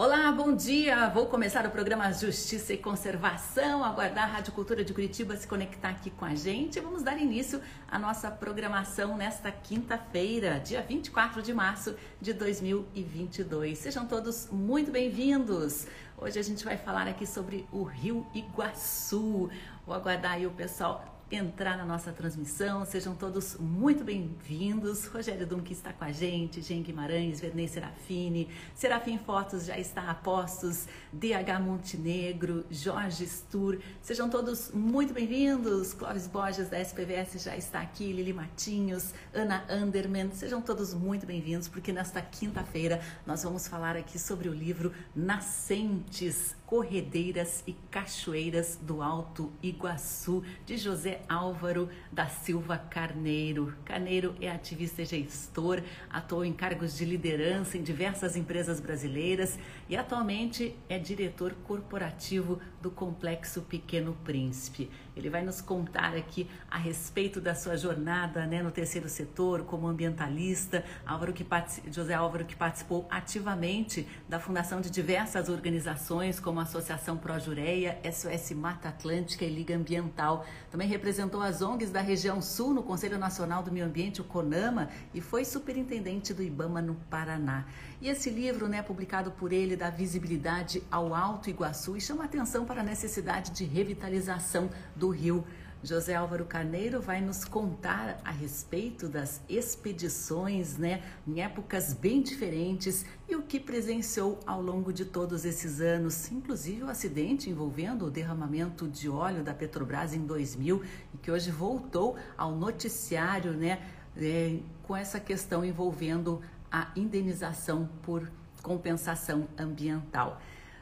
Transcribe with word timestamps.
Olá, 0.00 0.30
bom 0.30 0.54
dia! 0.54 1.08
Vou 1.08 1.26
começar 1.26 1.66
o 1.66 1.72
programa 1.72 2.12
Justiça 2.12 2.72
e 2.72 2.78
Conservação, 2.78 3.82
aguardar 3.82 4.30
a 4.30 4.32
Rádio 4.34 4.52
Cultura 4.52 4.84
de 4.84 4.94
Curitiba 4.94 5.36
se 5.36 5.44
conectar 5.44 5.88
aqui 5.88 6.08
com 6.08 6.24
a 6.24 6.36
gente. 6.36 6.78
Vamos 6.78 7.02
dar 7.02 7.18
início 7.18 7.60
à 7.90 7.98
nossa 7.98 8.30
programação 8.30 9.16
nesta 9.16 9.50
quinta-feira, 9.50 10.60
dia 10.60 10.82
24 10.82 11.42
de 11.42 11.52
março 11.52 11.96
de 12.20 12.32
2022. 12.32 13.76
Sejam 13.76 14.06
todos 14.06 14.48
muito 14.52 14.92
bem-vindos! 14.92 15.88
Hoje 16.16 16.38
a 16.38 16.42
gente 16.44 16.64
vai 16.64 16.76
falar 16.76 17.08
aqui 17.08 17.26
sobre 17.26 17.66
o 17.72 17.82
Rio 17.82 18.24
Iguaçu. 18.32 19.50
Vou 19.84 19.96
aguardar 19.96 20.34
aí 20.34 20.46
o 20.46 20.52
pessoal 20.52 21.17
entrar 21.30 21.76
na 21.76 21.84
nossa 21.84 22.10
transmissão. 22.10 22.84
Sejam 22.86 23.14
todos 23.14 23.56
muito 23.58 24.02
bem-vindos. 24.02 25.06
Rogério 25.06 25.46
Dum 25.46 25.60
que 25.60 25.72
está 25.72 25.92
com 25.92 26.04
a 26.04 26.12
gente, 26.12 26.62
Jean 26.62 26.82
Guimarães, 26.82 27.40
Vernei 27.40 27.68
Serafini, 27.68 28.48
Serafim 28.74 29.18
Fotos 29.18 29.66
já 29.66 29.78
está 29.78 30.10
a 30.10 30.14
postos, 30.14 30.86
DH 31.12 31.60
Montenegro, 31.60 32.64
Jorge 32.70 33.26
Stur. 33.26 33.78
Sejam 34.00 34.30
todos 34.30 34.70
muito 34.72 35.12
bem-vindos. 35.12 35.92
Clóvis 35.92 36.26
Borges 36.26 36.68
da 36.68 36.80
SPVS 36.80 37.42
já 37.42 37.56
está 37.56 37.80
aqui, 37.80 38.12
Lili 38.12 38.32
Matinhos, 38.32 39.12
Ana 39.34 39.64
Anderman. 39.68 40.30
Sejam 40.32 40.62
todos 40.62 40.94
muito 40.94 41.26
bem-vindos 41.26 41.68
porque 41.68 41.92
nesta 41.92 42.22
quinta-feira 42.22 43.00
nós 43.26 43.42
vamos 43.42 43.68
falar 43.68 43.96
aqui 43.96 44.18
sobre 44.18 44.48
o 44.48 44.54
livro 44.54 44.92
Nascentes 45.14 46.57
Corredeiras 46.68 47.64
e 47.66 47.72
Cachoeiras 47.90 48.78
do 48.82 49.00
Alto 49.00 49.50
Iguaçu, 49.62 50.44
de 50.66 50.76
José 50.76 51.22
Álvaro 51.26 51.88
da 52.12 52.26
Silva 52.26 52.76
Carneiro. 52.76 53.74
Carneiro 53.86 54.34
é 54.38 54.50
ativista 54.50 55.00
e 55.00 55.06
gestor, 55.06 55.82
atuou 56.10 56.44
em 56.44 56.52
cargos 56.52 56.94
de 56.94 57.06
liderança 57.06 57.78
em 57.78 57.82
diversas 57.82 58.36
empresas 58.36 58.80
brasileiras 58.80 59.58
e 59.88 59.96
atualmente 59.96 60.76
é 60.90 60.98
diretor 60.98 61.54
corporativo 61.64 62.60
do 62.82 62.90
Complexo 62.90 63.62
Pequeno 63.62 64.14
Príncipe. 64.22 64.90
Ele 65.18 65.28
vai 65.28 65.42
nos 65.42 65.60
contar 65.60 66.16
aqui 66.16 66.48
a 66.70 66.78
respeito 66.78 67.40
da 67.40 67.54
sua 67.54 67.76
jornada 67.76 68.46
né, 68.46 68.62
no 68.62 68.70
terceiro 68.70 69.08
setor 69.08 69.64
como 69.64 69.88
ambientalista. 69.88 70.84
Álvaro 71.04 71.32
que 71.32 71.44
José 71.90 72.14
Álvaro 72.14 72.44
que 72.44 72.54
participou 72.54 73.06
ativamente 73.10 74.06
da 74.28 74.38
fundação 74.38 74.80
de 74.80 74.90
diversas 74.90 75.48
organizações 75.48 76.38
como 76.38 76.60
a 76.60 76.62
Associação 76.62 77.16
Projureia, 77.16 77.98
SOS 78.04 78.52
Mata 78.52 78.88
Atlântica 78.88 79.44
e 79.44 79.52
Liga 79.52 79.74
Ambiental. 79.74 80.46
Também 80.70 80.86
representou 80.86 81.42
as 81.42 81.60
ONGs 81.62 81.90
da 81.90 82.00
região 82.00 82.40
sul 82.40 82.72
no 82.72 82.82
Conselho 82.82 83.18
Nacional 83.18 83.62
do 83.62 83.72
Meio 83.72 83.86
Ambiente, 83.86 84.20
o 84.20 84.24
CONAMA, 84.24 84.88
e 85.12 85.20
foi 85.20 85.44
superintendente 85.44 86.32
do 86.32 86.42
IBAMA 86.42 86.80
no 86.80 86.94
Paraná. 86.94 87.66
E 88.00 88.08
esse 88.08 88.30
livro, 88.30 88.68
né, 88.68 88.80
publicado 88.80 89.32
por 89.32 89.52
ele, 89.52 89.74
dá 89.74 89.90
visibilidade 89.90 90.82
ao 90.88 91.12
Alto 91.12 91.50
Iguaçu 91.50 91.96
e 91.96 92.00
chama 92.00 92.24
atenção 92.24 92.64
para 92.64 92.80
a 92.80 92.84
necessidade 92.84 93.50
de 93.50 93.64
revitalização 93.64 94.70
do 94.94 95.08
rio. 95.08 95.44
José 95.82 96.14
Álvaro 96.14 96.44
Carneiro 96.44 97.00
vai 97.00 97.20
nos 97.20 97.44
contar 97.44 98.20
a 98.24 98.30
respeito 98.30 99.08
das 99.08 99.40
expedições, 99.48 100.76
né, 100.76 101.02
em 101.26 101.40
épocas 101.40 101.92
bem 101.92 102.20
diferentes 102.20 103.04
e 103.28 103.34
o 103.34 103.42
que 103.42 103.60
presenciou 103.60 104.38
ao 104.44 104.60
longo 104.60 104.92
de 104.92 105.04
todos 105.04 105.44
esses 105.44 105.80
anos, 105.80 106.30
inclusive 106.30 106.82
o 106.82 106.88
acidente 106.88 107.50
envolvendo 107.50 108.06
o 108.06 108.10
derramamento 108.10 108.88
de 108.88 109.08
óleo 109.08 109.42
da 109.42 109.54
Petrobras 109.54 110.14
em 110.14 110.24
2000 110.26 110.82
e 111.14 111.18
que 111.18 111.30
hoje 111.30 111.50
voltou 111.50 112.16
ao 112.36 112.56
noticiário, 112.56 113.52
né, 113.52 113.80
é, 114.16 114.58
com 114.82 114.96
essa 114.96 115.20
questão 115.20 115.64
envolvendo 115.64 116.40
a 116.70 116.88
indenização 116.96 117.88
por 118.02 118.30
compensação 118.62 119.48
ambiental. 119.58 120.40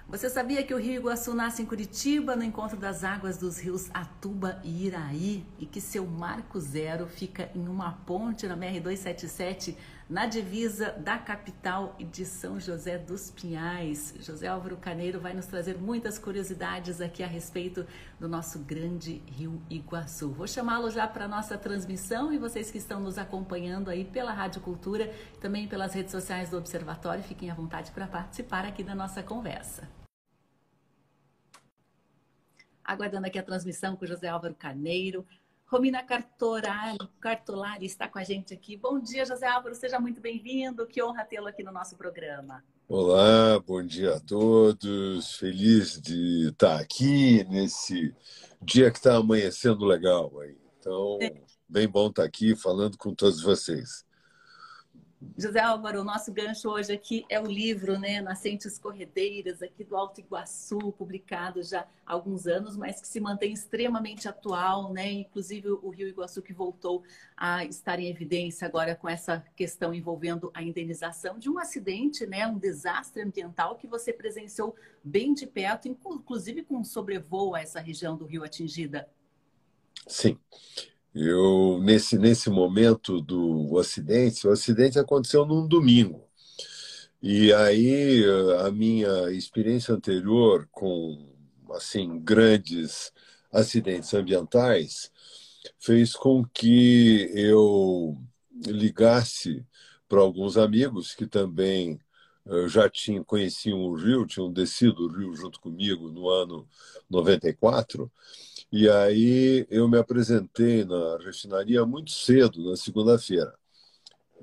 Você 0.08 0.30
sabia 0.30 0.62
que 0.62 0.72
o 0.72 0.78
Rio 0.78 1.00
Iguaçu 1.00 1.34
nasce 1.34 1.62
em 1.62 1.66
Curitiba, 1.66 2.36
no 2.36 2.44
encontro 2.44 2.76
das 2.76 3.02
águas 3.02 3.38
dos 3.38 3.58
rios 3.58 3.90
Atuba 3.92 4.60
e 4.62 4.86
Iraí, 4.86 5.44
e 5.58 5.66
que 5.66 5.80
seu 5.80 6.06
marco 6.06 6.60
zero 6.60 7.08
fica 7.08 7.50
em 7.52 7.66
uma 7.66 7.90
ponte 7.90 8.46
na 8.46 8.56
BR-277 8.56 9.74
na 10.08 10.24
divisa 10.24 10.92
da 10.92 11.18
capital 11.18 11.96
de 11.98 12.24
São 12.24 12.60
José 12.60 12.96
dos 12.96 13.30
Pinhais. 13.30 14.14
José 14.20 14.46
Álvaro 14.46 14.76
Caneiro 14.76 15.18
vai 15.18 15.34
nos 15.34 15.46
trazer 15.46 15.76
muitas 15.76 16.16
curiosidades 16.16 17.00
aqui 17.00 17.24
a 17.24 17.26
respeito 17.26 17.84
do 18.18 18.28
nosso 18.28 18.60
grande 18.60 19.20
Rio 19.26 19.60
Iguaçu. 19.68 20.30
Vou 20.30 20.46
chamá-lo 20.46 20.90
já 20.90 21.08
para 21.08 21.24
a 21.24 21.28
nossa 21.28 21.58
transmissão 21.58 22.32
e 22.32 22.38
vocês 22.38 22.70
que 22.70 22.78
estão 22.78 23.00
nos 23.00 23.18
acompanhando 23.18 23.90
aí 23.90 24.04
pela 24.04 24.32
Rádio 24.32 24.60
Cultura, 24.60 25.12
também 25.40 25.66
pelas 25.66 25.92
redes 25.92 26.12
sociais 26.12 26.50
do 26.50 26.56
Observatório, 26.56 27.24
fiquem 27.24 27.50
à 27.50 27.54
vontade 27.54 27.90
para 27.90 28.06
participar 28.06 28.64
aqui 28.64 28.84
da 28.84 28.94
nossa 28.94 29.24
conversa. 29.24 29.88
Aguardando 32.84 33.26
aqui 33.26 33.40
a 33.40 33.42
transmissão 33.42 33.96
com 33.96 34.06
José 34.06 34.28
Álvaro 34.28 34.54
Caneiro. 34.54 35.26
Romina 35.68 36.00
Cartorari, 36.00 36.96
Cartolari 37.20 37.86
está 37.86 38.06
com 38.06 38.20
a 38.20 38.22
gente 38.22 38.54
aqui. 38.54 38.76
Bom 38.76 39.00
dia, 39.00 39.26
José 39.26 39.48
Álvaro, 39.48 39.74
seja 39.74 39.98
muito 39.98 40.20
bem-vindo. 40.20 40.86
Que 40.86 41.02
honra 41.02 41.24
tê-lo 41.24 41.48
aqui 41.48 41.64
no 41.64 41.72
nosso 41.72 41.96
programa. 41.96 42.62
Olá, 42.88 43.58
bom 43.58 43.82
dia 43.82 44.14
a 44.14 44.20
todos. 44.20 45.34
Feliz 45.36 46.00
de 46.00 46.50
estar 46.50 46.78
aqui 46.78 47.42
nesse 47.48 48.14
dia 48.62 48.92
que 48.92 48.98
está 48.98 49.16
amanhecendo 49.16 49.84
legal 49.84 50.38
aí. 50.38 50.56
Então, 50.78 51.18
bem 51.68 51.88
bom 51.88 52.10
estar 52.10 52.22
aqui 52.22 52.54
falando 52.54 52.96
com 52.96 53.12
todos 53.12 53.42
vocês. 53.42 54.04
José 55.38 55.60
Álvaro, 55.60 56.02
o 56.02 56.04
nosso 56.04 56.30
gancho 56.30 56.68
hoje 56.68 56.92
aqui 56.92 57.24
é 57.30 57.40
o 57.40 57.46
livro, 57.46 57.98
né, 57.98 58.20
Nascentes 58.20 58.78
Corredeiras, 58.78 59.62
aqui 59.62 59.82
do 59.82 59.96
Alto 59.96 60.20
Iguaçu, 60.20 60.78
publicado 60.92 61.62
já 61.62 61.86
há 62.04 62.12
alguns 62.12 62.46
anos, 62.46 62.76
mas 62.76 63.00
que 63.00 63.08
se 63.08 63.18
mantém 63.18 63.52
extremamente 63.52 64.28
atual, 64.28 64.92
né? 64.92 65.10
Inclusive 65.10 65.70
o 65.70 65.88
Rio 65.88 66.08
Iguaçu 66.08 66.42
que 66.42 66.52
voltou 66.52 67.02
a 67.34 67.64
estar 67.64 67.98
em 67.98 68.08
evidência 68.08 68.66
agora 68.66 68.94
com 68.94 69.08
essa 69.08 69.42
questão 69.56 69.94
envolvendo 69.94 70.50
a 70.52 70.62
indenização 70.62 71.38
de 71.38 71.48
um 71.48 71.58
acidente, 71.58 72.26
né, 72.26 72.46
um 72.46 72.58
desastre 72.58 73.22
ambiental 73.22 73.76
que 73.76 73.86
você 73.86 74.12
presenciou 74.12 74.76
bem 75.02 75.32
de 75.32 75.46
perto, 75.46 75.88
inclusive 75.88 76.62
com 76.62 76.76
um 76.76 76.84
sobrevoo 76.84 77.54
a 77.54 77.60
essa 77.62 77.80
região 77.80 78.16
do 78.16 78.26
rio 78.26 78.44
atingida. 78.44 79.08
Sim. 80.06 80.38
Eu, 81.18 81.80
nesse, 81.82 82.18
nesse 82.18 82.50
momento 82.50 83.22
do 83.22 83.78
acidente, 83.78 84.46
o 84.46 84.50
acidente 84.50 84.98
aconteceu 84.98 85.46
num 85.46 85.66
domingo. 85.66 86.28
E 87.22 87.54
aí 87.54 88.22
a 88.60 88.70
minha 88.70 89.30
experiência 89.32 89.94
anterior 89.94 90.68
com 90.70 91.26
assim 91.72 92.20
grandes 92.20 93.12
acidentes 93.50 94.12
ambientais 94.12 95.10
fez 95.78 96.12
com 96.14 96.44
que 96.44 97.30
eu 97.34 98.18
ligasse 98.66 99.64
para 100.06 100.20
alguns 100.20 100.58
amigos 100.58 101.14
que 101.14 101.26
também 101.26 101.98
eh, 102.46 102.68
já 102.68 102.90
tinham 102.90 103.24
conheciam 103.24 103.78
o 103.80 103.94
Rio, 103.94 104.26
tinham 104.26 104.52
descido 104.52 105.06
o 105.06 105.08
Rio 105.08 105.34
junto 105.34 105.60
comigo 105.60 106.10
no 106.10 106.28
ano 106.28 106.68
94 107.08 108.10
e 108.76 108.90
aí 108.90 109.66
eu 109.70 109.88
me 109.88 109.96
apresentei 109.96 110.84
na 110.84 111.16
refinaria 111.16 111.86
muito 111.86 112.10
cedo, 112.10 112.68
na 112.68 112.76
segunda-feira. 112.76 113.54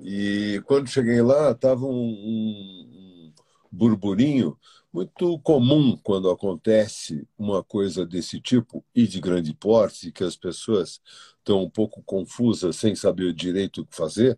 E 0.00 0.60
quando 0.66 0.88
cheguei 0.88 1.22
lá, 1.22 1.52
estava 1.52 1.86
um, 1.86 1.92
um, 1.92 3.32
burburinho 3.70 4.58
muito 4.92 5.38
comum 5.38 5.96
quando 6.02 6.28
acontece 6.28 7.24
uma 7.38 7.62
coisa 7.62 8.04
desse 8.04 8.40
tipo 8.40 8.84
e 8.92 9.06
de 9.06 9.20
grande 9.20 9.54
porte, 9.54 10.10
que 10.10 10.24
as 10.24 10.36
pessoas 10.36 11.00
estão 11.38 11.62
um 11.62 11.70
pouco 11.70 12.02
confusas, 12.02 12.74
sem 12.74 12.96
saber 12.96 13.32
direito 13.32 13.82
o 13.82 13.86
que 13.86 13.94
fazer. 13.94 14.36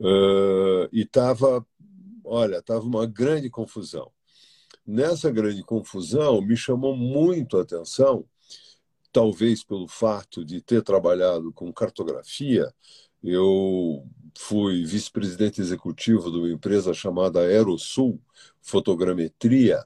Uh, 0.00 0.88
e 0.90 1.02
estava, 1.02 1.66
olha, 2.24 2.60
estava 2.60 2.80
uma 2.80 3.04
grande 3.04 3.50
confusão. 3.50 4.10
Nessa 4.86 5.30
grande 5.30 5.62
confusão, 5.62 6.40
me 6.40 6.56
chamou 6.56 6.96
muito 6.96 7.58
a 7.58 7.62
atenção 7.62 8.24
talvez 9.12 9.64
pelo 9.64 9.88
fato 9.88 10.44
de 10.44 10.60
ter 10.60 10.82
trabalhado 10.82 11.52
com 11.52 11.72
cartografia, 11.72 12.72
eu 13.22 14.06
fui 14.36 14.84
vice-presidente 14.84 15.60
executivo 15.60 16.30
de 16.30 16.38
uma 16.38 16.50
empresa 16.50 16.94
chamada 16.94 17.40
Aerosul 17.40 18.20
Fotogrametria 18.60 19.84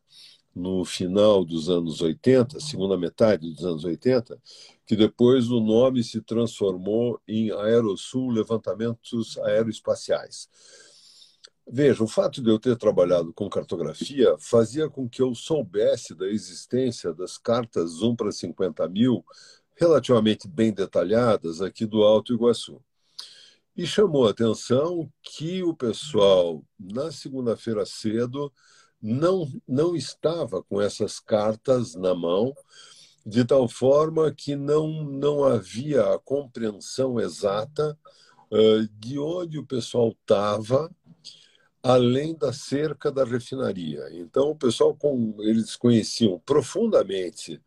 no 0.54 0.84
final 0.84 1.44
dos 1.44 1.70
anos 1.70 2.02
80, 2.02 2.60
segunda 2.60 2.98
metade 2.98 3.50
dos 3.50 3.64
anos 3.64 3.84
80, 3.84 4.38
que 4.86 4.94
depois 4.94 5.50
o 5.50 5.60
nome 5.60 6.04
se 6.04 6.20
transformou 6.20 7.18
em 7.26 7.50
Aerosul 7.50 8.30
Levantamentos 8.30 9.38
Aeroespaciais. 9.38 10.48
Veja, 11.66 12.02
o 12.02 12.08
fato 12.08 12.42
de 12.42 12.50
eu 12.50 12.58
ter 12.58 12.76
trabalhado 12.76 13.32
com 13.32 13.48
cartografia 13.48 14.36
fazia 14.38 14.90
com 14.90 15.08
que 15.08 15.22
eu 15.22 15.34
soubesse 15.34 16.14
da 16.14 16.26
existência 16.26 17.14
das 17.14 17.38
cartas 17.38 18.02
1 18.02 18.16
para 18.16 18.32
50 18.32 18.88
mil, 18.88 19.24
relativamente 19.76 20.48
bem 20.48 20.72
detalhadas, 20.72 21.62
aqui 21.62 21.86
do 21.86 22.02
Alto 22.02 22.34
Iguaçu. 22.34 22.82
E 23.76 23.86
chamou 23.86 24.26
a 24.26 24.30
atenção 24.30 25.10
que 25.22 25.62
o 25.62 25.74
pessoal, 25.74 26.62
na 26.78 27.10
segunda-feira 27.10 27.86
cedo, 27.86 28.52
não, 29.00 29.50
não 29.66 29.96
estava 29.96 30.62
com 30.62 30.80
essas 30.80 31.18
cartas 31.18 31.94
na 31.94 32.14
mão, 32.14 32.54
de 33.24 33.44
tal 33.44 33.68
forma 33.68 34.32
que 34.32 34.56
não, 34.56 35.04
não 35.04 35.44
havia 35.44 36.12
a 36.12 36.18
compreensão 36.18 37.18
exata 37.18 37.96
uh, 38.50 38.88
de 38.98 39.18
onde 39.18 39.58
o 39.58 39.66
pessoal 39.66 40.10
estava, 40.10 40.90
além 41.82 42.34
da 42.34 42.52
cerca 42.52 43.10
da 43.10 43.24
refinaria. 43.24 44.08
Então, 44.12 44.50
o 44.50 44.56
pessoal, 44.56 44.94
com, 44.94 45.34
eles 45.40 45.74
conheciam 45.76 46.38
profundamente 46.38 47.60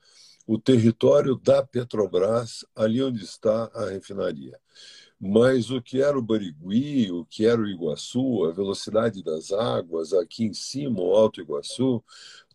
o 0.48 0.58
território 0.58 1.36
da 1.36 1.64
Petrobras, 1.64 2.64
ali 2.76 3.02
onde 3.04 3.24
está 3.24 3.70
a 3.74 3.90
refinaria. 3.90 4.58
Mas 5.20 5.72
o 5.72 5.82
que 5.82 6.02
era 6.02 6.18
o 6.18 6.22
Barigui, 6.22 7.12
o 7.12 7.26
que 7.26 7.46
era 7.46 7.60
o 7.60 7.68
Iguaçu, 7.68 8.46
a 8.46 8.52
velocidade 8.52 9.24
das 9.24 9.52
águas, 9.52 10.14
aqui 10.14 10.46
em 10.46 10.54
cima, 10.54 11.02
o 11.02 11.14
Alto 11.16 11.42
Iguaçu, 11.42 12.04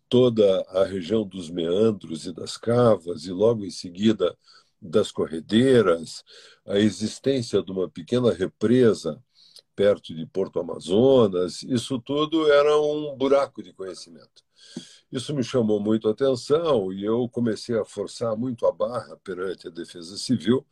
toda 0.07 0.61
a 0.69 0.83
região 0.83 1.25
dos 1.25 1.49
meandros 1.49 2.25
e 2.25 2.33
das 2.33 2.57
cavas, 2.57 3.25
e 3.25 3.31
logo 3.31 3.65
em 3.65 3.69
seguida 3.69 4.37
das 4.81 5.11
corredeiras, 5.11 6.23
a 6.65 6.79
existência 6.79 7.61
de 7.61 7.71
uma 7.71 7.89
pequena 7.89 8.31
represa 8.31 9.21
perto 9.75 10.13
de 10.13 10.25
Porto 10.25 10.59
Amazonas, 10.59 11.63
isso 11.63 11.99
tudo 11.99 12.51
era 12.51 12.79
um 12.79 13.15
buraco 13.15 13.63
de 13.63 13.73
conhecimento. 13.73 14.43
Isso 15.11 15.33
me 15.33 15.43
chamou 15.43 15.79
muito 15.79 16.07
a 16.07 16.11
atenção 16.11 16.91
e 16.93 17.03
eu 17.03 17.27
comecei 17.27 17.77
a 17.77 17.83
forçar 17.83 18.35
muito 18.37 18.65
a 18.65 18.71
barra 18.71 19.17
perante 19.23 19.67
a 19.67 19.71
Defesa 19.71 20.17
Civil 20.17 20.65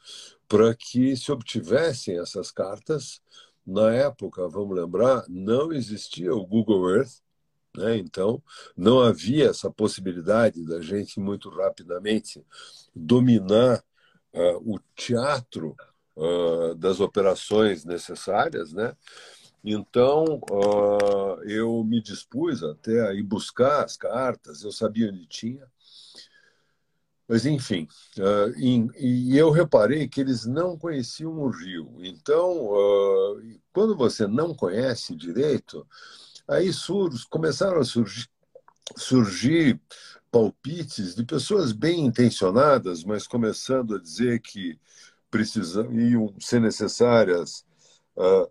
para 0.47 0.73
que 0.73 1.15
se 1.17 1.31
obtivessem 1.31 2.17
essas 2.19 2.49
cartas. 2.49 3.21
Na 3.65 3.93
época, 3.93 4.47
vamos 4.47 4.75
lembrar, 4.75 5.25
não 5.27 5.71
existia 5.73 6.33
o 6.33 6.45
Google 6.45 6.89
Earth, 6.95 7.21
né? 7.75 7.97
então 7.97 8.41
não 8.75 8.99
havia 8.99 9.49
essa 9.49 9.69
possibilidade 9.69 10.65
da 10.65 10.81
gente 10.81 11.19
muito 11.19 11.49
rapidamente 11.49 12.43
dominar 12.95 13.83
uh, 14.33 14.73
o 14.73 14.79
teatro 14.95 15.75
uh, 16.19 16.75
das 16.75 16.99
operações 16.99 17.85
necessárias, 17.85 18.73
né? 18.73 18.95
Então, 19.63 20.39
uh, 20.49 21.43
eu 21.43 21.83
me 21.83 22.01
dispus 22.01 22.63
até 22.63 23.07
a 23.07 23.13
ir 23.13 23.23
buscar 23.23 23.83
as 23.83 23.97
cartas, 23.97 24.63
eu 24.63 24.71
sabia 24.71 25.09
onde 25.09 25.25
tinha. 25.27 25.65
Mas, 27.27 27.45
enfim, 27.45 27.87
uh, 28.17 28.57
e, 28.57 28.87
e, 28.97 29.37
eu 29.37 29.51
reparei 29.51 30.07
que 30.07 30.19
eles 30.19 30.45
não 30.45 30.77
conheciam 30.77 31.37
o 31.37 31.49
rio. 31.49 31.93
Então, 31.99 32.69
uh, 32.71 33.59
quando 33.71 33.95
você 33.95 34.25
não 34.25 34.55
conhece 34.55 35.15
direito, 35.15 35.85
aí 36.47 36.73
surge, 36.73 37.27
começaram 37.29 37.81
a 37.81 37.85
surgir, 37.85 38.27
surgir 38.97 39.79
palpites 40.31 41.15
de 41.15 41.23
pessoas 41.23 41.71
bem 41.71 42.05
intencionadas, 42.05 43.03
mas 43.03 43.27
começando 43.27 43.95
a 43.95 44.01
dizer 44.01 44.39
que 44.41 44.79
precisam, 45.29 45.91
iam 45.93 46.33
ser 46.39 46.59
necessárias 46.59 47.65
uh, 48.15 48.49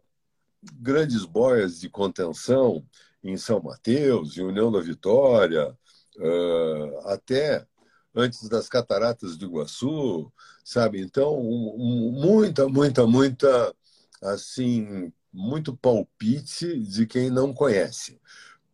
grandes 0.75 1.25
boias 1.25 1.81
de 1.81 1.89
contenção 1.89 2.85
em 3.23 3.37
São 3.37 3.61
Mateus, 3.61 4.37
em 4.37 4.43
União 4.43 4.71
da 4.71 4.81
Vitória, 4.81 5.77
uh, 6.17 7.09
até 7.09 7.67
antes 8.15 8.49
das 8.49 8.69
cataratas 8.69 9.37
do 9.37 9.47
Iguaçu, 9.47 10.33
sabe? 10.65 11.01
Então, 11.01 11.39
um, 11.39 11.75
um, 11.77 12.13
muita, 12.13 12.69
muita, 12.69 13.07
muita, 13.07 13.75
assim, 14.23 15.13
muito 15.33 15.77
palpite 15.77 16.81
de 16.81 17.07
quem 17.07 17.31
não 17.31 17.53
conhece. 17.53 18.21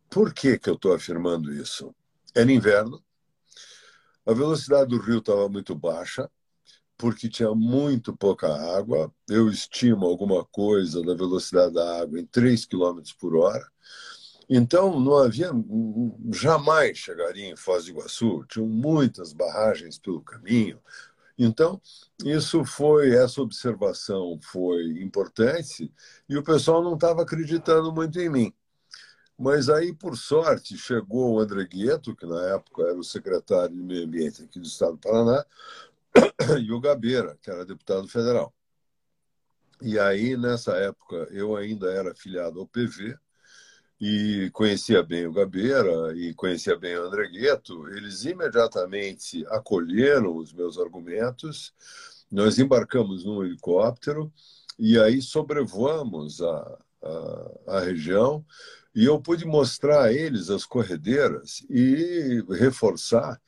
Por 0.09 0.33
que, 0.33 0.57
que 0.57 0.69
eu 0.69 0.75
estou 0.75 0.93
afirmando 0.93 1.53
isso? 1.53 1.93
Era 2.33 2.51
inverno, 2.51 3.03
a 4.25 4.33
velocidade 4.33 4.89
do 4.89 4.99
rio 4.99 5.19
estava 5.19 5.47
muito 5.47 5.75
baixa, 5.75 6.29
porque 6.97 7.29
tinha 7.29 7.53
muito 7.53 8.15
pouca 8.15 8.47
água. 8.77 9.11
Eu 9.29 9.49
estimo 9.49 10.05
alguma 10.05 10.45
coisa 10.45 11.01
da 11.01 11.13
velocidade 11.13 11.73
da 11.73 12.01
água 12.01 12.19
em 12.19 12.25
3 12.25 12.65
km 12.65 13.01
por 13.19 13.35
hora. 13.35 13.65
Então, 14.49 14.99
não 14.99 15.17
havia, 15.17 15.49
jamais 16.31 16.97
chegaria 16.97 17.49
em 17.49 17.55
Foz 17.55 17.85
do 17.85 17.91
Iguaçu, 17.91 18.45
tinham 18.47 18.67
muitas 18.67 19.33
barragens 19.33 19.97
pelo 19.97 20.21
caminho. 20.21 20.79
Então, 21.37 21.81
isso 22.23 22.63
foi, 22.63 23.15
essa 23.15 23.41
observação 23.41 24.39
foi 24.41 25.01
importante 25.01 25.91
e 26.29 26.37
o 26.37 26.43
pessoal 26.43 26.81
não 26.83 26.93
estava 26.93 27.23
acreditando 27.23 27.91
muito 27.91 28.19
em 28.19 28.29
mim. 28.29 28.53
Mas 29.37 29.67
aí, 29.67 29.93
por 29.93 30.15
sorte, 30.15 30.77
chegou 30.77 31.33
o 31.33 31.39
André 31.39 31.65
Guieto, 31.65 32.15
que 32.15 32.25
na 32.25 32.41
época 32.53 32.83
era 32.83 32.97
o 32.97 33.03
secretário 33.03 33.75
de 33.75 33.81
Meio 33.81 34.05
Ambiente 34.05 34.43
aqui 34.43 34.59
do 34.59 34.65
Estado 34.65 34.93
do 34.93 34.97
Paraná, 34.99 35.45
e 36.61 36.71
o 36.71 36.79
Gabeira, 36.79 37.37
que 37.41 37.49
era 37.49 37.65
deputado 37.65 38.07
federal. 38.07 38.53
E 39.81 39.99
aí, 39.99 40.37
nessa 40.37 40.73
época, 40.77 41.27
eu 41.31 41.55
ainda 41.55 41.91
era 41.91 42.11
afiliado 42.11 42.59
ao 42.59 42.67
PV 42.67 43.17
e 43.99 44.49
conhecia 44.51 45.03
bem 45.03 45.25
o 45.25 45.33
Gabeira 45.33 46.15
e 46.15 46.33
conhecia 46.33 46.77
bem 46.77 46.97
o 46.97 47.03
André 47.03 47.27
Gueto. 47.27 47.87
Eles 47.89 48.23
imediatamente 48.25 49.45
acolheram 49.47 50.35
os 50.37 50.53
meus 50.53 50.77
argumentos. 50.77 51.73
Nós 52.31 52.57
embarcamos 52.57 53.25
num 53.25 53.43
helicóptero 53.43 54.31
e 54.79 54.99
aí 54.99 55.21
sobrevoamos 55.21 56.41
a, 56.41 56.77
a, 57.03 57.77
a 57.77 57.79
região 57.79 58.45
e 58.93 59.05
eu 59.05 59.19
pude 59.19 59.45
mostrar 59.45 60.03
a 60.03 60.13
eles 60.13 60.49
as 60.49 60.65
corredeiras 60.65 61.65
e 61.69 62.43
reforçar 62.49 63.39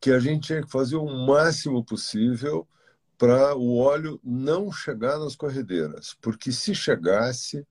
que 0.00 0.10
a 0.10 0.18
gente 0.18 0.48
tinha 0.48 0.62
que 0.62 0.70
fazer 0.70 0.96
o 0.96 1.26
máximo 1.26 1.84
possível 1.84 2.66
para 3.18 3.54
o 3.54 3.78
óleo 3.78 4.20
não 4.22 4.70
chegar 4.70 5.18
nas 5.18 5.34
corredeiras, 5.34 6.14
porque 6.20 6.52
se 6.52 6.74
chegasse, 6.74 7.66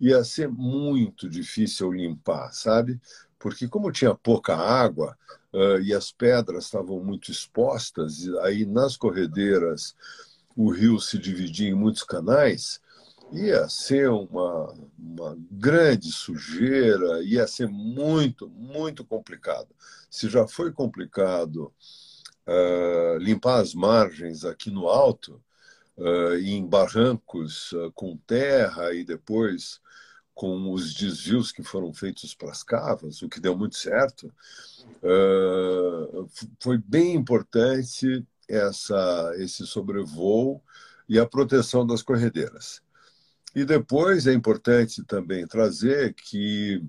ia 0.00 0.24
ser 0.24 0.48
muito 0.48 1.28
difícil 1.28 1.92
limpar, 1.92 2.52
sabe? 2.52 3.00
Porque 3.38 3.68
como 3.68 3.92
tinha 3.92 4.14
pouca 4.14 4.56
água 4.56 5.16
uh, 5.52 5.80
e 5.80 5.92
as 5.92 6.10
pedras 6.10 6.64
estavam 6.64 7.02
muito 7.02 7.30
expostas, 7.30 8.26
aí 8.42 8.64
nas 8.64 8.96
corredeiras 8.96 9.94
o 10.56 10.70
rio 10.70 10.98
se 10.98 11.18
dividia 11.18 11.68
em 11.68 11.74
muitos 11.74 12.02
canais, 12.02 12.80
ia 13.32 13.68
ser 13.68 14.08
uma, 14.10 14.74
uma 14.98 15.36
grande 15.50 16.12
sujeira, 16.12 17.22
ia 17.22 17.46
ser 17.46 17.68
muito, 17.68 18.48
muito 18.48 19.04
complicado. 19.04 19.68
Se 20.10 20.28
já 20.28 20.46
foi 20.46 20.72
complicado 20.72 21.72
uh, 22.46 23.18
limpar 23.18 23.60
as 23.60 23.74
margens 23.74 24.44
aqui 24.44 24.70
no 24.70 24.88
alto, 24.88 25.42
uh, 25.96 26.34
em 26.36 26.66
barrancos 26.66 27.72
uh, 27.72 27.90
com 27.92 28.16
terra 28.26 28.94
e 28.94 29.04
depois 29.04 29.80
com 30.34 30.70
os 30.70 30.94
desvios 30.94 31.50
que 31.50 31.62
foram 31.62 31.94
feitos 31.94 32.34
para 32.34 32.50
as 32.50 32.62
cavas, 32.62 33.22
o 33.22 33.28
que 33.28 33.40
deu 33.40 33.56
muito 33.56 33.74
certo, 33.74 34.30
foi 36.60 36.76
bem 36.76 37.14
importante 37.14 38.22
essa, 38.46 39.32
esse 39.38 39.66
sobrevoo 39.66 40.62
e 41.08 41.18
a 41.18 41.24
proteção 41.24 41.86
das 41.86 42.02
corredeiras. 42.02 42.82
E 43.56 43.64
depois 43.64 44.26
é 44.26 44.34
importante 44.34 45.02
também 45.02 45.46
trazer 45.46 46.12
que 46.12 46.84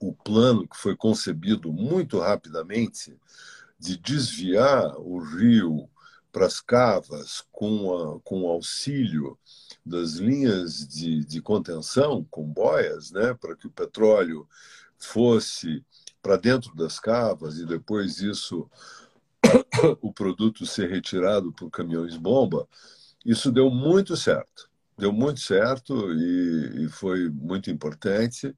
o 0.00 0.10
plano 0.10 0.66
que 0.66 0.74
foi 0.74 0.96
concebido 0.96 1.70
muito 1.70 2.18
rapidamente 2.18 3.14
de 3.78 3.98
desviar 3.98 4.98
o 4.98 5.18
rio 5.18 5.86
para 6.32 6.46
as 6.46 6.62
cavas 6.62 7.44
com, 7.52 7.94
a, 7.94 8.20
com 8.20 8.44
o 8.44 8.48
auxílio 8.48 9.38
das 9.84 10.14
linhas 10.14 10.88
de, 10.88 11.22
de 11.26 11.42
contenção 11.42 12.26
com 12.30 12.50
boias, 12.50 13.10
né, 13.10 13.34
para 13.34 13.54
que 13.54 13.66
o 13.66 13.70
petróleo 13.70 14.48
fosse 14.96 15.84
para 16.22 16.38
dentro 16.38 16.74
das 16.74 16.98
cavas 16.98 17.58
e 17.58 17.66
depois 17.66 18.22
isso 18.22 18.66
o 20.00 20.10
produto 20.10 20.64
ser 20.64 20.88
retirado 20.88 21.52
por 21.52 21.70
caminhões 21.70 22.16
bomba, 22.16 22.66
isso 23.26 23.52
deu 23.52 23.68
muito 23.70 24.16
certo 24.16 24.67
deu 24.98 25.12
muito 25.12 25.40
certo 25.40 26.12
e, 26.12 26.84
e, 26.84 26.88
foi 26.88 27.30
muito 27.30 27.70
importante. 27.70 28.54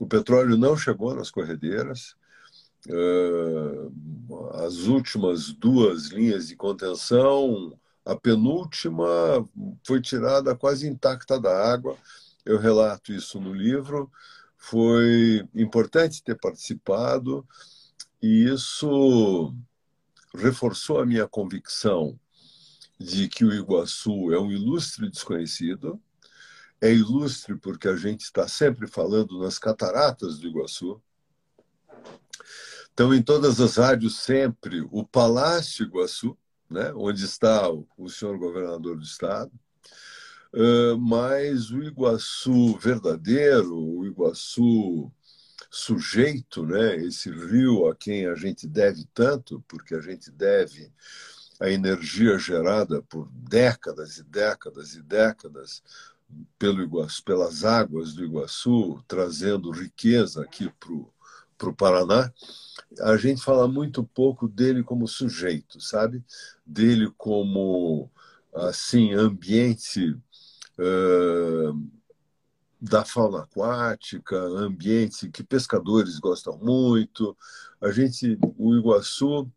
O 0.00 0.06
petróleo 0.06 0.56
não 0.56 0.76
chegou 0.76 1.14
nas 1.14 1.30
corredeiras. 1.30 2.16
Uh, 2.88 4.50
as 4.54 4.78
últimas 4.82 5.52
duas 5.52 6.08
linhas 6.08 6.48
de 6.48 6.56
contenção, 6.56 7.78
a 8.04 8.14
penúltima 8.16 9.06
foi 9.84 10.00
tirada 10.00 10.54
quase 10.56 10.88
intacta 10.88 11.40
da 11.40 11.72
água. 11.72 11.96
Eu 12.44 12.58
relato 12.58 13.12
isso 13.12 13.40
no 13.40 13.52
livro. 13.52 14.10
Foi 14.56 15.46
importante 15.54 16.22
ter 16.22 16.36
participado 16.38 17.46
e 18.20 18.44
isso 18.52 19.54
reforçou 20.34 21.00
a 21.00 21.06
minha 21.06 21.28
convicção 21.28 22.18
de 22.98 23.28
que 23.28 23.44
o 23.44 23.52
Iguaçu 23.52 24.32
é 24.32 24.40
um 24.40 24.50
ilustre 24.50 25.10
desconhecido, 25.10 26.00
é 26.80 26.92
ilustre 26.92 27.56
porque 27.56 27.88
a 27.88 27.96
gente 27.96 28.22
está 28.22 28.48
sempre 28.48 28.86
falando 28.86 29.38
nas 29.38 29.58
cataratas 29.58 30.38
do 30.38 30.46
Iguaçu. 30.46 31.00
Então, 32.92 33.14
em 33.14 33.22
todas 33.22 33.60
as 33.60 33.76
rádios, 33.76 34.20
sempre 34.20 34.86
o 34.90 35.04
Palácio 35.04 35.84
Iguaçu, 35.84 36.36
né, 36.68 36.92
onde 36.94 37.24
está 37.24 37.68
o 37.70 38.08
senhor 38.08 38.38
governador 38.38 38.96
do 38.96 39.04
estado, 39.04 39.52
uh, 40.54 40.98
mas 40.98 41.70
o 41.70 41.82
Iguaçu 41.82 42.76
verdadeiro, 42.78 43.76
o 43.76 44.06
Iguaçu 44.06 45.12
sujeito, 45.70 46.64
né, 46.64 46.96
esse 46.96 47.30
rio 47.30 47.86
a 47.86 47.94
quem 47.94 48.26
a 48.26 48.34
gente 48.34 48.66
deve 48.66 49.06
tanto, 49.12 49.62
porque 49.68 49.94
a 49.94 50.00
gente 50.00 50.30
deve 50.30 50.90
a 51.60 51.70
energia 51.70 52.38
gerada 52.38 53.02
por 53.02 53.28
décadas 53.32 54.18
e 54.18 54.24
décadas 54.24 54.94
e 54.94 55.02
décadas 55.02 55.82
pelo 56.58 56.82
Iguaçu, 56.82 57.22
pelas 57.24 57.64
águas 57.64 58.14
do 58.14 58.24
Iguaçu, 58.24 59.02
trazendo 59.06 59.70
riqueza 59.70 60.42
aqui 60.42 60.70
para 61.56 61.68
o 61.68 61.74
Paraná, 61.74 62.32
a 63.00 63.16
gente 63.16 63.42
fala 63.42 63.66
muito 63.68 64.04
pouco 64.04 64.48
dele 64.48 64.82
como 64.82 65.06
sujeito, 65.06 65.80
sabe? 65.80 66.22
Dele 66.64 67.12
como 67.16 68.10
assim 68.54 69.12
ambiente 69.12 70.10
uh, 70.78 71.90
da 72.80 73.04
fauna 73.04 73.42
aquática, 73.42 74.36
ambiente 74.36 75.30
que 75.30 75.42
pescadores 75.42 76.18
gostam 76.18 76.58
muito. 76.58 77.36
A 77.80 77.90
gente, 77.90 78.38
o 78.58 78.74
Iguaçu, 78.74 79.50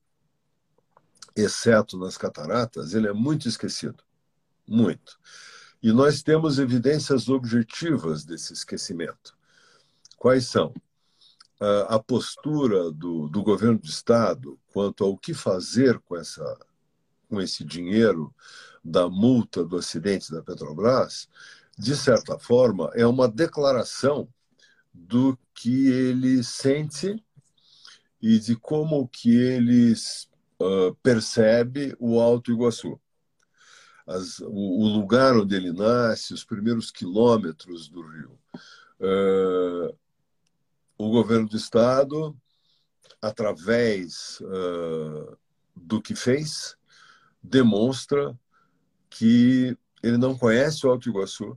exceto 1.36 1.98
nas 1.98 2.18
cataratas, 2.18 2.94
ele 2.94 3.08
é 3.08 3.14
muito 3.14 3.48
esquecido, 3.48 4.04
muito. 4.68 5.20
E 5.82 5.92
nós 5.92 6.22
temos 6.22 6.60
evidências 6.60 7.30
objetivas 7.30 8.26
desse 8.26 8.54
esquecimento. 8.54 9.38
Quais 10.18 10.46
são? 10.48 10.74
A 11.88 12.00
postura 12.00 12.92
do, 12.92 13.28
do 13.28 13.44
governo 13.44 13.80
do 13.80 13.88
Estado 13.88 14.60
quanto 14.72 15.04
ao 15.04 15.18
que 15.18 15.34
fazer 15.34 16.00
com, 16.00 16.16
essa, 16.16 16.58
com 17.28 17.42
esse 17.42 17.64
dinheiro 17.66 18.34
da 18.84 19.10
multa 19.10 19.64
do 19.64 19.78
acidente 19.78 20.32
da 20.32 20.42
Petrobras, 20.42 21.28
de 21.78 21.96
certa 21.96 22.38
forma, 22.38 22.92
é 22.94 23.06
uma 23.06 23.28
declaração 23.28 24.28
do 24.94 25.38
que 25.54 25.88
ele 25.88 26.44
sente 26.44 27.24
e 28.22 28.38
de 28.40 28.56
como 28.56 29.08
que 29.08 29.36
ele 29.36 29.94
percebe 31.02 31.96
o 32.00 32.20
Alto 32.20 32.52
Iguaçu 32.52 33.00
as, 34.10 34.40
o, 34.40 34.50
o, 34.50 34.88
lugar 34.88 35.38
onde 35.38 35.56
ele 35.56 35.72
nasce, 35.72 36.34
os 36.34 36.44
primeiros 36.44 36.90
quilômetros 36.90 37.88
do 37.88 38.02
rio. 38.02 38.40
Uh, 39.00 39.96
o 40.98 41.12
governo 41.12 41.48
do 41.48 41.56
estado, 41.56 42.36
através 43.22 44.42
uh, 44.42 45.38
do 45.76 46.02
que 46.02 46.16
fez, 46.16 46.76
demonstra 47.42 48.38
que 49.12 49.78
ele 50.02 50.18
não 50.18 50.36
conhece 50.36 50.86
o 50.86 50.90
Alto 50.90 51.08
Iguaçu 51.08 51.56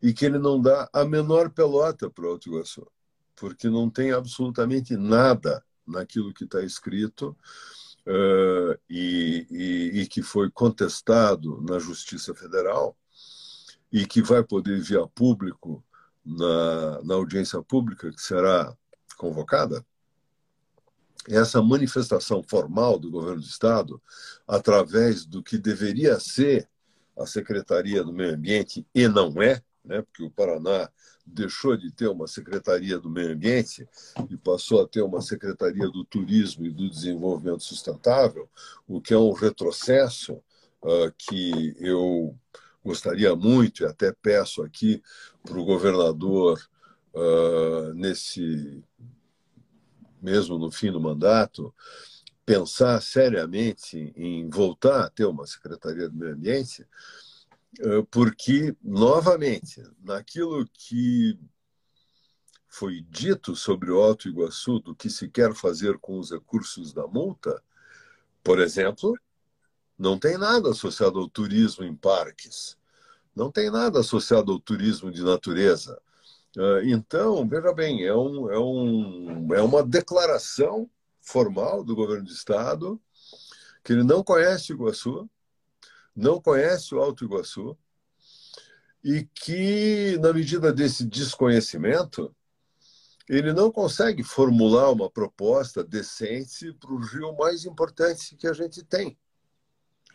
e 0.00 0.12
que 0.12 0.24
ele 0.24 0.38
não 0.38 0.60
dá 0.60 0.88
a 0.92 1.04
menor 1.04 1.50
pelota 1.50 2.08
para 2.08 2.26
o 2.26 2.28
Alto 2.28 2.48
Iguaçu, 2.48 2.86
porque 3.34 3.68
não 3.68 3.90
tem 3.90 4.12
absolutamente 4.12 4.96
nada 4.96 5.64
naquilo 5.86 6.32
que 6.32 6.44
está 6.44 6.60
escrito 6.62 7.36
uh, 8.06 8.78
e, 8.88 9.46
e, 9.50 10.00
e 10.00 10.06
que 10.06 10.22
foi 10.22 10.50
contestado 10.50 11.60
na 11.62 11.78
Justiça 11.78 12.34
Federal 12.34 12.96
e 13.92 14.06
que 14.06 14.22
vai 14.22 14.42
poder 14.42 14.80
vir 14.80 14.98
a 14.98 15.06
público 15.06 15.84
na, 16.24 17.02
na 17.02 17.14
audiência 17.14 17.62
pública 17.62 18.10
que 18.10 18.20
será 18.20 18.74
convocada, 19.16 19.84
essa 21.28 21.62
manifestação 21.62 22.42
formal 22.42 22.98
do 22.98 23.10
governo 23.10 23.40
do 23.40 23.46
Estado, 23.46 24.00
através 24.46 25.24
do 25.24 25.42
que 25.42 25.56
deveria 25.56 26.18
ser 26.20 26.68
a 27.18 27.26
Secretaria 27.26 28.02
do 28.02 28.12
Meio 28.12 28.34
Ambiente, 28.34 28.86
e 28.94 29.08
não 29.08 29.40
é, 29.40 29.62
né, 29.84 30.02
porque 30.02 30.22
o 30.22 30.30
Paraná 30.30 30.88
deixou 31.26 31.76
de 31.76 31.90
ter 31.90 32.08
uma 32.08 32.26
Secretaria 32.26 32.98
do 32.98 33.10
Meio 33.10 33.32
Ambiente 33.32 33.86
e 34.30 34.36
passou 34.36 34.82
a 34.82 34.88
ter 34.88 35.02
uma 35.02 35.20
Secretaria 35.20 35.88
do 35.88 36.04
Turismo 36.04 36.66
e 36.66 36.70
do 36.70 36.88
Desenvolvimento 36.88 37.62
Sustentável, 37.62 38.48
o 38.86 39.00
que 39.00 39.12
é 39.12 39.18
um 39.18 39.32
retrocesso 39.32 40.34
uh, 40.82 41.12
que 41.16 41.76
eu 41.78 42.36
gostaria 42.84 43.34
muito 43.34 43.82
e 43.82 43.86
até 43.86 44.12
peço 44.12 44.62
aqui 44.62 45.02
para 45.42 45.58
o 45.58 45.64
governador, 45.64 46.60
uh, 47.14 47.94
nesse 47.94 48.82
mesmo 50.20 50.58
no 50.58 50.70
fim 50.70 50.90
do 50.90 51.00
mandato, 51.00 51.74
pensar 52.46 53.00
seriamente 53.02 54.12
em 54.16 54.48
voltar 54.48 55.04
a 55.04 55.10
ter 55.10 55.26
uma 55.26 55.46
Secretaria 55.46 56.08
do 56.08 56.16
Meio 56.16 56.32
Ambiente, 56.32 56.86
porque, 58.10 58.76
novamente, 58.82 59.82
naquilo 60.02 60.66
que 60.72 61.38
foi 62.68 63.00
dito 63.08 63.54
sobre 63.54 63.90
o 63.90 64.02
Alto 64.02 64.28
Iguaçu, 64.28 64.80
do 64.80 64.94
que 64.94 65.08
se 65.08 65.28
quer 65.28 65.54
fazer 65.54 65.98
com 65.98 66.18
os 66.18 66.30
recursos 66.30 66.92
da 66.92 67.06
multa, 67.06 67.62
por 68.42 68.58
exemplo, 68.58 69.16
não 69.98 70.18
tem 70.18 70.36
nada 70.36 70.70
associado 70.70 71.20
ao 71.20 71.28
turismo 71.28 71.84
em 71.84 71.94
parques, 71.94 72.76
não 73.34 73.50
tem 73.50 73.70
nada 73.70 74.00
associado 74.00 74.52
ao 74.52 74.58
turismo 74.58 75.10
de 75.10 75.22
natureza. 75.22 76.00
Eh, 76.56 76.82
então, 76.86 77.46
veja 77.48 77.72
bem, 77.72 78.04
é, 78.04 78.14
um, 78.14 78.50
é, 78.50 78.58
um, 78.58 79.54
é 79.54 79.62
uma 79.62 79.82
declaração 79.82 80.90
formal 81.20 81.84
do 81.84 81.94
governo 81.94 82.24
do 82.24 82.32
Estado 82.32 83.00
que 83.84 83.92
ele 83.92 84.02
não 84.02 84.24
conhece 84.24 84.72
Iguaçu, 84.72 85.28
não 86.14 86.40
conhece 86.40 86.94
o 86.94 87.00
Alto 87.00 87.24
Iguaçu 87.24 87.76
e 89.02 89.28
que, 89.34 90.18
na 90.20 90.32
medida 90.32 90.72
desse 90.72 91.04
desconhecimento, 91.04 92.34
ele 93.28 93.52
não 93.52 93.70
consegue 93.70 94.22
formular 94.22 94.90
uma 94.90 95.10
proposta 95.10 95.82
decente 95.82 96.72
para 96.74 96.92
o 96.92 96.98
rio 96.98 97.36
mais 97.36 97.64
importante 97.64 98.36
que 98.36 98.46
a 98.46 98.52
gente 98.52 98.82
tem. 98.84 99.18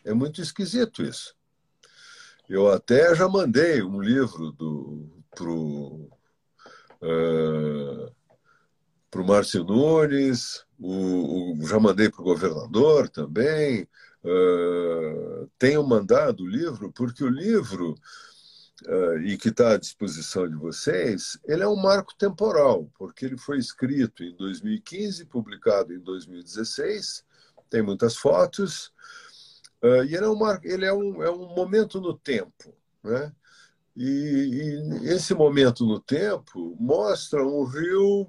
É 0.04 0.14
muito 0.14 0.40
esquisito 0.40 1.02
isso. 1.02 1.34
Eu 2.48 2.68
até 2.68 3.14
já 3.14 3.28
mandei 3.28 3.82
um 3.82 4.00
livro 4.00 4.54
para 5.30 5.48
o 5.48 6.10
uh, 7.02 8.14
pro 9.10 9.24
Márcio 9.24 9.64
Nunes, 9.64 10.64
o, 10.78 11.52
o, 11.52 11.66
já 11.66 11.80
mandei 11.80 12.08
para 12.08 12.20
o 12.20 12.24
governador 12.24 13.08
também, 13.08 13.82
uh, 14.24 14.89
tenho 15.60 15.86
mandado 15.86 16.42
o 16.42 16.48
livro, 16.48 16.90
porque 16.90 17.22
o 17.22 17.28
livro, 17.28 17.94
uh, 18.86 19.18
e 19.18 19.36
que 19.36 19.50
está 19.50 19.74
à 19.74 19.76
disposição 19.76 20.48
de 20.48 20.56
vocês, 20.56 21.38
ele 21.44 21.62
é 21.62 21.68
um 21.68 21.76
marco 21.76 22.14
temporal, 22.16 22.90
porque 22.98 23.26
ele 23.26 23.36
foi 23.36 23.58
escrito 23.58 24.24
em 24.24 24.34
2015, 24.34 25.26
publicado 25.26 25.92
em 25.92 26.00
2016, 26.00 27.22
tem 27.68 27.82
muitas 27.82 28.16
fotos, 28.16 28.90
uh, 29.84 30.02
e 30.08 30.16
ele, 30.16 30.24
é 30.24 30.28
um, 30.28 30.34
mar... 30.34 30.60
ele 30.64 30.86
é, 30.86 30.92
um, 30.94 31.22
é 31.22 31.30
um 31.30 31.54
momento 31.54 32.00
no 32.00 32.16
tempo. 32.16 32.74
Né? 33.04 33.30
E, 33.94 35.02
e 35.02 35.08
esse 35.08 35.34
momento 35.34 35.84
no 35.84 36.00
tempo 36.00 36.74
mostra 36.80 37.46
um 37.46 37.64
rio 37.64 38.26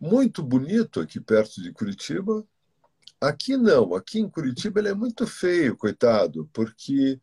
muito 0.00 0.42
bonito 0.42 0.98
aqui 0.98 1.20
perto 1.20 1.62
de 1.62 1.72
Curitiba, 1.72 2.44
Aqui 3.20 3.56
não, 3.56 3.96
aqui 3.96 4.20
em 4.20 4.30
Curitiba 4.30 4.78
ele 4.78 4.90
é 4.90 4.94
muito 4.94 5.26
feio, 5.26 5.76
coitado, 5.76 6.48
porque 6.52 7.20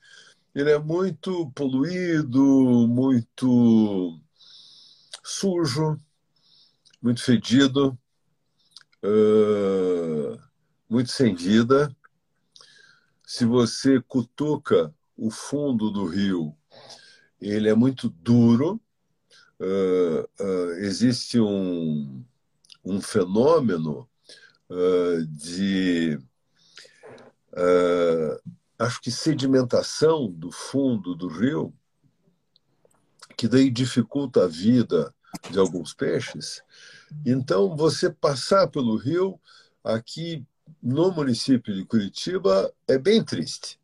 ele 0.53 0.69
é 0.69 0.77
muito 0.77 1.49
poluído, 1.51 2.85
muito 2.85 4.19
sujo, 5.23 5.97
muito 7.01 7.23
fedido, 7.23 7.97
uh, 9.03 10.37
muito 10.89 11.11
sem 11.11 11.33
vida. 11.33 11.95
Se 13.25 13.45
você 13.45 14.01
cutuca 14.01 14.93
o 15.15 15.31
fundo 15.31 15.89
do 15.89 16.05
rio, 16.07 16.53
ele 17.39 17.69
é 17.69 17.73
muito 17.73 18.09
duro. 18.09 18.81
Uh, 19.57 20.43
uh, 20.43 20.71
existe 20.79 21.39
um, 21.39 22.21
um 22.83 22.99
fenômeno 22.99 24.09
uh, 24.69 25.25
de 25.27 26.19
uh, 27.53 28.51
acho 28.77 29.01
que 29.01 29.11
sedimentação 29.11 30.31
do 30.31 30.51
fundo 30.51 31.15
do 31.15 31.27
rio, 31.27 31.73
que 33.37 33.47
daí 33.47 33.69
dificulta 33.69 34.45
a 34.45 34.47
vida 34.47 35.13
de 35.49 35.59
alguns 35.59 35.93
peixes. 35.93 36.61
Então, 37.25 37.75
você 37.75 38.09
passar 38.09 38.67
pelo 38.67 38.95
rio 38.95 39.39
aqui 39.83 40.45
no 40.81 41.11
município 41.11 41.73
de 41.75 41.85
Curitiba 41.85 42.73
é 42.87 42.97
bem 42.97 43.23
triste. 43.23 43.79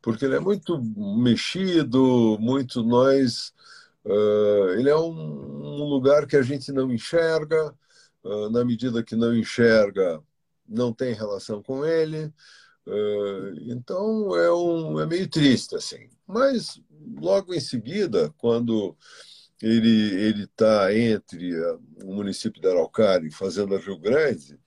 porque 0.00 0.24
ele 0.24 0.36
é 0.36 0.40
muito 0.40 0.80
mexido, 0.96 2.38
muito 2.40 2.82
nós. 2.82 3.52
Uh, 4.04 4.70
ele 4.78 4.88
é 4.88 4.96
um, 4.96 5.10
um, 5.10 5.84
lugar 5.84 6.26
que 6.26 6.36
a 6.36 6.42
gente 6.42 6.72
não 6.72 6.90
enxerga, 6.90 7.74
uh, 8.28 8.50
na 8.50 8.64
medida 8.64 9.02
que 9.02 9.16
não 9.16 9.34
enxerga, 9.34 10.22
não 10.68 10.92
tem 10.92 11.14
relação 11.14 11.62
com 11.62 11.84
ele. 11.84 12.26
Uh, 12.86 13.54
então 13.70 14.36
é, 14.36 14.52
um, 14.52 15.00
é 15.00 15.06
meio 15.06 15.28
triste 15.28 15.74
assim. 15.74 16.08
Mas 16.26 16.80
logo 17.18 17.54
em 17.54 17.60
seguida, 17.60 18.32
quando 18.38 18.96
ele 19.62 20.44
está 20.44 20.94
entre 20.94 21.58
o 22.04 22.14
município 22.14 22.60
de 22.60 22.68
Araucária 22.68 23.26
e 23.26 23.32
Fazenda 23.32 23.78
Rio 23.78 23.98
Grande, 23.98 24.58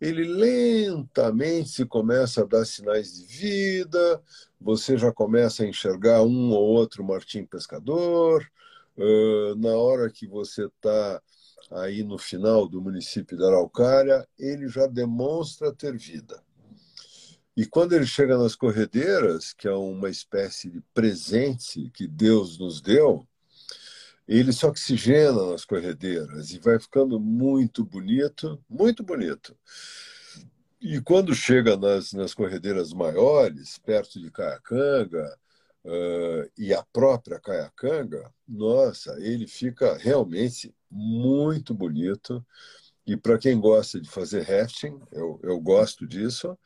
ele 0.00 0.24
lentamente 0.24 1.68
se 1.68 1.84
começa 1.84 2.42
a 2.42 2.46
dar 2.46 2.64
sinais 2.64 3.14
de 3.14 3.24
vida, 3.24 4.22
você 4.60 4.96
já 4.96 5.12
começa 5.12 5.62
a 5.62 5.66
enxergar 5.66 6.22
um 6.22 6.50
ou 6.50 6.70
outro 6.70 7.04
Martim 7.04 7.44
Pescador. 7.44 8.44
Na 9.58 9.76
hora 9.76 10.10
que 10.10 10.26
você 10.26 10.64
está 10.64 11.22
aí 11.70 12.02
no 12.02 12.18
final 12.18 12.68
do 12.68 12.80
município 12.80 13.36
de 13.36 13.44
Araucária, 13.44 14.26
ele 14.38 14.68
já 14.68 14.86
demonstra 14.86 15.72
ter 15.72 15.96
vida. 15.96 16.42
E 17.56 17.66
quando 17.66 17.92
ele 17.92 18.06
chega 18.06 18.38
nas 18.38 18.54
corredeiras, 18.54 19.52
que 19.52 19.68
é 19.68 19.74
uma 19.74 20.08
espécie 20.08 20.70
de 20.70 20.80
presente 20.94 21.90
que 21.92 22.06
Deus 22.06 22.58
nos 22.58 22.80
deu, 22.80 23.26
ele 24.26 24.52
se 24.52 24.64
oxigena 24.64 25.50
nas 25.50 25.64
corredeiras 25.64 26.50
e 26.50 26.58
vai 26.58 26.78
ficando 26.78 27.20
muito 27.20 27.84
bonito, 27.84 28.58
muito 28.68 29.02
bonito. 29.02 29.56
E 30.80 31.00
quando 31.00 31.34
chega 31.34 31.76
nas, 31.76 32.12
nas 32.12 32.32
corredeiras 32.32 32.92
maiores, 32.92 33.78
perto 33.78 34.18
de 34.18 34.30
Caiacanga, 34.30 35.38
uh, 35.84 36.50
e 36.56 36.72
a 36.72 36.82
própria 36.92 37.40
Caiacanga, 37.40 38.32
nossa, 38.46 39.16
ele 39.20 39.46
fica 39.46 39.96
realmente 39.96 40.74
muito 40.90 41.74
bonito. 41.74 42.44
E 43.06 43.16
para 43.16 43.38
quem 43.38 43.58
gosta 43.58 44.00
de 44.00 44.08
fazer 44.08 44.42
rafting, 44.42 45.00
eu, 45.10 45.40
eu 45.42 45.60
gosto 45.60 46.06
disso, 46.06 46.56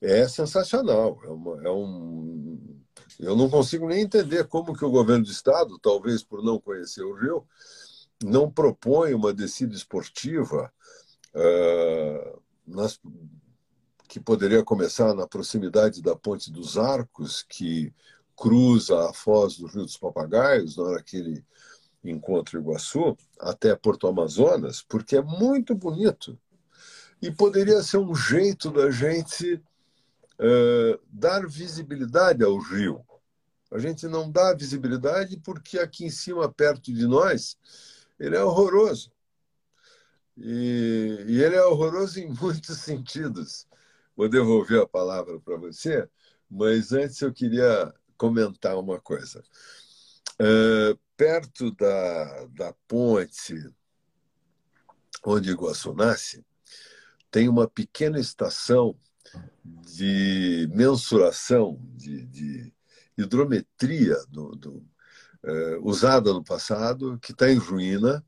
é 0.00 0.26
sensacional. 0.26 1.20
É, 1.24 1.28
uma, 1.28 1.62
é 1.66 1.70
um 1.70 2.78
eu 3.18 3.36
não 3.36 3.48
consigo 3.48 3.86
nem 3.88 4.02
entender 4.02 4.46
como 4.46 4.76
que 4.76 4.84
o 4.84 4.90
governo 4.90 5.24
do 5.24 5.30
estado, 5.30 5.78
talvez 5.78 6.22
por 6.22 6.42
não 6.42 6.60
conhecer 6.60 7.02
o 7.02 7.14
Rio, 7.14 7.46
não 8.22 8.50
propõe 8.50 9.14
uma 9.14 9.32
descida 9.32 9.74
esportiva 9.74 10.72
uh, 11.34 12.42
nas, 12.66 13.00
que 14.08 14.20
poderia 14.20 14.64
começar 14.64 15.14
na 15.14 15.26
proximidade 15.26 16.02
da 16.02 16.16
Ponte 16.16 16.50
dos 16.50 16.78
Arcos, 16.78 17.42
que 17.42 17.92
cruza 18.38 19.10
a 19.10 19.12
foz 19.12 19.58
do 19.58 19.66
Rio 19.66 19.84
dos 19.84 19.96
Papagaios, 19.96 20.76
na 20.76 20.84
hora 20.84 21.02
que 21.02 21.16
ele 21.16 21.44
encontra 22.04 22.58
Iguaçu, 22.58 23.16
até 23.40 23.74
Porto 23.74 24.06
Amazonas, 24.06 24.80
porque 24.80 25.16
é 25.16 25.22
muito 25.22 25.74
bonito. 25.74 26.38
E 27.20 27.32
poderia 27.32 27.82
ser 27.82 27.98
um 27.98 28.14
jeito 28.14 28.70
da 28.70 28.90
gente 28.92 29.54
uh, 29.54 31.00
dar 31.10 31.46
visibilidade 31.48 32.44
ao 32.44 32.56
rio. 32.58 33.04
A 33.72 33.78
gente 33.80 34.06
não 34.06 34.30
dá 34.30 34.54
visibilidade 34.54 35.36
porque 35.40 35.78
aqui 35.80 36.06
em 36.06 36.10
cima, 36.10 36.50
perto 36.50 36.92
de 36.92 37.06
nós, 37.08 37.58
ele 38.20 38.36
é 38.36 38.42
horroroso. 38.42 39.10
E, 40.36 41.24
e 41.26 41.42
ele 41.42 41.56
é 41.56 41.64
horroroso 41.64 42.20
em 42.20 42.32
muitos 42.32 42.78
sentidos. 42.82 43.66
Vou 44.16 44.28
devolver 44.28 44.80
a 44.80 44.86
palavra 44.86 45.40
para 45.40 45.56
você, 45.56 46.08
mas 46.48 46.92
antes 46.92 47.20
eu 47.20 47.32
queria 47.32 47.92
comentar 48.18 48.76
uma 48.76 49.00
coisa. 49.00 49.42
Uh, 50.40 50.98
perto 51.16 51.72
da, 51.72 52.46
da 52.46 52.74
ponte 52.86 53.54
onde 55.24 55.50
Iguaçu 55.50 55.94
nasce, 55.94 56.44
tem 57.30 57.48
uma 57.48 57.68
pequena 57.68 58.18
estação 58.18 58.96
de 59.64 60.68
mensuração, 60.72 61.78
de, 61.96 62.24
de 62.26 62.72
hidrometria 63.16 64.16
do, 64.28 64.50
do, 64.54 64.86
é, 65.44 65.78
usada 65.82 66.32
no 66.32 66.42
passado, 66.42 67.18
que 67.20 67.32
está 67.32 67.50
em 67.50 67.56
ruína 67.56 68.24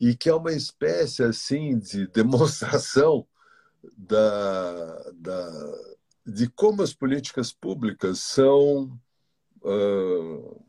e 0.00 0.16
que 0.16 0.28
é 0.28 0.34
uma 0.34 0.52
espécie 0.52 1.22
assim 1.22 1.78
de 1.78 2.06
demonstração 2.12 3.26
da, 3.96 5.10
da, 5.14 5.50
de 6.30 6.48
como 6.48 6.82
as 6.82 6.92
políticas 6.92 7.52
públicas 7.52 8.20
são 8.20 8.98
uh, 9.62 10.64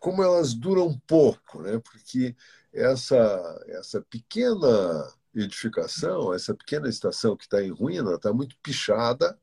como 0.00 0.22
elas 0.22 0.54
duram 0.54 0.98
pouco, 1.06 1.62
né? 1.62 1.78
Porque 1.78 2.34
essa 2.72 3.64
essa 3.68 4.00
pequena 4.02 5.12
edificação, 5.34 6.32
essa 6.32 6.54
pequena 6.54 6.88
estação 6.88 7.36
que 7.36 7.44
está 7.44 7.62
em 7.62 7.70
ruína, 7.70 8.14
está 8.14 8.32
muito 8.32 8.56
pichada 8.62 9.38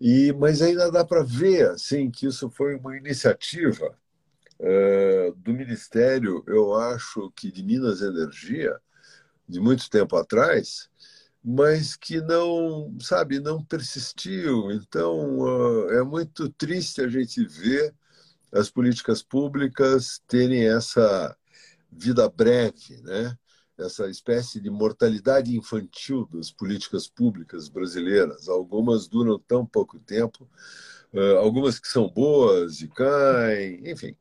e, 0.00 0.32
mas 0.34 0.60
ainda 0.60 0.90
dá 0.90 1.04
para 1.04 1.22
ver 1.22 1.70
assim, 1.70 2.10
que 2.10 2.26
isso 2.26 2.50
foi 2.50 2.76
uma 2.76 2.96
iniciativa 2.96 3.96
é, 4.58 5.32
do 5.36 5.52
Ministério, 5.52 6.44
eu 6.46 6.74
acho 6.74 7.30
que 7.34 7.50
de 7.50 7.62
Minas 7.62 8.02
Energia, 8.02 8.78
de 9.48 9.60
muito 9.60 9.88
tempo 9.90 10.16
atrás, 10.16 10.90
mas 11.48 11.94
que 11.94 12.20
não, 12.20 12.98
sabe, 13.00 13.38
não 13.38 13.64
persistiu. 13.64 14.72
Então, 14.72 15.38
uh, 15.38 15.90
é 15.92 16.02
muito 16.02 16.50
triste 16.50 17.00
a 17.00 17.08
gente 17.08 17.46
ver 17.46 17.94
as 18.52 18.68
políticas 18.68 19.22
públicas 19.22 20.20
terem 20.26 20.68
essa 20.68 21.36
vida 21.92 22.28
breve, 22.28 23.00
né? 23.02 23.38
essa 23.78 24.08
espécie 24.10 24.60
de 24.60 24.70
mortalidade 24.70 25.56
infantil 25.56 26.28
das 26.32 26.50
políticas 26.50 27.06
públicas 27.06 27.68
brasileiras. 27.68 28.48
Algumas 28.48 29.06
duram 29.06 29.38
tão 29.38 29.64
pouco 29.64 30.00
tempo, 30.00 30.50
uh, 31.14 31.36
algumas 31.38 31.78
que 31.78 31.86
são 31.86 32.08
boas 32.08 32.80
e 32.80 32.88
caem, 32.88 33.88
enfim. 33.88 34.16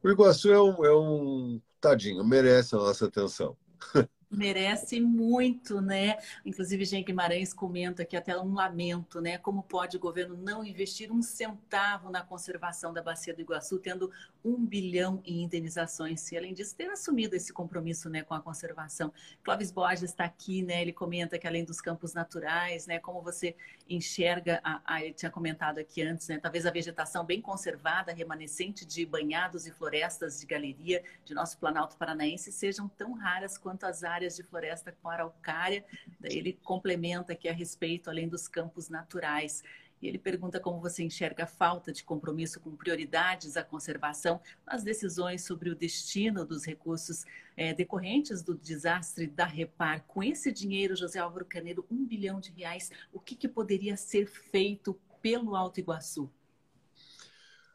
O 0.00 0.08
Iguaçu 0.10 0.52
é 0.52 0.62
um, 0.62 0.84
é 0.84 0.96
um 0.96 1.60
tadinho, 1.80 2.24
merece 2.24 2.76
a 2.76 2.78
nossa 2.78 3.06
atenção. 3.06 3.56
Merece 4.30 5.00
muito, 5.00 5.80
né? 5.80 6.18
Inclusive, 6.44 6.84
Jean 6.84 7.02
Guimarães 7.02 7.54
comenta 7.54 8.04
que 8.04 8.14
até 8.14 8.38
um 8.38 8.52
lamento, 8.52 9.22
né? 9.22 9.38
Como 9.38 9.62
pode 9.62 9.96
o 9.96 10.00
governo 10.00 10.36
não 10.36 10.62
investir 10.62 11.10
um 11.10 11.22
centavo 11.22 12.10
na 12.10 12.22
conservação 12.22 12.92
da 12.92 13.02
bacia 13.02 13.32
do 13.32 13.40
Iguaçu, 13.40 13.78
tendo 13.78 14.12
um 14.44 14.66
bilhão 14.66 15.22
em 15.24 15.44
indenizações, 15.44 16.30
e 16.30 16.36
além 16.36 16.52
disso, 16.52 16.76
ter 16.76 16.90
assumido 16.90 17.34
esse 17.36 17.54
compromisso 17.54 18.10
né, 18.10 18.22
com 18.22 18.34
a 18.34 18.40
conservação. 18.40 19.12
Clóvis 19.42 19.70
Borges 19.70 20.10
está 20.10 20.24
aqui, 20.24 20.62
né? 20.62 20.82
Ele 20.82 20.92
comenta 20.92 21.38
que 21.38 21.46
além 21.46 21.64
dos 21.64 21.80
campos 21.80 22.12
naturais, 22.12 22.86
né? 22.86 22.98
Como 22.98 23.22
você 23.22 23.56
enxerga, 23.88 24.60
a, 24.62 24.82
a, 24.84 25.02
ele 25.02 25.14
tinha 25.14 25.30
comentado 25.30 25.78
aqui 25.78 26.02
antes, 26.02 26.28
né? 26.28 26.38
Talvez 26.38 26.66
a 26.66 26.70
vegetação 26.70 27.24
bem 27.24 27.40
conservada, 27.40 28.12
remanescente 28.12 28.84
de 28.84 29.06
banhados 29.06 29.66
e 29.66 29.72
florestas 29.72 30.38
de 30.38 30.46
galeria 30.46 31.02
de 31.24 31.32
nosso 31.32 31.56
Planalto 31.56 31.96
Paranaense 31.96 32.52
sejam 32.52 32.88
tão 32.90 33.14
raras 33.14 33.56
quanto 33.56 33.84
as 33.84 34.04
áreas 34.04 34.17
áreas 34.18 34.36
de 34.36 34.42
floresta 34.42 34.92
com 35.00 35.08
araucária. 35.08 35.84
Ele 36.22 36.52
complementa 36.64 37.32
aqui 37.32 37.48
a 37.48 37.52
respeito, 37.52 38.10
além 38.10 38.28
dos 38.28 38.48
campos 38.48 38.88
naturais. 38.88 39.62
E 40.00 40.06
ele 40.06 40.18
pergunta 40.18 40.60
como 40.60 40.80
você 40.80 41.02
enxerga 41.02 41.44
a 41.44 41.46
falta 41.46 41.92
de 41.92 42.04
compromisso 42.04 42.60
com 42.60 42.76
prioridades 42.76 43.56
à 43.56 43.64
conservação 43.64 44.40
nas 44.66 44.84
decisões 44.84 45.44
sobre 45.44 45.70
o 45.70 45.74
destino 45.74 46.44
dos 46.44 46.64
recursos 46.64 47.24
é, 47.56 47.74
decorrentes 47.74 48.42
do 48.42 48.54
desastre 48.54 49.26
da 49.26 49.44
Repar. 49.44 50.04
Com 50.06 50.22
esse 50.22 50.52
dinheiro, 50.52 50.94
José 50.94 51.18
Álvaro 51.18 51.44
Canedo, 51.44 51.84
um 51.90 52.04
bilhão 52.04 52.38
de 52.38 52.52
reais, 52.52 52.92
o 53.12 53.18
que, 53.18 53.34
que 53.34 53.48
poderia 53.48 53.96
ser 53.96 54.26
feito 54.26 54.98
pelo 55.20 55.56
Alto 55.56 55.80
Iguaçu? 55.80 56.30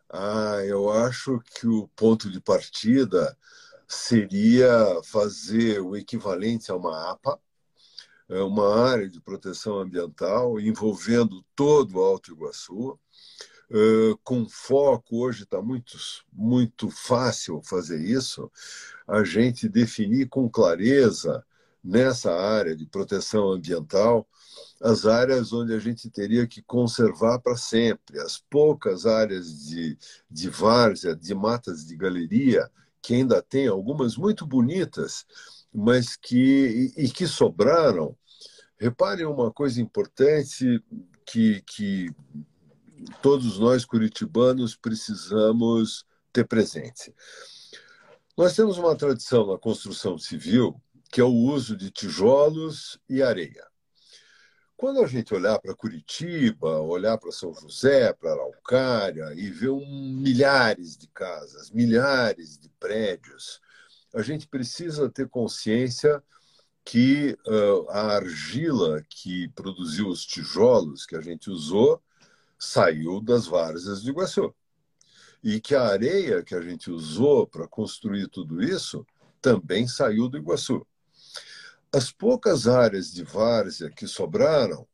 Ah, 0.10 0.62
eu 0.66 0.90
acho 0.92 1.42
que 1.56 1.68
o 1.68 1.88
ponto 1.90 2.30
de 2.30 2.40
partida 2.40 3.36
seria 3.94 5.02
fazer 5.04 5.80
o 5.82 5.96
equivalente 5.96 6.72
a 6.72 6.76
uma 6.76 7.12
APA, 7.12 7.40
é, 8.30 8.42
uma 8.42 8.76
área 8.90 9.10
de 9.10 9.22
proteção 9.22 9.80
ambiental 9.80 10.60
envolvendo 10.60 11.44
todo 11.56 11.98
o 11.98 12.02
Alto 12.02 12.32
Iguaçu, 12.32 13.00
é, 13.70 14.16
com 14.24 14.48
foco, 14.48 15.24
hoje 15.24 15.44
está 15.44 15.62
muito, 15.62 15.98
muito 16.32 16.90
fácil 16.90 17.62
fazer 17.64 18.00
isso, 18.04 18.52
a 19.08 19.24
gente 19.24 19.68
definir 19.70 20.30
com 20.30 20.50
clareza 20.50 21.46
nessa 21.84 22.34
área 22.34 22.76
de 22.76 22.86
proteção 22.86 23.52
ambiental 23.52 24.28
as 24.82 25.06
áreas 25.06 25.54
onde 25.54 25.74
a 25.74 25.80
gente 25.80 26.10
teria 26.10 26.46
que 26.46 26.62
conservar 26.62 27.40
para 27.40 27.56
sempre, 27.56 28.20
as 28.20 28.38
poucas 28.38 29.06
áreas 29.06 29.66
de, 29.66 29.98
de 30.30 30.50
várzea, 30.50 31.16
de 31.16 31.34
matas 31.34 31.86
de 31.86 31.96
galeria 31.96 32.70
que 33.04 33.14
ainda 33.14 33.42
tem 33.42 33.68
algumas 33.68 34.16
muito 34.16 34.46
bonitas, 34.48 35.26
mas 35.72 36.16
que 36.16 36.92
e, 36.98 37.10
que 37.10 37.28
sobraram. 37.28 38.18
Reparem 38.80 39.26
uma 39.26 39.52
coisa 39.52 39.82
importante 39.82 40.82
que, 41.26 41.62
que 41.68 42.10
todos 43.22 43.60
nós 43.60 43.86
curitibanos 43.86 44.76
precisamos 44.76 46.06
ter 46.32 46.48
presente. 46.48 47.14
Nós 48.36 48.56
temos 48.56 48.78
uma 48.78 48.96
tradição 48.96 49.46
na 49.46 49.60
construção 49.60 50.18
civil 50.18 50.82
que 51.14 51.22
é 51.22 51.24
o 51.24 51.32
uso 51.32 51.78
de 51.78 51.92
tijolos 51.92 52.98
e 53.08 53.22
areia. 53.22 53.64
Quando 54.84 55.02
a 55.02 55.08
gente 55.08 55.34
olhar 55.34 55.58
para 55.60 55.74
Curitiba, 55.74 56.82
olhar 56.82 57.18
para 57.18 57.32
São 57.32 57.54
José, 57.54 58.12
para 58.12 58.34
Araucária 58.34 59.34
e 59.34 59.50
ver 59.50 59.70
um, 59.70 60.14
milhares 60.14 60.98
de 60.98 61.08
casas, 61.08 61.72
milhares 61.72 62.58
de 62.58 62.68
prédios, 62.82 63.62
a 64.14 64.22
gente 64.22 64.46
precisa 64.46 65.10
ter 65.10 65.30
consciência 65.30 66.22
que 66.84 67.38
uh, 67.48 67.90
a 67.92 68.16
argila 68.16 69.02
que 69.08 69.48
produziu 69.56 70.10
os 70.10 70.26
tijolos 70.26 71.06
que 71.06 71.16
a 71.16 71.22
gente 71.22 71.50
usou 71.50 72.04
saiu 72.60 73.22
das 73.22 73.48
várzeas 73.48 74.02
de 74.02 74.10
Iguaçu. 74.10 74.54
E 75.42 75.62
que 75.62 75.76
a 75.76 75.84
areia 75.84 76.44
que 76.44 76.56
a 76.56 76.62
gente 76.62 76.92
usou 76.92 77.48
para 77.48 77.70
construir 77.70 78.28
tudo 78.28 78.62
isso 78.62 79.08
também 79.42 79.88
saiu 79.88 80.28
do 80.28 80.38
Iguaçu. 80.38 80.86
As 81.94 82.12
poucas 82.12 82.68
áreas 82.68 83.12
de 83.12 83.24
várzea 83.24 83.90
que 83.90 84.08
sobraram 84.08 84.88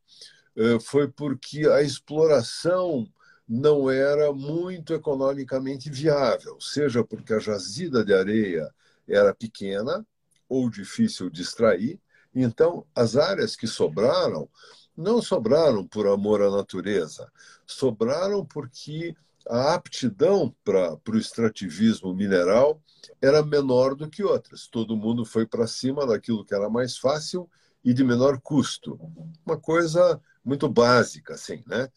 eh, 0.55 0.79
foi 0.81 1.07
porque 1.07 1.67
a 1.69 1.81
exploração 1.81 3.07
não 3.47 3.89
era 3.89 4.33
muito 4.33 4.93
economicamente 4.93 5.89
viável, 5.89 6.59
seja 6.59 7.03
porque 7.03 7.33
a 7.33 7.39
jazida 7.39 8.03
de 8.03 8.13
areia 8.13 8.69
era 9.07 9.33
pequena 9.33 10.05
ou 10.49 10.69
difícil 10.69 11.29
de 11.29 11.41
extrair. 11.41 11.99
Então, 12.35 12.85
as 12.93 13.15
áreas 13.15 13.55
que 13.55 13.65
sobraram 13.65 14.49
não 14.95 15.21
sobraram 15.21 15.87
por 15.87 16.05
amor 16.05 16.41
à 16.41 16.51
natureza, 16.51 17.31
sobraram 17.65 18.45
porque 18.45 19.15
a 19.47 19.73
aptidão 19.73 20.53
para 20.63 20.99
o 21.07 21.17
extrativismo 21.17 22.13
mineral 22.13 22.81
era 23.21 23.43
menor 23.43 23.95
do 23.95 24.09
que 24.09 24.23
outras. 24.23 24.67
Todo 24.67 24.95
mundo 24.95 25.25
foi 25.25 25.45
para 25.45 25.67
cima 25.67 26.05
daquilo 26.05 26.43
que 26.43 26.53
era 26.53 26.69
mais 26.69 26.97
fácil 26.97 27.49
e 27.83 27.93
de 27.93 28.03
menor 28.03 28.39
custo. 28.41 28.99
Uma 29.45 29.57
coisa 29.57 30.21
muito 30.43 30.67
básica, 30.67 31.33
assim, 31.33 31.63
né? 31.67 31.89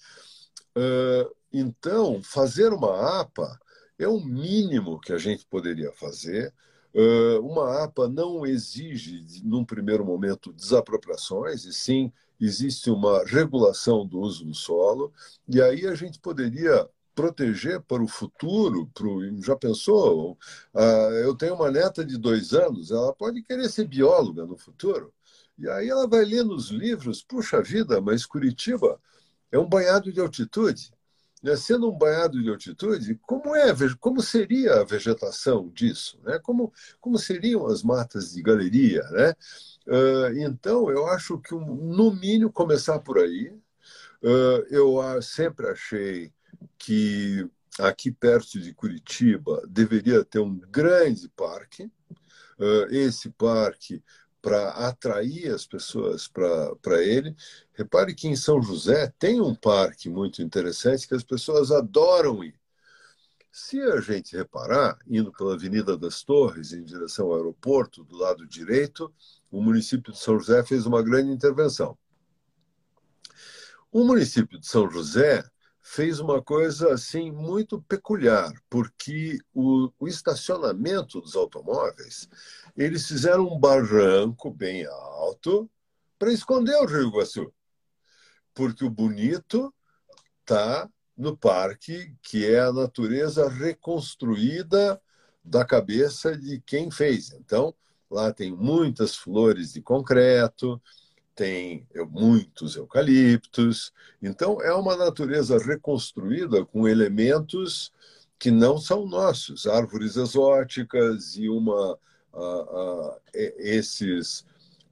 Então, 1.52 2.22
fazer 2.22 2.72
uma 2.72 3.20
APA 3.20 3.60
é 3.98 4.08
o 4.08 4.20
mínimo 4.20 5.00
que 5.00 5.12
a 5.12 5.18
gente 5.18 5.44
poderia 5.46 5.92
fazer. 5.92 6.52
Uma 7.42 7.84
APA 7.84 8.08
não 8.08 8.44
exige, 8.46 9.42
num 9.44 9.64
primeiro 9.64 10.04
momento, 10.04 10.52
desapropriações, 10.52 11.64
e 11.64 11.72
sim 11.72 12.12
existe 12.40 12.90
uma 12.90 13.24
regulação 13.24 14.04
do 14.04 14.18
uso 14.18 14.44
do 14.44 14.52
solo, 14.52 15.12
e 15.48 15.62
aí 15.62 15.86
a 15.86 15.94
gente 15.94 16.18
poderia 16.18 16.88
proteger 17.14 17.81
para 17.83 18.03
o 18.03 18.09
futuro, 18.09 18.90
pro, 18.94 19.20
já 19.42 19.57
pensou? 19.57 20.38
Uh, 20.75 21.12
eu 21.25 21.35
tenho 21.37 21.55
uma 21.55 21.70
neta 21.70 22.05
de 22.05 22.16
dois 22.18 22.53
anos, 22.53 22.90
ela 22.90 23.14
pode 23.14 23.42
querer 23.42 23.68
ser 23.68 23.87
bióloga 23.87 24.46
no 24.46 24.57
futuro. 24.57 25.12
E 25.59 25.68
aí 25.68 25.88
ela 25.88 26.09
vai 26.09 26.25
ler 26.25 26.44
nos 26.44 26.70
livros, 26.70 27.22
puxa 27.22 27.62
vida, 27.62 28.01
mas 28.01 28.27
Curitiba 28.27 29.01
é 29.51 29.59
um 29.59 29.68
banhado 29.68 30.12
de 30.12 30.20
altitude. 30.20 30.92
Né? 31.42 31.57
Sendo 31.57 31.90
um 31.90 31.96
banhado 31.96 32.40
de 32.42 32.48
altitude, 32.48 33.18
como 33.22 33.55
é, 33.55 33.75
como 34.01 34.22
seria 34.22 34.81
a 34.81 34.85
vegetação 34.85 35.68
disso? 35.68 36.18
Né? 36.22 36.38
Como, 36.38 36.72
como 37.01 37.18
seriam 37.18 37.66
as 37.66 37.83
matas 37.83 38.33
de 38.33 38.42
galeria? 38.42 39.03
Né? 39.11 39.35
Uh, 39.87 40.38
então, 40.38 40.90
eu 40.90 41.07
acho 41.09 41.38
que, 41.38 41.55
no 41.55 42.12
mínimo, 42.14 42.53
começar 42.53 42.98
por 43.01 43.18
aí. 43.18 43.53
Uh, 44.22 44.64
eu 44.70 45.20
sempre 45.20 45.68
achei 45.68 46.33
que 46.79 47.48
aqui 47.79 48.11
perto 48.11 48.61
de 48.61 48.75
Curitiba 48.75 49.62
deveria 49.68 50.25
ter 50.25 50.38
um 50.38 50.59
grande 50.59 51.29
parque. 51.31 51.90
Uh, 52.59 52.87
esse 52.90 53.31
parque 53.31 54.03
para 54.42 54.70
atrair 54.70 55.55
as 55.55 55.64
pessoas 55.64 56.27
para 56.27 57.03
ele. 57.03 57.35
Repare 57.72 58.12
que 58.14 58.27
em 58.27 58.35
São 58.35 58.61
José 58.61 59.12
tem 59.18 59.40
um 59.40 59.55
parque 59.55 60.11
muito 60.11 60.42
interessante 60.42 61.07
que 61.07 61.14
as 61.14 61.22
pessoas 61.22 61.70
adoram 61.70 62.42
ir. 62.42 62.61
Se 63.53 63.81
a 63.81 64.01
gente 64.01 64.35
reparar, 64.35 64.98
indo 65.07 65.31
pela 65.31 65.55
Avenida 65.55 65.96
das 65.96 66.25
Torres 66.25 66.72
em 66.72 66.83
direção 66.83 67.27
ao 67.27 67.37
aeroporto, 67.37 68.03
do 68.03 68.16
lado 68.16 68.46
direito, 68.46 69.12
o 69.51 69.62
município 69.62 70.12
de 70.12 70.18
São 70.18 70.38
José 70.38 70.64
fez 70.64 70.87
uma 70.87 71.03
grande 71.03 71.31
intervenção. 71.31 71.96
O 73.92 74.05
município 74.05 74.59
de 74.59 74.66
São 74.66 74.90
José 74.90 75.44
fez 75.82 76.20
uma 76.20 76.40
coisa 76.40 76.94
assim 76.94 77.32
muito 77.32 77.82
peculiar, 77.82 78.52
porque 78.70 79.38
o, 79.52 79.90
o, 79.98 80.06
estacionamento 80.06 81.20
dos 81.20 81.34
automóveis, 81.34 82.28
eles 82.76 83.06
fizeram 83.06 83.48
um 83.48 83.58
barranco 83.58 84.50
bem 84.50 84.86
alto 84.86 85.68
para 86.18 86.32
esconder 86.32 86.76
o 86.76 86.86
Rio 86.86 87.08
Iguaçu. 87.08 87.52
Porque 88.54 88.84
o 88.84 88.90
bonito 88.90 89.74
está 90.40 90.88
no 91.16 91.36
parque, 91.36 92.14
que 92.22 92.46
é 92.46 92.60
a 92.60 92.72
natureza 92.72 93.48
reconstruída 93.48 95.00
da 95.44 95.64
cabeça 95.64 96.36
de 96.36 96.60
quem 96.60 96.90
fez. 96.90 97.32
Então, 97.32 97.74
lá 98.08 98.32
tem 98.32 98.52
muitas 98.52 99.16
flores 99.16 99.72
de 99.72 99.82
concreto, 99.82 100.80
tem 101.34 101.86
muitos 102.10 102.76
eucaliptos. 102.76 103.92
Então, 104.20 104.60
é 104.60 104.72
uma 104.74 104.96
natureza 104.96 105.58
reconstruída 105.58 106.64
com 106.64 106.86
elementos 106.86 107.92
que 108.38 108.50
não 108.50 108.78
são 108.78 109.06
nossos, 109.06 109.66
árvores 109.66 110.16
exóticas 110.16 111.36
e 111.36 111.48
uma 111.48 111.98
esses 113.32 114.44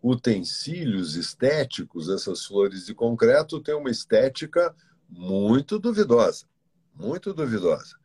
utensílios 0.03 1.17
estéticos, 1.17 2.09
essas 2.09 2.45
flores 2.45 2.87
de 2.87 2.95
concreto, 2.95 3.61
têm 3.61 3.75
uma 3.75 3.91
estética 3.91 4.75
muito 5.09 5.79
duvidosa, 5.79 6.47
muito 6.95 7.35
duvidosa. 7.35 7.97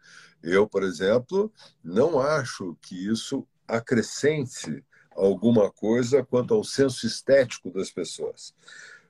Eu, 0.42 0.68
por 0.68 0.84
exemplo, 0.84 1.52
não 1.84 2.20
acho 2.20 2.78
que 2.82 3.08
isso 3.08 3.48
acrescente 3.68 4.84
alguma 5.16 5.72
coisa 5.72 6.24
quanto 6.24 6.54
ao 6.54 6.64
senso 6.64 7.08
estético 7.08 7.72
das 7.72 7.90
pessoas. 7.90 8.54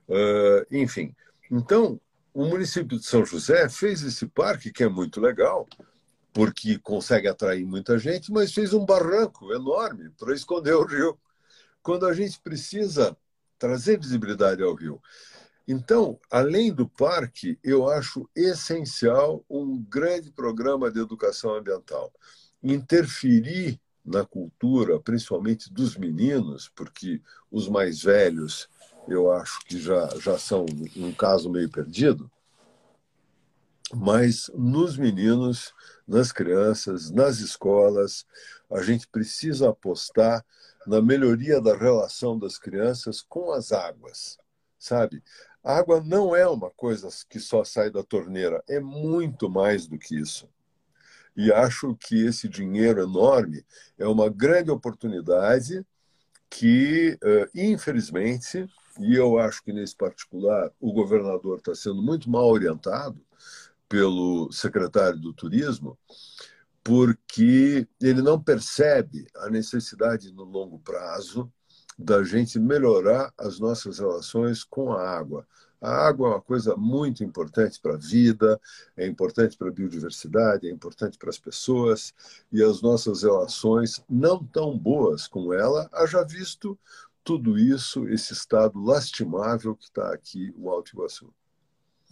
Uh, 0.08 0.64
enfim, 0.70 1.14
então, 1.50 2.00
o 2.32 2.44
município 2.44 2.98
de 2.98 3.04
São 3.04 3.24
José 3.24 3.68
fez 3.68 4.02
esse 4.02 4.26
parque, 4.26 4.72
que 4.72 4.84
é 4.84 4.88
muito 4.88 5.20
legal, 5.20 5.66
porque 6.32 6.78
consegue 6.78 7.28
atrair 7.28 7.64
muita 7.64 7.98
gente, 7.98 8.30
mas 8.30 8.52
fez 8.52 8.72
um 8.72 8.84
barranco 8.84 9.52
enorme 9.52 10.10
para 10.18 10.34
esconder 10.34 10.74
o 10.74 10.84
rio, 10.84 11.18
quando 11.82 12.06
a 12.06 12.12
gente 12.12 12.38
precisa 12.40 13.16
trazer 13.58 13.98
visibilidade 13.98 14.62
ao 14.62 14.74
rio. 14.74 15.00
Então, 15.66 16.20
além 16.30 16.72
do 16.72 16.88
parque, 16.88 17.58
eu 17.62 17.88
acho 17.88 18.28
essencial 18.36 19.44
um 19.48 19.82
grande 19.82 20.30
programa 20.30 20.90
de 20.90 21.00
educação 21.00 21.54
ambiental. 21.54 22.12
Interferir 22.62 23.80
na 24.06 24.24
cultura, 24.24 25.00
principalmente 25.00 25.72
dos 25.72 25.96
meninos, 25.96 26.70
porque 26.74 27.20
os 27.50 27.68
mais 27.68 28.02
velhos 28.02 28.68
eu 29.08 29.30
acho 29.30 29.60
que 29.66 29.78
já, 29.78 30.08
já 30.18 30.38
são 30.38 30.66
um 30.96 31.12
caso 31.12 31.50
meio 31.50 31.70
perdido, 31.70 32.30
mas 33.94 34.50
nos 34.52 34.96
meninos, 34.96 35.72
nas 36.06 36.32
crianças, 36.32 37.10
nas 37.10 37.38
escolas, 37.38 38.26
a 38.70 38.82
gente 38.82 39.06
precisa 39.06 39.70
apostar 39.70 40.44
na 40.86 41.00
melhoria 41.00 41.60
da 41.60 41.76
relação 41.76 42.38
das 42.38 42.58
crianças 42.58 43.22
com 43.22 43.52
as 43.52 43.70
águas, 43.70 44.38
sabe? 44.78 45.22
A 45.62 45.78
água 45.78 46.00
não 46.00 46.34
é 46.34 46.46
uma 46.48 46.70
coisa 46.70 47.08
que 47.28 47.38
só 47.38 47.64
sai 47.64 47.90
da 47.90 48.02
torneira, 48.02 48.62
é 48.68 48.80
muito 48.80 49.48
mais 49.48 49.86
do 49.86 49.98
que 49.98 50.16
isso. 50.16 50.48
E 51.36 51.52
acho 51.52 51.94
que 51.96 52.24
esse 52.24 52.48
dinheiro 52.48 53.02
enorme 53.02 53.64
é 53.98 54.06
uma 54.06 54.30
grande 54.30 54.70
oportunidade 54.70 55.84
que, 56.48 57.18
eh, 57.22 57.50
infelizmente, 57.54 58.66
e 58.98 59.14
eu 59.14 59.38
acho 59.38 59.62
que 59.62 59.72
nesse 59.72 59.94
particular 59.94 60.70
o 60.80 60.92
governador 60.92 61.58
está 61.58 61.74
sendo 61.74 62.02
muito 62.02 62.30
mal 62.30 62.48
orientado 62.48 63.20
pelo 63.88 64.50
secretário 64.50 65.18
do 65.20 65.32
Turismo, 65.32 65.98
porque 66.82 67.86
ele 68.00 68.22
não 68.22 68.42
percebe 68.42 69.26
a 69.36 69.50
necessidade 69.50 70.32
no 70.32 70.44
longo 70.44 70.78
prazo 70.78 71.52
da 71.98 72.22
gente 72.22 72.58
melhorar 72.58 73.32
as 73.38 73.58
nossas 73.58 73.98
relações 73.98 74.64
com 74.64 74.92
a 74.92 75.08
água. 75.08 75.46
A 75.80 75.90
água 75.90 76.28
é 76.28 76.30
uma 76.32 76.40
coisa 76.40 76.76
muito 76.76 77.22
importante 77.22 77.80
para 77.80 77.94
a 77.94 77.98
vida, 77.98 78.60
é 78.96 79.06
importante 79.06 79.56
para 79.56 79.68
a 79.68 79.72
biodiversidade, 79.72 80.68
é 80.68 80.70
importante 80.70 81.18
para 81.18 81.30
as 81.30 81.38
pessoas, 81.38 82.14
e 82.50 82.62
as 82.62 82.80
nossas 82.80 83.22
relações 83.22 84.02
não 84.08 84.42
tão 84.44 84.76
boas 84.76 85.28
com 85.28 85.52
ela, 85.52 85.88
haja 85.92 86.24
visto 86.24 86.78
tudo 87.22 87.58
isso, 87.58 88.08
esse 88.08 88.32
estado 88.32 88.80
lastimável 88.82 89.74
que 89.74 89.84
está 89.84 90.12
aqui 90.12 90.54
o 90.56 90.70
Alto 90.70 90.92
Iguaçu. 90.94 91.32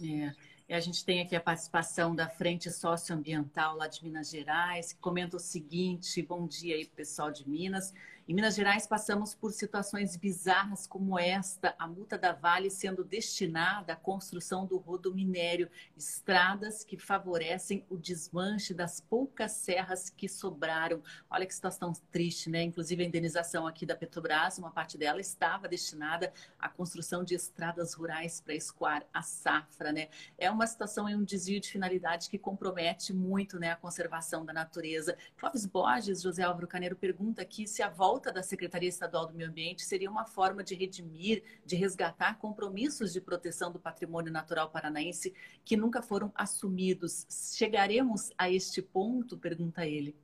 É. 0.01 0.31
E 0.67 0.73
a 0.73 0.79
gente 0.79 1.05
tem 1.05 1.21
aqui 1.21 1.35
a 1.35 1.39
participação 1.39 2.15
da 2.15 2.27
Frente 2.27 2.71
Socioambiental 2.71 3.77
lá 3.77 3.87
de 3.87 4.03
Minas 4.03 4.31
Gerais, 4.31 4.93
que 4.93 4.99
comenta 4.99 5.37
o 5.37 5.39
seguinte: 5.39 6.21
bom 6.23 6.47
dia 6.47 6.75
aí, 6.75 6.85
pessoal 6.85 7.31
de 7.31 7.47
Minas. 7.47 7.93
Em 8.27 8.33
Minas 8.33 8.55
Gerais, 8.55 8.87
passamos 8.87 9.35
por 9.35 9.51
situações 9.51 10.17
bizarras 10.17 10.87
como 10.87 11.19
esta, 11.19 11.75
a 11.77 11.87
multa 11.87 12.17
da 12.17 12.33
Vale 12.33 12.71
sendo 12.71 13.03
destinada 13.03 13.93
à 13.93 13.95
construção 13.95 14.65
do 14.65 14.79
rodo 14.79 15.13
minério, 15.13 15.69
estradas 15.95 16.83
que 16.83 16.97
favorecem 16.97 17.85
o 17.87 17.95
desmanche 17.95 18.73
das 18.73 18.99
poucas 18.99 19.51
serras 19.51 20.09
que 20.09 20.27
sobraram. 20.27 21.03
Olha 21.29 21.45
que 21.45 21.53
situação 21.53 21.93
triste, 22.11 22.49
né? 22.49 22.63
Inclusive 22.63 23.03
a 23.03 23.05
indenização 23.05 23.67
aqui 23.67 23.85
da 23.85 23.95
Petrobras, 23.95 24.57
uma 24.57 24.71
parte 24.71 24.97
dela 24.97 25.21
estava 25.21 25.67
destinada 25.67 26.33
à 26.57 26.67
construção 26.67 27.23
de 27.23 27.35
estradas 27.35 27.93
rurais 27.93 28.41
para 28.41 28.55
escoar 28.55 29.05
a 29.13 29.21
safra, 29.21 29.91
né? 29.91 30.09
É 30.35 30.49
uma 30.49 30.65
situação 30.65 31.07
e 31.07 31.15
um 31.15 31.23
desvio 31.23 31.59
de 31.59 31.69
finalidade 31.69 32.27
que 32.27 32.39
compromete 32.39 33.13
muito, 33.13 33.59
né, 33.59 33.69
a 33.69 33.75
conservação 33.75 34.43
da 34.43 34.51
natureza. 34.51 35.15
Clóvis 35.37 35.67
Borges, 35.67 36.23
José 36.23 36.41
Álvaro 36.41 36.67
Caneiro 36.67 36.95
pergunta 36.95 37.43
aqui 37.43 37.67
se 37.67 37.83
a 37.83 37.87
volta 37.87 38.14
volta 38.15 38.31
da 38.31 38.41
Secretaria 38.41 38.87
Estadual 38.87 39.27
do 39.27 39.33
Meio 39.33 39.49
Ambiente 39.49 39.83
seria 39.83 40.09
uma 40.09 40.23
forma 40.23 40.63
de 40.63 40.73
redimir, 40.73 41.43
de 41.65 41.75
resgatar 41.75 42.39
compromissos 42.39 43.11
de 43.11 43.19
proteção 43.19 43.69
do 43.69 43.77
patrimônio 43.77 44.31
natural 44.31 44.69
paranaense 44.69 45.33
que 45.65 45.75
nunca 45.75 46.01
foram 46.01 46.31
assumidos. 46.33 47.27
Chegaremos 47.57 48.31
a 48.37 48.49
este 48.49 48.81
ponto? 48.81 49.37
Pergunta 49.37 49.85
ele. 49.85 50.15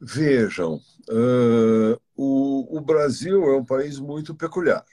Vejam, 0.00 0.80
uh, 1.08 2.00
o, 2.16 2.76
o, 2.76 2.80
Brasil 2.80 3.40
é 3.44 3.56
um 3.56 3.64
país 3.64 4.00
muito 4.00 4.34
peculiar. 4.34 4.84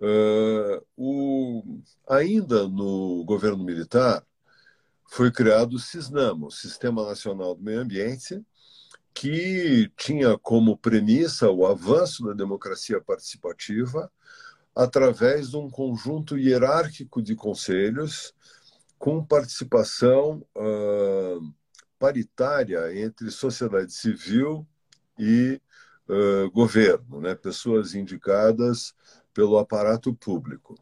Uh, 0.00 0.84
o, 0.96 1.80
ainda 2.08 2.66
no 2.66 3.22
governo 3.24 3.62
militar, 3.62 4.26
foi 5.08 5.30
criado 5.30 5.74
o 5.74 5.78
SISNAMA, 5.78 6.48
o 6.48 6.50
Sistema 6.50 7.06
Nacional 7.06 7.54
do 7.54 7.62
Meio 7.62 7.80
Ambiente, 7.80 8.44
que 9.14 9.90
tinha 9.96 10.38
como 10.38 10.76
premissa 10.76 11.50
o 11.50 11.66
avanço 11.66 12.24
da 12.24 12.32
democracia 12.32 13.00
participativa 13.00 14.10
através 14.74 15.50
de 15.50 15.56
um 15.56 15.68
conjunto 15.68 16.38
hierárquico 16.38 17.20
de 17.20 17.34
conselhos 17.34 18.34
com 18.98 19.24
participação 19.24 20.46
uh, 20.56 21.54
paritária 21.98 22.98
entre 22.98 23.30
sociedade 23.30 23.92
civil 23.92 24.66
e 25.18 25.60
uh, 26.08 26.50
governo, 26.50 27.20
né? 27.20 27.34
pessoas 27.34 27.94
indicadas 27.94 28.94
pelo 29.32 29.58
aparato 29.58 30.14
público. 30.14 30.74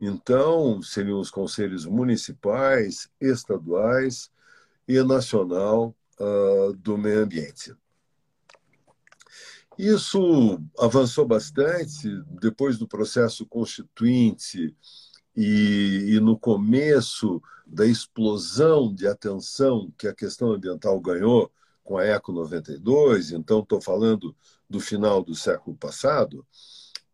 Então, 0.00 0.82
seriam 0.82 1.20
os 1.20 1.30
conselhos 1.30 1.86
municipais, 1.86 3.08
estaduais 3.20 4.30
e 4.86 5.02
nacional 5.02 5.94
uh, 6.20 6.72
do 6.74 6.96
meio 6.96 7.22
ambiente. 7.22 7.74
Isso 9.78 10.60
avançou 10.78 11.26
bastante 11.26 12.08
depois 12.40 12.78
do 12.78 12.86
processo 12.86 13.46
constituinte 13.46 14.76
e, 15.34 16.14
e, 16.14 16.20
no 16.20 16.38
começo 16.38 17.42
da 17.66 17.86
explosão 17.86 18.94
de 18.94 19.06
atenção 19.06 19.90
que 19.96 20.06
a 20.06 20.14
questão 20.14 20.52
ambiental 20.52 21.00
ganhou 21.00 21.50
com 21.82 21.96
a 21.96 22.04
Eco 22.04 22.32
92, 22.32 23.32
então 23.32 23.60
estou 23.60 23.80
falando 23.80 24.36
do 24.68 24.78
final 24.78 25.22
do 25.22 25.34
século 25.34 25.76
passado, 25.76 26.46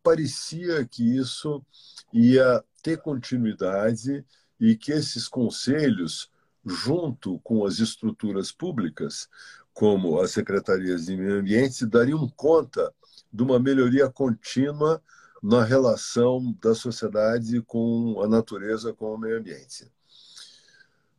parecia 0.02 0.84
que 0.84 1.16
isso 1.16 1.64
ia 2.12 2.62
ter 2.82 2.98
continuidade 2.98 4.24
e 4.60 4.76
que 4.76 4.92
esses 4.92 5.28
conselhos 5.28 6.30
junto 6.68 7.38
com 7.40 7.64
as 7.64 7.78
estruturas 7.78 8.52
públicas, 8.52 9.28
como 9.72 10.20
as 10.20 10.32
secretarias 10.32 11.06
de 11.06 11.16
meio 11.16 11.40
ambiente, 11.40 11.86
dariam 11.86 12.28
conta 12.28 12.92
de 13.32 13.42
uma 13.42 13.58
melhoria 13.58 14.10
contínua 14.10 15.02
na 15.42 15.62
relação 15.62 16.56
da 16.60 16.74
sociedade 16.74 17.62
com 17.62 18.20
a 18.22 18.28
natureza, 18.28 18.92
com 18.92 19.14
o 19.14 19.18
meio 19.18 19.38
ambiente. 19.38 19.90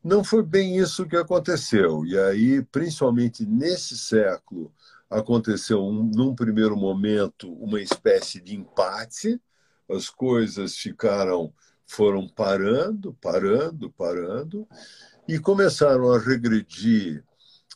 Não 0.04 0.24
foi 0.24 0.44
bem 0.44 0.78
isso 0.78 1.06
que 1.06 1.16
aconteceu. 1.16 2.06
E 2.06 2.18
aí, 2.18 2.62
principalmente 2.64 3.46
nesse 3.46 3.98
século, 3.98 4.74
aconteceu, 5.10 5.82
um, 5.84 6.04
num 6.04 6.36
primeiro 6.36 6.76
momento, 6.76 7.52
uma 7.54 7.82
espécie 7.82 8.40
de 8.40 8.56
empate. 8.56 9.42
As 9.90 10.10
coisas 10.10 10.78
ficaram, 10.78 11.54
foram 11.86 12.28
parando, 12.28 13.14
parando, 13.22 13.90
parando 13.92 14.68
e 15.30 15.38
começaram 15.38 16.12
a 16.12 16.18
regredir 16.18 17.24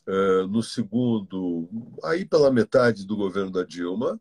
uh, 0.07 0.47
no 0.47 0.63
segundo, 0.63 1.69
aí 2.03 2.25
pela 2.25 2.51
metade 2.51 3.05
do 3.05 3.15
governo 3.15 3.51
da 3.51 3.63
Dilma. 3.63 4.19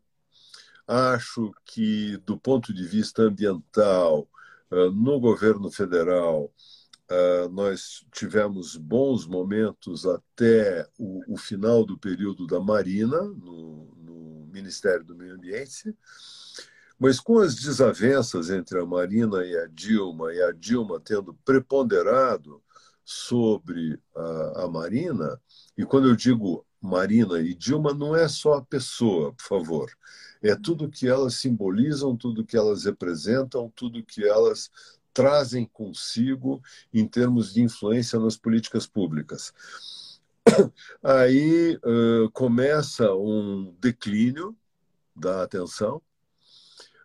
Acho 0.87 1.51
que, 1.65 2.17
do 2.27 2.37
ponto 2.37 2.71
de 2.71 2.85
vista 2.85 3.23
ambiental, 3.23 4.29
uh, 4.69 4.91
no 4.91 5.19
governo 5.19 5.71
federal, 5.71 6.53
uh, 7.09 7.49
nós 7.49 8.05
tivemos 8.13 8.75
bons 8.75 9.25
momentos 9.25 10.05
até 10.05 10.87
o, 10.99 11.33
o, 11.33 11.35
final 11.35 11.83
do 11.83 11.97
período 11.97 12.45
da 12.45 12.59
Marina, 12.59 13.19
no, 13.19 13.95
no 13.97 14.47
Ministério 14.53 15.03
do 15.03 15.15
Meio 15.15 15.33
Ambiente. 15.33 15.91
Mas 16.99 17.19
com 17.19 17.39
as 17.39 17.55
desavenças 17.55 18.51
entre 18.51 18.79
a 18.79 18.85
Marina 18.85 19.43
e 19.43 19.57
a 19.57 19.65
Dilma, 19.65 20.31
e 20.31 20.39
a 20.39 20.51
Dilma 20.51 20.99
tendo 20.99 21.33
preponderado 21.43 22.61
sobre 23.03 23.99
a, 24.15 24.63
a 24.63 24.67
Marina, 24.67 25.39
e 25.77 25.85
quando 25.85 26.07
eu 26.07 26.15
digo 26.15 26.65
Marina 26.81 27.39
e 27.39 27.53
Dilma, 27.53 27.93
não 27.93 28.15
é 28.15 28.27
só 28.27 28.55
a 28.55 28.61
pessoa, 28.61 29.33
por 29.33 29.43
favor. 29.43 29.91
É 30.41 30.55
tudo 30.55 30.89
que 30.89 31.07
elas 31.07 31.35
simbolizam, 31.35 32.17
tudo 32.17 32.45
que 32.45 32.57
elas 32.57 32.83
representam, 32.83 33.71
tudo 33.73 34.03
que 34.03 34.27
elas 34.27 34.69
trazem 35.13 35.65
consigo 35.65 36.61
em 36.93 37.07
termos 37.07 37.53
de 37.53 37.61
influência 37.61 38.19
nas 38.19 38.35
políticas 38.35 38.85
públicas. 38.85 39.53
Aí 41.01 41.77
uh, 41.77 42.29
começa 42.31 43.13
um 43.13 43.73
declínio 43.79 44.55
da 45.15 45.43
atenção. 45.43 46.01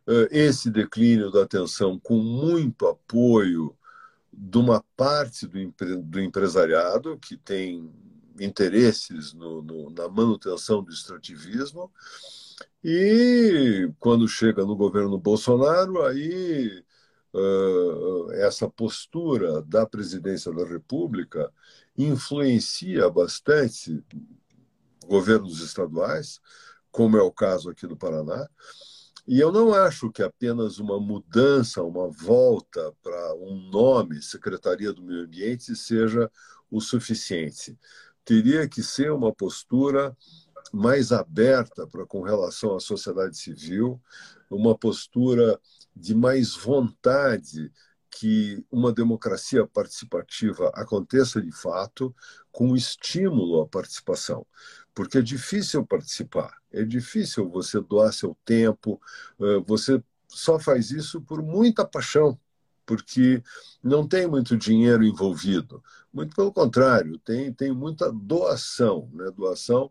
Uh, 0.06 0.26
esse 0.30 0.70
declínio 0.70 1.30
da 1.30 1.42
atenção, 1.42 2.00
com 2.00 2.16
muito 2.16 2.86
apoio 2.86 3.77
de 4.40 4.56
uma 4.56 4.84
parte 4.96 5.46
do, 5.48 5.72
do 6.02 6.20
empresariado 6.20 7.18
que 7.18 7.36
tem 7.36 7.92
interesses 8.38 9.34
no, 9.34 9.60
no, 9.62 9.90
na 9.90 10.08
manutenção 10.08 10.82
do 10.82 10.92
extrativismo 10.92 11.90
e 12.82 13.90
quando 13.98 14.28
chega 14.28 14.64
no 14.64 14.76
governo 14.76 15.18
Bolsonaro 15.18 16.04
aí 16.04 16.84
uh, 17.34 18.30
essa 18.34 18.70
postura 18.70 19.60
da 19.62 19.84
presidência 19.84 20.52
da 20.52 20.64
República 20.64 21.52
influencia 21.96 23.10
bastante 23.10 24.04
governos 25.04 25.60
estaduais 25.60 26.40
como 26.92 27.16
é 27.16 27.22
o 27.22 27.32
caso 27.32 27.70
aqui 27.70 27.88
do 27.88 27.96
Paraná 27.96 28.48
e 29.28 29.38
eu 29.38 29.52
não 29.52 29.74
acho 29.74 30.10
que 30.10 30.22
apenas 30.22 30.78
uma 30.78 30.98
mudança, 30.98 31.82
uma 31.82 32.08
volta 32.08 32.94
para 33.02 33.34
um 33.34 33.68
nome, 33.70 34.22
Secretaria 34.22 34.90
do 34.90 35.02
Meio 35.02 35.24
Ambiente, 35.24 35.76
seja 35.76 36.30
o 36.70 36.80
suficiente. 36.80 37.78
Teria 38.24 38.66
que 38.66 38.82
ser 38.82 39.12
uma 39.12 39.30
postura 39.30 40.16
mais 40.72 41.12
aberta 41.12 41.86
com 42.08 42.22
relação 42.22 42.74
à 42.74 42.80
sociedade 42.80 43.36
civil, 43.36 44.00
uma 44.50 44.74
postura 44.74 45.60
de 45.94 46.14
mais 46.14 46.56
vontade 46.56 47.70
que 48.10 48.64
uma 48.70 48.92
democracia 48.92 49.66
participativa 49.66 50.70
aconteça 50.74 51.40
de 51.40 51.52
fato, 51.52 52.14
com 52.50 52.74
estímulo 52.74 53.60
à 53.60 53.68
participação 53.68 54.46
porque 54.98 55.18
é 55.18 55.22
difícil 55.22 55.86
participar, 55.86 56.58
é 56.72 56.82
difícil 56.82 57.48
você 57.48 57.80
doar 57.80 58.12
seu 58.12 58.36
tempo, 58.44 59.00
você 59.64 60.02
só 60.26 60.58
faz 60.58 60.90
isso 60.90 61.20
por 61.20 61.40
muita 61.40 61.84
paixão, 61.86 62.36
porque 62.84 63.40
não 63.80 64.04
tem 64.04 64.26
muito 64.26 64.56
dinheiro 64.56 65.04
envolvido. 65.04 65.80
Muito 66.12 66.34
pelo 66.34 66.52
contrário, 66.52 67.16
tem, 67.18 67.52
tem 67.52 67.70
muita 67.72 68.10
doação, 68.10 69.08
né? 69.12 69.30
doação 69.30 69.88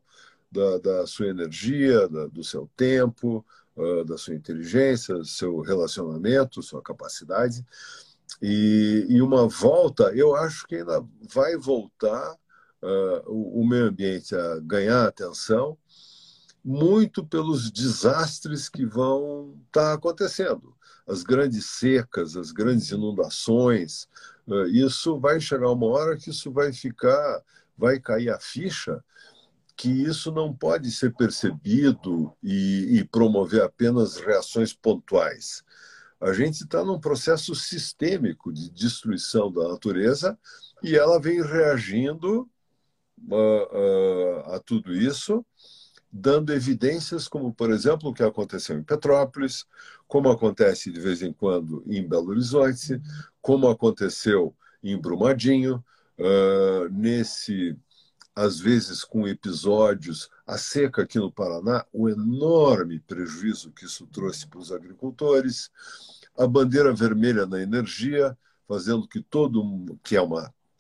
da, 0.52 0.78
da 0.78 1.08
sua 1.08 1.28
energia, 1.28 2.06
da, 2.10 2.28
do 2.28 2.44
seu 2.44 2.70
tempo, 2.76 3.46
da 4.06 4.18
sua 4.18 4.36
inteligência, 4.36 5.16
do 5.16 5.24
seu 5.24 5.62
relacionamento, 5.62 6.62
sua 6.62 6.82
capacidade. 6.82 7.66
E, 8.42 9.06
e 9.10 9.22
uma 9.22 9.48
volta, 9.48 10.12
eu 10.16 10.36
acho 10.36 10.68
que 10.68 10.76
ainda 10.76 11.04
vai 11.34 11.56
voltar 11.58 12.34
uh, 12.82 13.32
o, 13.32 13.62
o, 13.62 13.68
meio 13.68 13.86
ambiente 13.86 14.36
a 14.36 14.60
ganhar 14.60 15.08
atenção, 15.08 15.78
muito 16.64 17.26
pelos 17.26 17.72
desastres 17.72 18.70
que 18.70 18.86
vão 18.86 19.56
estar 19.68 19.90
tá 19.90 19.94
acontecendo. 19.94 20.76
As 21.08 21.24
grandes 21.24 21.66
secas, 21.66 22.36
as 22.36 22.52
grandes 22.52 22.92
inundações, 22.92 24.08
eh, 24.50 24.68
isso 24.72 25.18
vai 25.18 25.40
chegar 25.40 25.72
uma 25.72 25.86
hora 25.88 26.18
que 26.18 26.32
isso 26.32 26.52
vai 26.52 26.74
ficar, 26.74 27.42
vai 27.78 27.98
cair 27.98 28.30
a 28.30 28.38
ficha 28.38 29.02
que 29.78 29.90
isso 29.90 30.32
não 30.32 30.52
pode 30.52 30.92
ser 30.92 31.14
percebido 31.14 32.36
e, 32.44 32.98
e 32.98 33.04
promover 33.06 33.62
apenas 33.62 34.18
reações 34.18 34.74
pontuais. 34.74 35.64
A 36.20 36.34
gente 36.34 36.64
está 36.64 36.84
num 36.84 37.00
processo 37.00 37.54
sistêmico 37.54 38.52
de 38.52 38.70
destruição 38.72 39.52
da 39.52 39.68
natureza 39.68 40.38
e 40.84 40.96
ela 40.96 41.20
vem 41.20 41.42
reagindo 41.42 42.50
uh, 43.30 43.36
uh, 43.36 44.54
a 44.54 44.60
tudo 44.60 44.94
isso, 44.94 45.46
dando 46.12 46.54
evidências, 46.54 47.28
como, 47.28 47.54
por 47.54 47.70
exemplo, 47.70 48.10
o 48.10 48.14
que 48.14 48.24
aconteceu 48.24 48.78
em 48.78 48.84
Petrópolis, 48.84 49.66
como 50.08 50.30
acontece 50.30 50.92
de 50.92 51.00
vez 51.00 51.22
em 51.22 51.32
quando 51.32 51.84
em 51.88 52.08
Belo 52.08 52.30
Horizonte, 52.30 53.00
como 53.42 53.70
aconteceu 53.70 54.56
em 54.82 55.00
Brumadinho, 55.00 55.84
uh, 56.18 56.90
nesse 56.92 57.78
às 58.36 58.60
vezes 58.60 59.04
com 59.04 59.28
episódios, 59.28 60.30
a 60.48 60.58
seca 60.58 61.02
aqui 61.02 61.20
no 61.20 61.30
Paraná, 61.30 61.86
o 61.92 62.08
enorme 62.08 63.02
prejuízo 63.02 63.72
que 63.74 63.86
isso 63.86 64.08
trouxe 64.08 64.48
para 64.48 64.60
os 64.60 64.72
agricultores, 64.72 65.70
a 66.38 66.48
bandeira 66.48 66.94
vermelha 66.94 67.46
na 67.46 67.62
energia, 67.62 68.38
fazendo 68.66 69.08
que 69.08 69.22
todo 69.22 70.00
que 70.02 70.16
é 70.16 70.22
um 70.22 70.30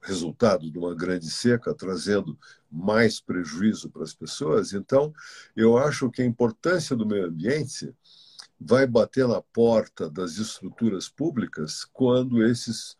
resultado 0.02 0.72
de 0.72 0.78
uma 0.78 0.96
grande 0.96 1.30
seca, 1.30 1.74
trazendo 1.74 2.40
mais 2.72 3.20
prejuízo 3.20 3.90
para 3.90 4.04
as 4.04 4.14
pessoas. 4.14 4.72
Então, 4.72 5.14
eu 5.54 5.78
acho 5.78 6.10
que 6.10 6.22
a 6.22 6.26
importância 6.26 6.96
do 6.96 7.06
meio 7.06 7.26
ambiente 7.28 7.94
vai 8.60 8.88
bater 8.88 9.28
na 9.28 9.42
porta 9.42 10.10
das 10.10 10.38
estruturas 10.38 11.10
públicas 11.10 11.84
quando 11.92 12.42
esses 12.42 12.98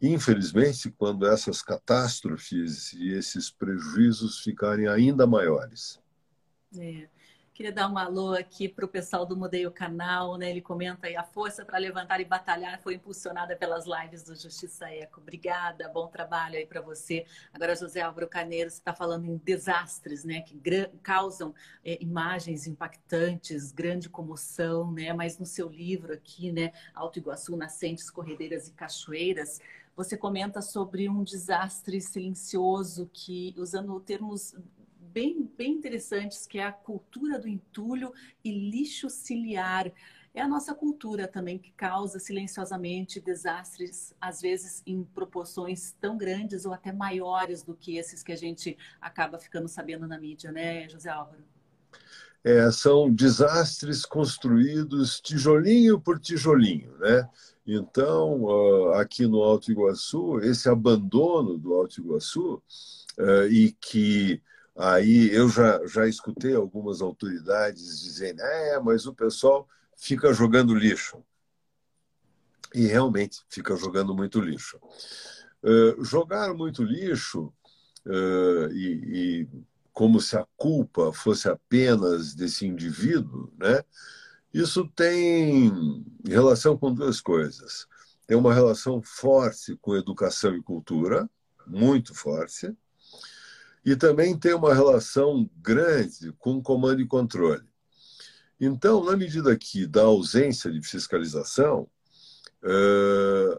infelizmente, 0.00 0.90
quando 0.90 1.26
essas 1.26 1.62
catástrofes 1.62 2.92
e 2.92 3.12
esses 3.12 3.50
prejuízos 3.50 4.40
ficarem 4.40 4.88
ainda 4.88 5.26
maiores. 5.26 6.00
É. 6.78 7.08
Queria 7.60 7.72
dar 7.74 7.92
um 7.92 7.98
alô 7.98 8.32
aqui 8.32 8.66
para 8.66 8.86
o 8.86 8.88
pessoal 8.88 9.26
do 9.26 9.36
Mudei 9.36 9.66
o 9.66 9.70
Canal, 9.70 10.38
né? 10.38 10.48
Ele 10.48 10.62
comenta 10.62 11.08
aí, 11.08 11.14
a 11.14 11.22
força 11.22 11.62
para 11.62 11.76
levantar 11.76 12.18
e 12.18 12.24
batalhar 12.24 12.80
foi 12.80 12.94
impulsionada 12.94 13.54
pelas 13.54 13.84
lives 13.84 14.22
do 14.22 14.34
Justiça 14.34 14.88
Eco. 14.88 15.20
Obrigada, 15.20 15.86
bom 15.90 16.06
trabalho 16.06 16.56
aí 16.56 16.64
para 16.64 16.80
você. 16.80 17.26
Agora, 17.52 17.76
José 17.76 18.00
Álvaro 18.00 18.26
Carneiro, 18.26 18.70
você 18.70 18.78
está 18.78 18.94
falando 18.94 19.26
em 19.26 19.36
desastres, 19.36 20.24
né? 20.24 20.40
Que 20.40 20.58
causam 21.02 21.54
é, 21.84 22.02
imagens 22.02 22.66
impactantes, 22.66 23.72
grande 23.72 24.08
comoção, 24.08 24.90
né? 24.90 25.12
Mas 25.12 25.38
no 25.38 25.44
seu 25.44 25.68
livro 25.68 26.14
aqui, 26.14 26.50
né? 26.50 26.72
Alto 26.94 27.18
Iguaçu, 27.18 27.54
Nascentes, 27.58 28.08
Corredeiras 28.08 28.68
e 28.68 28.72
Cachoeiras, 28.72 29.60
você 30.02 30.16
comenta 30.16 30.62
sobre 30.62 31.10
um 31.10 31.22
desastre 31.22 32.00
silencioso 32.00 33.10
que, 33.12 33.54
usando 33.58 34.00
termos 34.00 34.54
bem, 34.98 35.42
bem 35.58 35.72
interessantes, 35.72 36.46
que 36.46 36.58
é 36.58 36.64
a 36.64 36.72
cultura 36.72 37.38
do 37.38 37.46
entulho 37.46 38.10
e 38.42 38.50
lixo 38.50 39.10
ciliar. 39.10 39.92
É 40.32 40.40
a 40.40 40.48
nossa 40.48 40.74
cultura 40.74 41.28
também 41.28 41.58
que 41.58 41.70
causa 41.72 42.18
silenciosamente 42.18 43.20
desastres, 43.20 44.14
às 44.18 44.40
vezes 44.40 44.82
em 44.86 45.04
proporções 45.04 45.94
tão 46.00 46.16
grandes 46.16 46.64
ou 46.64 46.72
até 46.72 46.92
maiores 46.92 47.62
do 47.62 47.74
que 47.74 47.98
esses 47.98 48.22
que 48.22 48.32
a 48.32 48.36
gente 48.36 48.78
acaba 49.02 49.38
ficando 49.38 49.68
sabendo 49.68 50.08
na 50.08 50.18
mídia, 50.18 50.50
né, 50.50 50.88
José 50.88 51.10
Álvaro? 51.10 51.44
É, 52.42 52.70
são 52.70 53.12
desastres 53.12 54.06
construídos 54.06 55.20
tijolinho 55.20 56.00
por 56.00 56.18
tijolinho, 56.18 56.96
né? 56.98 57.28
Então, 57.66 58.92
aqui 58.94 59.26
no 59.26 59.42
Alto 59.42 59.70
Iguaçu, 59.70 60.40
esse 60.40 60.68
abandono 60.68 61.58
do 61.58 61.74
Alto 61.74 62.00
Iguaçu, 62.00 62.62
eh, 63.18 63.46
e 63.48 63.72
que 63.72 64.42
aí 64.76 65.30
eu 65.32 65.48
já, 65.48 65.86
já 65.86 66.08
escutei 66.08 66.54
algumas 66.54 67.02
autoridades 67.02 68.00
dizendo: 68.00 68.40
é, 68.40 68.80
mas 68.80 69.06
o 69.06 69.14
pessoal 69.14 69.68
fica 69.96 70.32
jogando 70.32 70.74
lixo. 70.74 71.22
E 72.74 72.86
realmente 72.86 73.40
fica 73.48 73.76
jogando 73.76 74.14
muito 74.14 74.40
lixo. 74.40 74.80
Eh, 75.62 75.96
jogar 76.00 76.54
muito 76.54 76.82
lixo, 76.82 77.52
eh, 78.06 78.68
e, 78.72 79.46
e 79.46 79.48
como 79.92 80.20
se 80.20 80.36
a 80.36 80.46
culpa 80.56 81.12
fosse 81.12 81.48
apenas 81.48 82.34
desse 82.34 82.66
indivíduo, 82.66 83.52
né? 83.58 83.82
Isso 84.52 84.86
tem 84.96 86.04
relação 86.24 86.76
com 86.76 86.92
duas 86.92 87.20
coisas. 87.20 87.86
Tem 88.26 88.36
uma 88.36 88.54
relação 88.54 89.02
forte 89.02 89.76
com 89.80 89.96
educação 89.96 90.54
e 90.54 90.62
cultura, 90.62 91.28
muito 91.66 92.14
forte, 92.14 92.72
e 93.84 93.96
também 93.96 94.36
tem 94.38 94.54
uma 94.54 94.74
relação 94.74 95.48
grande 95.56 96.32
com 96.38 96.62
comando 96.62 97.00
e 97.00 97.06
controle. 97.06 97.68
Então, 98.60 99.04
na 99.04 99.16
medida 99.16 99.56
que 99.56 99.86
da 99.86 100.02
ausência 100.02 100.70
de 100.70 100.82
fiscalização, 100.82 101.88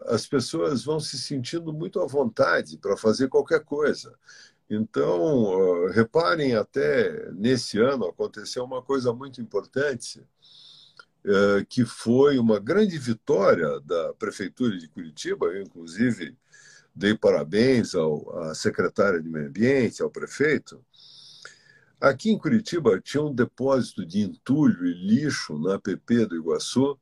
as 0.06 0.26
pessoas 0.26 0.84
vão 0.84 1.00
se 1.00 1.18
sentindo 1.18 1.72
muito 1.72 2.00
à 2.00 2.06
vontade 2.06 2.78
para 2.78 2.96
fazer 2.96 3.28
qualquer 3.28 3.64
coisa. 3.64 4.16
Então, 4.74 5.86
reparem, 5.90 6.54
até 6.54 7.30
nesse 7.32 7.78
ano 7.78 8.06
aconteceu 8.06 8.64
uma 8.64 8.80
coisa 8.80 9.12
muito 9.12 9.40
importante 9.40 10.22
é, 11.24 11.64
que 11.68 11.84
foi 11.84 12.38
uma 12.38 12.58
grande 12.58 12.96
vitória 12.98 13.80
da 13.80 14.14
Prefeitura 14.14 14.76
de 14.78 14.88
Curitiba. 14.88 15.46
Eu, 15.46 15.62
inclusive, 15.62 16.36
dei 16.94 17.16
parabéns 17.16 17.94
ao, 17.94 18.38
à 18.38 18.54
secretária 18.54 19.20
de 19.20 19.28
Meio 19.28 19.48
Ambiente, 19.48 20.02
ao 20.02 20.10
prefeito. 20.10 20.84
Aqui 22.00 22.30
em 22.30 22.38
Curitiba 22.38 23.00
tinha 23.00 23.22
um 23.22 23.34
depósito 23.34 24.06
de 24.06 24.20
entulho 24.20 24.86
e 24.86 24.94
lixo 24.94 25.58
na 25.58 25.74
APP 25.74 26.26
do 26.26 26.36
Iguaçu 26.36 26.98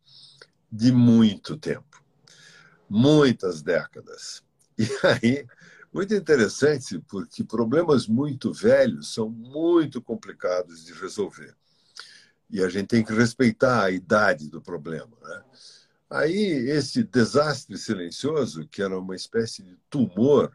de 0.71 0.93
muito 0.93 1.57
tempo 1.57 1.91
muitas 2.91 3.63
décadas. 3.63 4.43
E 4.81 4.89
aí, 5.07 5.47
muito 5.93 6.15
interessante, 6.15 6.99
porque 7.09 7.43
problemas 7.45 8.07
muito 8.07 8.53
velhos 8.53 9.13
são 9.13 9.29
muito 9.29 10.01
complicados 10.01 10.85
de 10.85 10.93
resolver 10.93 11.55
e 12.51 12.63
a 12.63 12.69
gente 12.69 12.89
tem 12.89 13.05
que 13.05 13.13
respeitar 13.13 13.85
a 13.85 13.91
idade 13.91 14.51
do 14.51 14.61
problema. 14.61 15.13
Né? 15.23 15.43
Aí, 16.11 16.35
esse 16.69 17.05
desastre 17.05 17.79
silencioso, 17.79 18.67
que 18.67 18.83
era 18.83 18.99
uma 18.99 19.15
espécie 19.15 19.63
de 19.63 19.77
tumor 19.89 20.53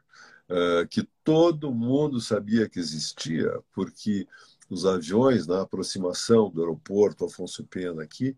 uh, 0.49 0.85
que 0.89 1.07
todo 1.23 1.73
mundo 1.73 2.19
sabia 2.19 2.67
que 2.67 2.79
existia, 2.79 3.49
porque 3.73 4.27
os 4.69 4.85
aviões, 4.85 5.47
na 5.47 5.61
aproximação 5.61 6.49
do 6.49 6.61
aeroporto 6.61 7.25
Afonso 7.25 7.63
Pena 7.63 8.03
aqui, 8.03 8.35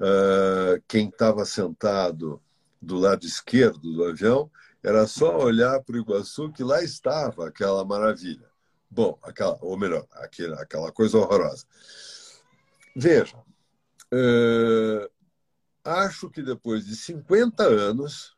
uh, 0.00 0.82
quem 0.88 1.08
estava 1.08 1.44
sentado 1.44 2.40
do 2.80 2.96
lado 2.96 3.26
esquerdo 3.26 3.92
do 3.92 4.04
avião 4.04 4.50
era 4.84 5.06
só 5.06 5.38
olhar 5.38 5.82
para 5.82 5.96
o 5.96 5.98
Iguaçu 5.98 6.52
que 6.52 6.62
lá 6.62 6.82
estava 6.82 7.48
aquela 7.48 7.82
maravilha. 7.86 8.46
Bom, 8.90 9.18
aquela, 9.22 9.58
ou 9.62 9.78
melhor, 9.78 10.06
aquela, 10.12 10.60
aquela 10.60 10.92
coisa 10.92 11.16
horrorosa. 11.16 11.64
Veja, 12.94 13.38
uh, 14.12 15.10
acho 15.82 16.28
que 16.28 16.42
depois 16.42 16.84
de 16.84 16.94
50 16.94 17.64
anos, 17.64 18.36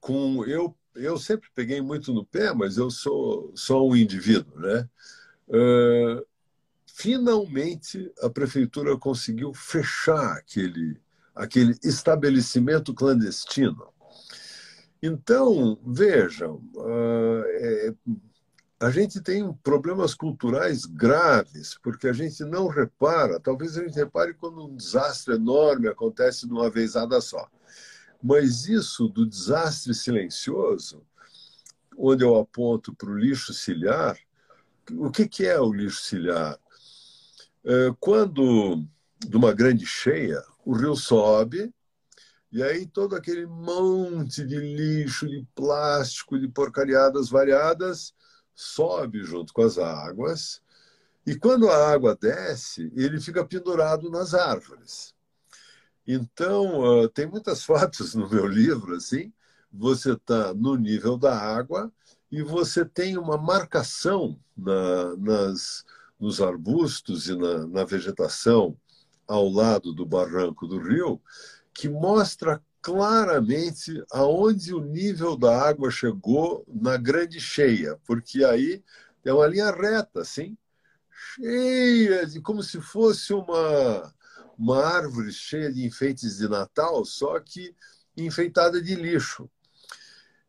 com 0.00 0.44
eu, 0.46 0.74
eu 0.94 1.18
sempre 1.18 1.50
peguei 1.54 1.82
muito 1.82 2.12
no 2.12 2.24
pé, 2.24 2.54
mas 2.54 2.78
eu 2.78 2.90
sou 2.90 3.52
só 3.54 3.86
um 3.86 3.94
indivíduo, 3.94 4.58
né? 4.58 4.88
Uh, 5.46 6.26
finalmente 6.86 8.10
a 8.22 8.30
prefeitura 8.30 8.96
conseguiu 8.96 9.52
fechar 9.52 10.38
aquele, 10.38 10.98
aquele 11.34 11.78
estabelecimento 11.84 12.94
clandestino. 12.94 13.92
Então, 15.02 15.78
vejam, 15.86 16.56
uh, 16.74 17.42
é, 17.46 17.94
a 18.80 18.90
gente 18.90 19.20
tem 19.20 19.52
problemas 19.62 20.14
culturais 20.14 20.84
graves, 20.84 21.76
porque 21.82 22.08
a 22.08 22.12
gente 22.12 22.44
não 22.44 22.68
repara, 22.68 23.40
talvez 23.40 23.76
a 23.76 23.82
gente 23.82 23.94
repare 23.94 24.34
quando 24.34 24.66
um 24.66 24.76
desastre 24.76 25.34
enorme 25.34 25.88
acontece 25.88 26.46
de 26.46 26.52
uma 26.52 26.70
vezada 26.70 27.20
só. 27.20 27.48
Mas 28.22 28.66
isso 28.66 29.08
do 29.08 29.24
desastre 29.24 29.94
silencioso, 29.94 31.02
onde 31.96 32.24
eu 32.24 32.36
aponto 32.36 32.94
para 32.94 33.10
o 33.10 33.18
lixo 33.18 33.52
ciliar, 33.52 34.16
o 34.92 35.10
que, 35.10 35.28
que 35.28 35.44
é 35.44 35.60
o 35.60 35.72
lixo 35.72 36.02
ciliar? 36.02 36.58
É, 37.64 37.92
quando, 38.00 38.84
de 39.18 39.36
uma 39.36 39.52
grande 39.52 39.86
cheia, 39.86 40.42
o 40.64 40.72
rio 40.72 40.94
sobe, 40.94 41.72
e 42.50 42.62
aí 42.62 42.86
todo 42.86 43.14
aquele 43.14 43.46
monte 43.46 44.44
de 44.44 44.56
lixo, 44.56 45.28
de 45.28 45.46
plástico, 45.54 46.38
de 46.38 46.48
porcariadas 46.48 47.28
variadas, 47.28 48.14
sobe 48.54 49.22
junto 49.22 49.52
com 49.52 49.62
as 49.62 49.78
águas 49.78 50.60
E 51.26 51.36
quando 51.36 51.68
a 51.68 51.92
água 51.92 52.16
desce, 52.16 52.90
ele 52.96 53.20
fica 53.20 53.44
pendurado 53.44 54.10
nas 54.10 54.34
árvores. 54.34 55.14
Então, 56.06 57.02
uh, 57.02 57.08
tem 57.08 57.26
muitas 57.26 57.62
fotos 57.64 58.14
no 58.14 58.28
meu 58.28 58.46
livro, 58.46 58.96
assim, 58.96 59.32
você 59.70 60.12
está 60.12 60.54
no 60.54 60.74
nível 60.76 61.18
da 61.18 61.36
água 61.36 61.92
e 62.32 62.42
você 62.42 62.84
tem 62.84 63.18
uma 63.18 63.36
marcação 63.36 64.38
na, 64.56 65.16
nas, 65.16 65.84
nos 66.18 66.40
arbustos 66.40 67.28
e 67.28 67.36
na, 67.36 67.66
na 67.66 67.84
vegetação 67.84 68.76
ao 69.26 69.48
lado 69.48 69.92
do 69.92 70.06
barranco 70.06 70.66
do 70.66 70.78
rio, 70.78 71.20
que 71.78 71.88
mostra 71.88 72.60
claramente 72.82 74.04
aonde 74.10 74.74
o 74.74 74.80
nível 74.80 75.36
da 75.36 75.62
água 75.62 75.92
chegou 75.92 76.64
na 76.66 76.96
grande 76.96 77.40
cheia, 77.40 77.96
porque 78.04 78.42
aí 78.44 78.82
é 79.24 79.32
uma 79.32 79.46
linha 79.46 79.70
reta, 79.70 80.22
assim, 80.22 80.58
cheia 81.36 82.26
de 82.26 82.40
como 82.40 82.64
se 82.64 82.80
fosse 82.80 83.32
uma 83.32 84.12
uma 84.58 84.84
árvore 84.84 85.30
cheia 85.30 85.72
de 85.72 85.86
enfeites 85.86 86.38
de 86.38 86.48
Natal, 86.48 87.04
só 87.04 87.38
que 87.38 87.72
enfeitada 88.16 88.82
de 88.82 88.96
lixo. 88.96 89.48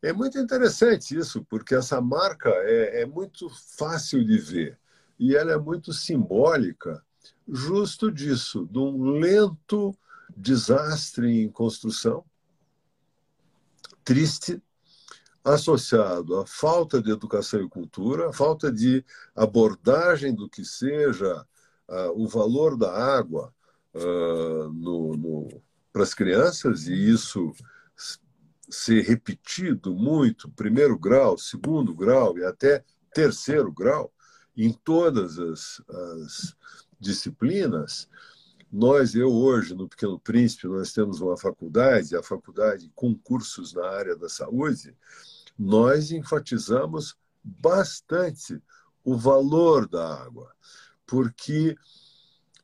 É 0.02 0.12
muito 0.12 0.36
interessante 0.36 1.16
isso, 1.16 1.46
porque 1.48 1.76
essa 1.76 2.00
marca 2.00 2.50
é, 2.64 3.02
é 3.02 3.06
muito 3.06 3.48
fácil 3.78 4.24
de 4.24 4.36
ver 4.36 4.76
e 5.16 5.36
ela 5.36 5.52
é 5.52 5.58
muito 5.58 5.92
simbólica, 5.92 7.00
justo 7.46 8.10
disso, 8.10 8.66
de 8.68 8.78
um 8.80 9.12
lento 9.12 9.96
desastre 10.40 11.42
em 11.42 11.48
construção, 11.48 12.24
triste, 14.02 14.60
associado 15.44 16.36
à 16.38 16.46
falta 16.46 17.00
de 17.00 17.10
educação 17.10 17.62
e 17.62 17.68
cultura, 17.68 18.28
à 18.28 18.32
falta 18.32 18.70
de 18.70 19.04
abordagem 19.34 20.34
do 20.34 20.48
que 20.48 20.64
seja 20.64 21.46
uh, 21.88 22.10
o 22.14 22.28
valor 22.28 22.76
da 22.76 22.92
água 22.92 23.54
uh, 23.94 25.62
para 25.92 26.02
as 26.02 26.14
crianças, 26.14 26.86
e 26.86 26.94
isso 26.94 27.52
ser 28.68 29.02
repetido 29.02 29.94
muito, 29.94 30.50
primeiro 30.50 30.98
grau, 30.98 31.36
segundo 31.36 31.94
grau 31.94 32.38
e 32.38 32.44
até 32.44 32.84
terceiro 33.12 33.72
grau, 33.72 34.12
em 34.56 34.72
todas 34.72 35.38
as, 35.38 35.82
as 35.88 36.56
disciplinas, 36.98 38.08
nós, 38.72 39.14
eu 39.14 39.32
hoje, 39.32 39.74
no 39.74 39.88
Pequeno 39.88 40.18
Príncipe, 40.18 40.68
nós 40.68 40.92
temos 40.92 41.20
uma 41.20 41.36
faculdade, 41.36 42.16
a 42.16 42.22
faculdade 42.22 42.90
com 42.94 43.14
cursos 43.14 43.72
na 43.72 43.84
área 43.88 44.16
da 44.16 44.28
saúde, 44.28 44.96
nós 45.58 46.12
enfatizamos 46.12 47.16
bastante 47.42 48.62
o 49.02 49.16
valor 49.16 49.88
da 49.88 50.22
água, 50.22 50.52
porque 51.04 51.76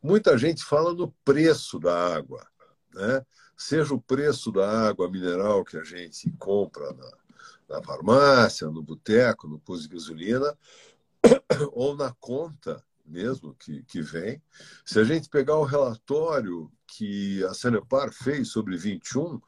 muita 0.01 0.39
gente 0.39 0.63
fala 0.63 0.95
no 0.95 1.11
preço 1.25 1.81
da 1.81 2.15
água, 2.15 2.47
né? 2.95 3.25
seja 3.57 3.93
o 3.93 4.01
preço 4.01 4.53
da 4.53 4.89
água 4.89 5.11
mineral 5.11 5.65
que 5.65 5.77
a 5.77 5.83
gente 5.83 6.31
compra 6.39 6.93
na, 6.93 7.77
na 7.77 7.83
farmácia, 7.83 8.69
no 8.69 8.83
boteco, 8.83 9.49
no 9.49 9.59
posto 9.59 9.89
de 9.89 9.95
gasolina, 9.95 10.57
ou 11.73 11.97
na 11.97 12.15
conta 12.21 12.85
mesmo 13.07 13.55
que, 13.55 13.83
que 13.85 14.01
vem. 14.01 14.43
Se 14.85 14.99
a 14.99 15.05
gente 15.05 15.29
pegar 15.29 15.57
o 15.57 15.65
relatório 15.65 16.71
que 16.87 17.45
a 17.45 17.55
Sanepar 17.55 18.13
fez 18.13 18.49
sobre 18.49 18.77
21, 18.77 19.41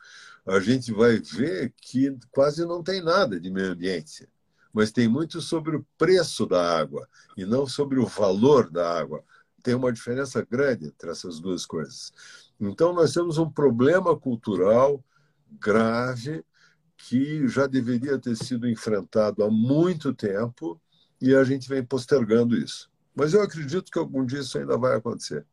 a 0.46 0.61
gente 0.61 0.92
vai 0.92 1.18
ver 1.18 1.72
que 1.76 2.16
quase 2.30 2.64
não 2.64 2.82
tem 2.82 3.02
nada 3.02 3.38
de 3.38 3.50
meio 3.50 3.72
ambiente, 3.72 4.28
mas 4.72 4.92
tem 4.92 5.09
muito 5.09 5.40
sobre 5.40 5.76
o 5.76 5.86
preço 5.96 6.46
da 6.46 6.78
água 6.78 7.09
e 7.36 7.44
não 7.44 7.66
sobre 7.66 7.98
o 7.98 8.06
valor 8.06 8.70
da 8.70 8.98
água. 8.98 9.22
Tem 9.62 9.74
uma 9.74 9.92
diferença 9.92 10.46
grande 10.48 10.86
entre 10.86 11.11
essas 11.11 11.40
duas 11.40 11.66
coisas. 11.66 12.12
Então, 12.61 12.92
nós 12.92 13.12
temos 13.12 13.38
um 13.38 13.50
problema 13.50 14.18
cultural 14.18 15.04
grave 15.61 16.44
que 16.96 17.46
já 17.48 17.66
deveria 17.66 18.18
ter 18.18 18.36
sido 18.36 18.68
enfrentado 18.68 19.44
há 19.44 19.50
muito 19.50 20.12
tempo 20.12 20.80
e 21.20 21.34
a 21.34 21.44
gente 21.44 21.68
vem 21.68 21.84
postergando 21.84 22.56
isso. 22.56 22.90
Mas 23.18 23.34
eu 23.34 23.42
acredito 23.42 23.90
que 23.90 23.98
algum 23.98 24.24
dia 24.24 24.38
isso 24.38 24.56
ainda 24.56 24.78
vai 24.78 24.96
acontecer. 24.96 25.44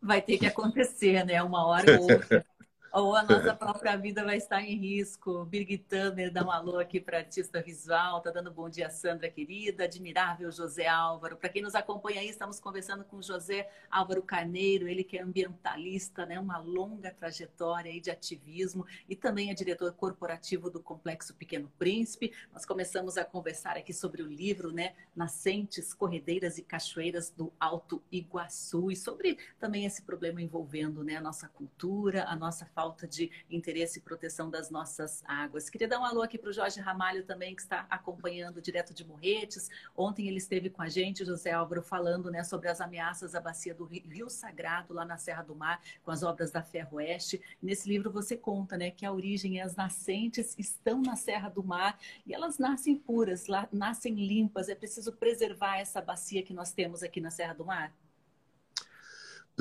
Vai 0.00 0.22
ter 0.22 0.38
que 0.38 0.46
acontecer, 0.46 1.22
né? 1.26 1.42
Uma 1.42 1.66
hora 1.66 2.00
ou 2.00 2.08
outra. 2.10 2.46
Ou 2.92 3.16
a 3.16 3.22
nossa 3.22 3.54
própria 3.54 3.96
vida 3.96 4.22
vai 4.22 4.36
estar 4.36 4.62
em 4.62 4.76
risco. 4.76 5.46
Birgit 5.46 5.84
Tamer 5.84 6.30
dá 6.30 6.44
um 6.44 6.50
alô 6.50 6.78
aqui 6.78 7.00
para 7.00 7.18
artista 7.18 7.62
visual, 7.62 8.20
tá 8.20 8.30
dando 8.30 8.50
bom 8.50 8.68
dia, 8.68 8.90
Sandra 8.90 9.30
querida, 9.30 9.84
admirável 9.84 10.52
José 10.52 10.86
Álvaro. 10.86 11.38
Para 11.38 11.48
quem 11.48 11.62
nos 11.62 11.74
acompanha 11.74 12.20
aí, 12.20 12.28
estamos 12.28 12.60
conversando 12.60 13.02
com 13.04 13.22
José 13.22 13.70
Álvaro 13.90 14.22
Carneiro, 14.22 14.86
ele 14.86 15.02
que 15.02 15.16
é 15.16 15.22
ambientalista, 15.22 16.26
né, 16.26 16.38
uma 16.38 16.58
longa 16.58 17.10
trajetória 17.10 17.90
aí 17.90 17.98
de 17.98 18.10
ativismo 18.10 18.84
e 19.08 19.16
também 19.16 19.50
é 19.50 19.54
diretor 19.54 19.92
corporativo 19.94 20.68
do 20.68 20.80
Complexo 20.80 21.34
Pequeno 21.34 21.72
Príncipe. 21.78 22.32
Nós 22.52 22.66
começamos 22.66 23.16
a 23.16 23.24
conversar 23.24 23.78
aqui 23.78 23.94
sobre 23.94 24.22
o 24.22 24.26
livro, 24.26 24.70
né, 24.70 24.92
Nascentes, 25.16 25.94
Corredeiras 25.94 26.58
e 26.58 26.62
Cachoeiras 26.62 27.30
do 27.30 27.50
Alto 27.58 28.02
Iguaçu 28.12 28.90
e 28.90 28.96
sobre 28.96 29.38
também 29.58 29.86
esse 29.86 30.02
problema 30.02 30.42
envolvendo, 30.42 31.02
né, 31.02 31.16
a 31.16 31.20
nossa 31.22 31.48
cultura, 31.48 32.24
a 32.24 32.36
nossa 32.36 32.66
falta 32.82 33.06
de 33.06 33.30
interesse 33.48 34.00
e 34.00 34.02
proteção 34.02 34.50
das 34.50 34.68
nossas 34.68 35.22
águas. 35.24 35.70
Queria 35.70 35.86
dar 35.86 36.00
um 36.00 36.04
alô 36.04 36.20
aqui 36.20 36.36
para 36.36 36.50
o 36.50 36.52
Jorge 36.52 36.80
Ramalho 36.80 37.22
também, 37.24 37.54
que 37.54 37.62
está 37.62 37.86
acompanhando 37.88 38.60
direto 38.60 38.92
de 38.92 39.06
Morretes. 39.06 39.70
Ontem 39.96 40.26
ele 40.26 40.38
esteve 40.38 40.68
com 40.68 40.82
a 40.82 40.88
gente, 40.88 41.24
José 41.24 41.52
Álvaro, 41.52 41.80
falando 41.80 42.28
né, 42.28 42.42
sobre 42.42 42.68
as 42.68 42.80
ameaças 42.80 43.36
à 43.36 43.40
bacia 43.40 43.72
do 43.72 43.84
Rio 43.84 44.28
Sagrado, 44.28 44.92
lá 44.92 45.04
na 45.04 45.16
Serra 45.16 45.44
do 45.44 45.54
Mar, 45.54 45.80
com 46.02 46.10
as 46.10 46.24
obras 46.24 46.50
da 46.50 46.60
Ferroeste. 46.60 47.40
Nesse 47.62 47.88
livro 47.88 48.10
você 48.10 48.36
conta 48.36 48.76
né, 48.76 48.90
que 48.90 49.06
a 49.06 49.12
origem 49.12 49.58
e 49.58 49.60
as 49.60 49.76
nascentes 49.76 50.58
estão 50.58 51.00
na 51.00 51.14
Serra 51.14 51.50
do 51.50 51.62
Mar 51.62 51.96
e 52.26 52.34
elas 52.34 52.58
nascem 52.58 52.96
puras, 52.96 53.46
lá, 53.46 53.68
nascem 53.70 54.16
limpas. 54.16 54.68
É 54.68 54.74
preciso 54.74 55.12
preservar 55.12 55.76
essa 55.78 56.00
bacia 56.00 56.42
que 56.42 56.52
nós 56.52 56.72
temos 56.72 57.04
aqui 57.04 57.20
na 57.20 57.30
Serra 57.30 57.54
do 57.54 57.64
Mar? 57.64 57.92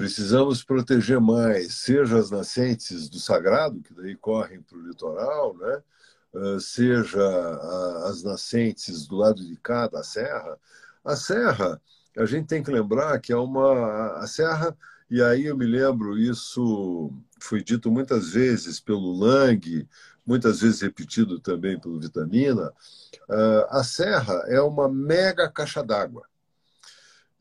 Precisamos 0.02 0.64
proteger 0.64 1.20
mais, 1.20 1.76
seja 1.76 2.18
as 2.18 2.32
nascentes 2.32 3.08
do 3.08 3.20
sagrado, 3.20 3.82
que 3.82 3.94
daí 3.94 4.16
correm 4.16 4.60
para 4.60 4.76
o 4.76 4.82
litoral, 4.82 5.56
né? 5.56 5.84
Ah, 6.34 6.60
seja 6.60 7.20
as 8.10 8.24
nascentes 8.24 9.06
do 9.06 9.16
lado 9.18 9.46
de 9.46 9.56
cá 9.58 9.88
da 9.88 10.02
serra. 10.02 10.58
A 11.06 11.16
serra, 11.16 11.80
a 12.18 12.26
gente 12.26 12.48
tem 12.48 12.64
que 12.64 12.72
lembrar 12.72 13.20
que 13.20 13.32
é 13.32 13.36
uma. 13.36 14.18
A 14.18 14.26
serra, 14.26 14.76
e 15.08 15.22
aí 15.22 15.46
eu 15.46 15.56
me 15.56 15.68
lembro, 15.68 16.18
isso 16.18 17.14
foi 17.40 17.64
dito 17.64 17.92
muitas 17.92 18.32
vezes 18.32 18.80
pelo 18.80 19.14
Lang, 19.14 19.88
muitas 20.26 20.62
vezes 20.62 20.82
repetido 20.82 21.40
também 21.40 21.80
pelo 21.80 22.00
Vitamina. 22.00 22.74
Ah, 23.30 23.68
a 23.82 23.84
serra 23.84 24.46
é 24.48 24.60
uma 24.62 24.90
mega 24.90 25.48
caixa 25.48 25.84
d'água 25.84 26.31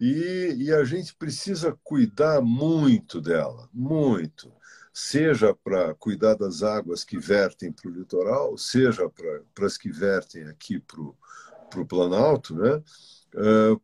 e, 0.01 0.55
e 0.57 0.73
a 0.73 0.83
gente 0.83 1.15
precisa 1.15 1.79
cuidar 1.85 2.41
muito 2.41 3.21
dela, 3.21 3.69
muito. 3.73 4.51
Seja 4.93 5.55
para 5.55 5.95
cuidar 5.95 6.35
das 6.35 6.63
águas 6.63 7.05
que 7.05 7.19
vertem 7.19 7.71
para 7.71 7.89
o 7.89 7.93
litoral, 7.93 8.57
seja 8.57 9.09
para 9.11 9.67
as 9.67 9.77
que 9.77 9.91
vertem 9.91 10.45
aqui 10.45 10.81
para 10.81 11.81
o 11.81 11.87
Planalto, 11.87 12.55
né? 12.57 12.83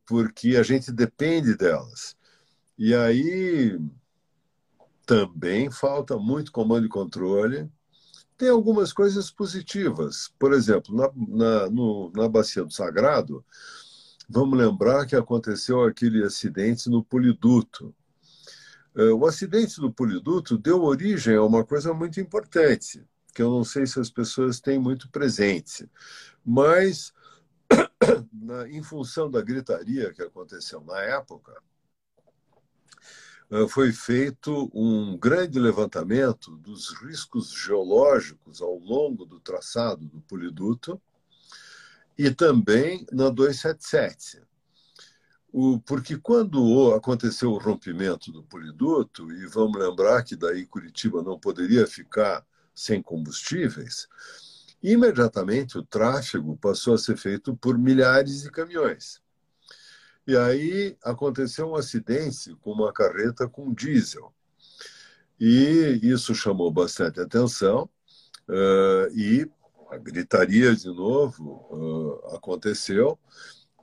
Porque 0.07 0.57
a 0.57 0.63
gente 0.63 0.91
depende 0.91 1.55
delas. 1.55 2.17
E 2.79 2.95
aí 2.95 3.79
também 5.05 5.71
falta 5.71 6.17
muito 6.17 6.51
comando 6.51 6.87
e 6.87 6.91
controle. 6.91 7.71
Tem 8.37 8.49
algumas 8.49 8.93
coisas 8.93 9.31
positivas. 9.31 10.33
Por 10.39 10.53
exemplo, 10.53 10.95
na, 10.95 11.11
na, 11.15 11.71
no, 11.71 12.11
na 12.15 12.29
Bacia 12.29 12.65
do 12.65 12.73
Sagrado, 12.73 13.45
Vamos 14.29 14.59
lembrar 14.59 15.07
que 15.07 15.15
aconteceu 15.15 15.85
aquele 15.85 16.25
acidente 16.25 16.91
no 16.91 17.05
Poliduto. 17.05 17.95
É, 18.95 19.05
o 19.13 19.25
acidente 19.25 19.81
do 19.81 19.93
Poliduto 19.93 20.59
deu 20.59 20.83
origem 20.83 21.37
a 21.37 21.45
uma 21.45 21.65
coisa 21.65 21.95
muito 21.95 22.21
importante, 22.21 23.05
que 23.33 23.41
eu 23.41 23.51
não 23.51 23.63
sei 23.63 23.87
se 23.87 24.01
as 24.01 24.11
pessoas 24.11 24.59
têm 24.59 24.81
muito 24.81 25.09
presente, 25.11 25.89
mas 26.45 27.13
em 28.69 28.83
função 28.83 29.31
da 29.31 29.41
gritaria 29.41 30.13
que 30.13 30.23
aconteceu 30.23 30.81
na 30.81 30.99
época, 31.01 31.55
é, 33.49 33.69
foi 33.69 33.93
feito 33.93 34.69
um 34.75 35.17
grande 35.17 35.61
levantamento 35.61 36.57
dos 36.57 36.93
riscos 36.95 37.53
geológicos 37.53 38.61
ao 38.61 38.77
longo 38.77 39.25
do 39.25 39.39
traçado 39.39 40.05
do 40.05 40.21
poliduto 40.23 41.01
e 42.19 42.31
também 42.31 43.07
na 43.13 43.29
277. 43.29 44.43
O, 45.53 45.81
porque 45.81 46.19
quando 46.19 46.93
aconteceu 46.93 47.53
o 47.53 47.59
rompimento 47.59 48.31
do 48.31 48.43
poliduto, 48.43 49.31
e 49.33 49.47
vamos 49.47 49.79
lembrar 49.79 50.23
que 50.23 50.37
daí 50.37 50.67
Curitiba 50.67 51.23
não 51.23 51.39
poderia 51.39 51.87
ficar 51.87 52.45
sem 52.75 53.03
combustíveis, 53.03 54.07
imediatamente 54.83 55.79
o 55.79 55.83
tráfego 55.83 56.57
passou 56.59 56.95
a 56.95 56.99
ser 56.99 57.17
feito 57.17 57.57
por 57.57 57.79
milhares 57.79 58.43
de 58.43 58.51
caminhões. 58.51 59.23
E 60.27 60.37
aí 60.37 60.97
aconteceu 61.03 61.69
um 61.71 61.77
acidente 61.77 62.55
com 62.57 62.73
uma 62.73 62.93
carreta 62.93 63.49
com 63.49 63.73
diesel. 63.73 64.35
E 65.39 66.01
isso 66.03 66.35
chamou 66.35 66.71
bastante 66.71 67.21
atenção. 67.21 67.89
Uh, 68.49 69.09
e 69.15 69.51
a 69.91 69.97
gritaria 69.97 70.75
de 70.75 70.89
novo 70.89 71.67
uh, 71.71 72.35
aconteceu. 72.35 73.19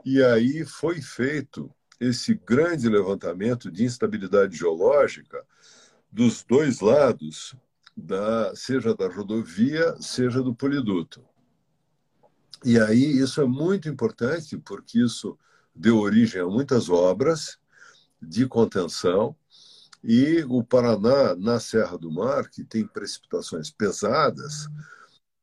E 0.05 0.21
aí 0.21 0.65
foi 0.65 1.01
feito 1.01 1.71
esse 1.99 2.33
grande 2.33 2.89
levantamento 2.89 3.71
de 3.71 3.83
instabilidade 3.83 4.57
geológica 4.57 5.43
dos 6.11 6.43
dois 6.43 6.79
lados, 6.79 7.55
da, 7.95 8.55
seja 8.55 8.93
da 8.93 9.07
rodovia, 9.07 9.95
seja 9.99 10.41
do 10.41 10.53
poliduto. 10.53 11.23
E 12.65 12.79
aí 12.79 13.19
isso 13.19 13.41
é 13.41 13.45
muito 13.45 13.89
importante, 13.89 14.57
porque 14.57 14.99
isso 14.99 15.37
deu 15.75 15.97
origem 15.99 16.41
a 16.41 16.45
muitas 16.45 16.89
obras 16.89 17.57
de 18.21 18.47
contenção, 18.47 19.35
e 20.03 20.43
o 20.49 20.63
Paraná, 20.63 21.33
na 21.35 21.59
Serra 21.59 21.97
do 21.97 22.11
Mar, 22.11 22.49
que 22.49 22.63
tem 22.63 22.85
precipitações 22.85 23.71
pesadas, 23.71 24.67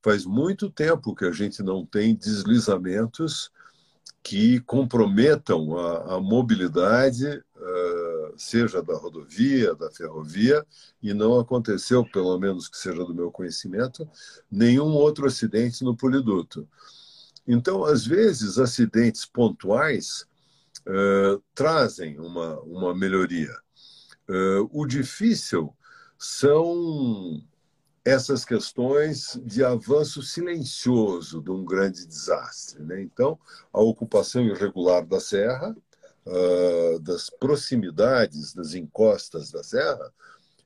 faz 0.02 0.24
muito 0.24 0.70
tempo 0.70 1.14
que 1.14 1.24
a 1.24 1.32
gente 1.32 1.62
não 1.62 1.84
tem 1.84 2.14
deslizamentos 2.14 3.50
que 4.22 4.60
comprometam 4.60 5.76
a, 5.78 6.16
a 6.16 6.20
mobilidade, 6.20 7.26
uh, 7.26 8.34
seja 8.36 8.82
da 8.82 8.94
rodovia, 8.94 9.74
da 9.74 9.90
ferrovia, 9.90 10.64
e 11.02 11.14
não 11.14 11.38
aconteceu, 11.38 12.04
pelo 12.04 12.38
menos 12.38 12.68
que 12.68 12.76
seja 12.76 13.04
do 13.04 13.14
meu 13.14 13.30
conhecimento, 13.30 14.08
nenhum 14.50 14.88
outro 14.88 15.26
acidente 15.26 15.82
no 15.82 15.96
poliduto. 15.96 16.68
Então, 17.46 17.84
às 17.84 18.06
vezes, 18.06 18.58
acidentes 18.58 19.24
pontuais 19.24 20.26
uh, 20.86 21.42
trazem 21.54 22.18
uma, 22.20 22.60
uma 22.60 22.94
melhoria. 22.94 23.54
Uh, 24.28 24.68
o 24.70 24.86
difícil 24.86 25.74
são 26.18 27.42
essas 28.04 28.44
questões 28.44 29.38
de 29.44 29.62
avanço 29.62 30.22
silencioso 30.22 31.42
de 31.42 31.50
um 31.50 31.64
grande 31.64 32.06
desastre. 32.06 32.82
Né? 32.82 33.02
Então, 33.02 33.38
a 33.72 33.80
ocupação 33.80 34.42
irregular 34.42 35.04
da 35.06 35.20
serra, 35.20 35.76
uh, 36.26 36.98
das 37.00 37.28
proximidades 37.28 38.54
das 38.54 38.74
encostas 38.74 39.50
da 39.50 39.62
serra, 39.62 40.12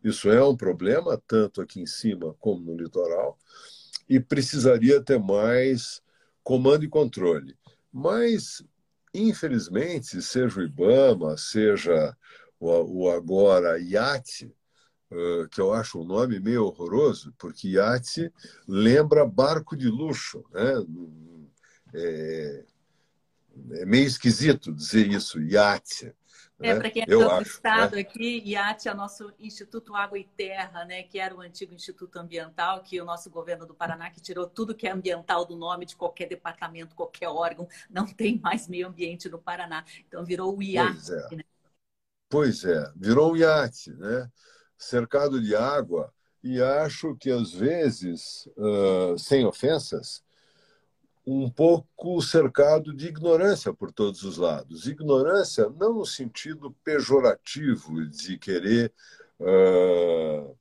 isso 0.03 0.31
é 0.31 0.45
um 0.45 0.57
problema, 0.57 1.21
tanto 1.27 1.61
aqui 1.61 1.81
em 1.81 1.87
cima 1.87 2.35
como 2.39 2.63
no 2.63 2.77
litoral, 2.77 3.39
e 4.09 4.21
precisaria 4.21 5.03
ter 5.03 5.19
mais 5.19 6.03
comando 6.43 6.85
e 6.85 6.89
controle. 6.89 7.57
Mas, 7.91 8.63
infelizmente, 9.15 10.21
seja 10.21 10.61
o 10.61 10.63
IBAMA, 10.63 11.39
seja 11.39 12.15
o, 12.61 13.05
o 13.05 13.11
agora 13.11 13.81
IAT, 13.81 14.53
que 15.51 15.61
eu 15.61 15.73
acho 15.73 16.01
um 16.01 16.05
nome 16.05 16.41
meio 16.41 16.65
horroroso, 16.65 17.35
porque 17.39 17.69
iate 17.69 18.33
lembra 18.67 19.27
barco 19.27 19.77
de 19.77 19.89
luxo. 19.89 20.45
Né? 20.53 20.73
É, 21.95 22.65
é 23.73 23.87
meio 23.87 24.07
esquisito 24.07 24.73
dizer 24.73 25.07
isso, 25.07 25.41
iate. 25.41 26.15
É, 26.61 26.73
né? 26.73 26.81
para 26.81 26.91
quem 26.91 27.03
é 27.03 27.07
do 27.07 27.31
acho, 27.31 27.51
estado 27.51 27.97
né? 27.97 28.01
aqui, 28.01 28.43
IAT 28.45 28.89
é 28.89 28.93
o 28.93 28.97
nosso 28.97 29.33
Instituto 29.41 29.95
Água 29.95 30.19
e 30.19 30.25
Terra, 30.25 30.85
né, 30.85 31.03
que 31.03 31.19
era 31.19 31.35
o 31.35 31.41
antigo 31.41 31.75
Instituto 31.75 32.17
Ambiental, 32.17 32.81
que 32.83 33.01
o 33.01 33.05
nosso 33.05 33.29
governo 33.29 33.67
do 33.67 33.75
Paraná 33.75 34.09
que 34.11 34.21
tirou 34.21 34.47
tudo 34.47 34.75
que 34.75 34.87
é 34.87 34.93
ambiental 34.93 35.45
do 35.45 35.57
nome 35.57 35.85
de 35.85 35.97
qualquer 35.97 36.29
departamento, 36.29 36.95
qualquer 36.95 37.29
órgão, 37.29 37.69
não 37.91 38.07
tem 38.07 38.39
mais 38.39 38.69
meio 38.69 38.89
ambiente 38.89 39.29
no 39.29 39.39
Paraná. 39.39 39.85
Então 40.07 40.25
virou 40.25 40.57
o 40.57 40.63
IAT. 40.63 40.95
Pois 40.95 41.11
é, 41.11 41.37
né? 41.37 41.45
pois 42.29 42.65
é 42.65 42.93
virou 42.97 43.33
o 43.33 43.37
IAT, 43.37 43.91
né? 43.91 44.31
Cercado 44.77 45.41
de 45.41 45.55
água, 45.55 46.13
e 46.43 46.61
acho 46.61 47.17
que 47.17 47.31
às 47.31 47.53
vezes, 47.53 48.47
uh, 48.57 49.19
sem 49.19 49.47
ofensas, 49.47 50.23
um 51.27 51.49
pouco 51.49 52.21
cercado 52.21 52.95
de 52.95 53.07
ignorância 53.07 53.73
por 53.73 53.91
todos 53.91 54.23
os 54.25 54.37
lados. 54.37 54.87
Ignorância 54.87 55.71
não 55.71 55.95
no 55.95 56.05
sentido 56.05 56.71
pejorativo 56.85 58.07
de 58.07 58.37
querer 58.39 58.93
uh, 59.41 60.55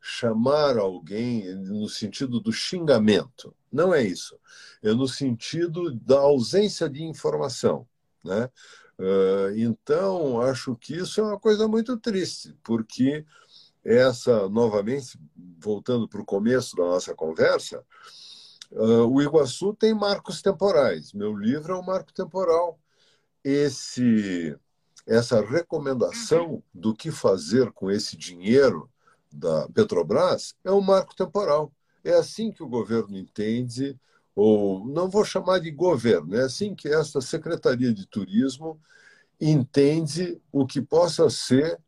chamar 0.00 0.78
alguém 0.78 1.54
no 1.54 1.88
sentido 1.88 2.40
do 2.40 2.50
xingamento. 2.50 3.54
Não 3.70 3.94
é 3.94 4.02
isso. 4.02 4.38
É 4.82 4.94
no 4.94 5.06
sentido 5.06 5.92
da 5.92 6.18
ausência 6.18 6.88
de 6.88 7.02
informação. 7.02 7.86
Né? 8.24 8.48
Uh, 8.98 9.58
então, 9.58 10.40
acho 10.40 10.74
que 10.74 10.94
isso 10.94 11.20
é 11.20 11.24
uma 11.24 11.38
coisa 11.38 11.68
muito 11.68 11.98
triste, 11.98 12.56
porque 12.62 13.26
essa, 13.84 14.48
novamente, 14.48 15.18
voltando 15.58 16.08
para 16.08 16.20
o 16.20 16.24
começo 16.24 16.76
da 16.76 16.84
nossa 16.84 17.14
conversa, 17.14 17.84
uh, 18.72 19.06
o 19.06 19.22
Iguaçu 19.22 19.74
tem 19.74 19.94
marcos 19.94 20.42
temporais. 20.42 21.12
Meu 21.12 21.36
livro 21.36 21.74
é 21.74 21.78
um 21.78 21.82
marco 21.82 22.12
temporal. 22.12 22.78
Esse, 23.42 24.56
essa 25.06 25.40
recomendação 25.40 26.62
do 26.72 26.94
que 26.94 27.10
fazer 27.10 27.72
com 27.72 27.90
esse 27.90 28.16
dinheiro 28.16 28.90
da 29.32 29.68
Petrobras 29.68 30.54
é 30.64 30.70
um 30.70 30.80
marco 30.80 31.14
temporal. 31.14 31.72
É 32.04 32.12
assim 32.12 32.50
que 32.50 32.62
o 32.62 32.68
governo 32.68 33.16
entende, 33.16 33.98
ou 34.34 34.86
não 34.86 35.08
vou 35.08 35.24
chamar 35.24 35.58
de 35.60 35.70
governo, 35.70 36.36
é 36.36 36.42
assim 36.42 36.74
que 36.74 36.88
esta 36.88 37.20
Secretaria 37.20 37.92
de 37.92 38.06
Turismo 38.06 38.80
entende 39.40 40.40
o 40.50 40.66
que 40.66 40.80
possa 40.80 41.28
ser 41.30 41.78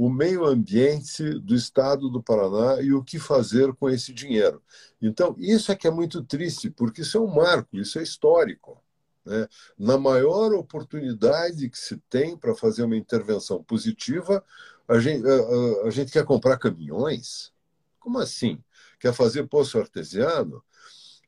o 0.00 0.08
meio 0.08 0.46
ambiente 0.46 1.22
do 1.40 1.54
estado 1.54 2.08
do 2.08 2.22
Paraná 2.22 2.80
e 2.80 2.90
o 2.90 3.04
que 3.04 3.18
fazer 3.18 3.74
com 3.74 3.90
esse 3.90 4.14
dinheiro. 4.14 4.62
Então, 5.02 5.36
isso 5.38 5.70
é 5.70 5.76
que 5.76 5.86
é 5.86 5.90
muito 5.90 6.24
triste, 6.24 6.70
porque 6.70 7.02
isso 7.02 7.18
é 7.18 7.20
um 7.20 7.26
marco, 7.26 7.76
isso 7.76 7.98
é 7.98 8.02
histórico. 8.02 8.82
Né? 9.26 9.46
Na 9.78 9.98
maior 9.98 10.54
oportunidade 10.54 11.68
que 11.68 11.76
se 11.76 11.98
tem 12.08 12.34
para 12.34 12.54
fazer 12.54 12.82
uma 12.82 12.96
intervenção 12.96 13.62
positiva, 13.62 14.42
a 14.88 14.98
gente, 14.98 15.22
a, 15.28 15.86
a 15.86 15.90
gente 15.90 16.10
quer 16.10 16.24
comprar 16.24 16.56
caminhões? 16.56 17.52
Como 17.98 18.18
assim? 18.18 18.58
Quer 18.98 19.12
fazer 19.12 19.48
poço 19.48 19.78
artesiano? 19.78 20.64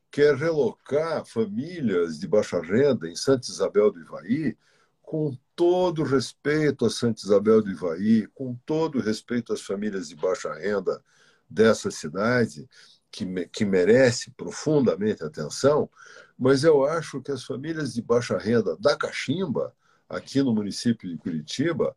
Quer 0.09 0.35
relocar 0.35 1.23
famílias 1.27 2.17
de 2.17 2.27
baixa 2.27 2.59
renda 2.59 3.07
em 3.07 3.15
Santa 3.15 3.51
Isabel 3.51 3.91
do 3.91 4.01
Ivaí? 4.01 4.57
com 5.03 5.37
todo 5.55 6.03
respeito 6.03 6.85
a 6.85 6.89
Santa 6.89 7.21
Isabel 7.23 7.61
do 7.61 7.71
Ivaí, 7.71 8.27
com 8.33 8.55
todo 8.65 8.99
respeito 8.99 9.53
às 9.53 9.61
famílias 9.61 10.09
de 10.09 10.15
baixa 10.15 10.53
renda 10.53 11.03
dessa 11.49 11.91
cidade, 11.91 12.67
que, 13.11 13.25
que 13.47 13.63
merece 13.63 14.31
profundamente 14.31 15.23
atenção, 15.23 15.87
mas 16.37 16.63
eu 16.63 16.83
acho 16.83 17.21
que 17.21 17.31
as 17.31 17.43
famílias 17.43 17.93
de 17.93 18.01
baixa 18.01 18.37
renda 18.37 18.75
da 18.77 18.97
Caximba, 18.97 19.73
aqui 20.09 20.41
no 20.41 20.53
município 20.53 21.07
de 21.07 21.17
Curitiba, 21.17 21.95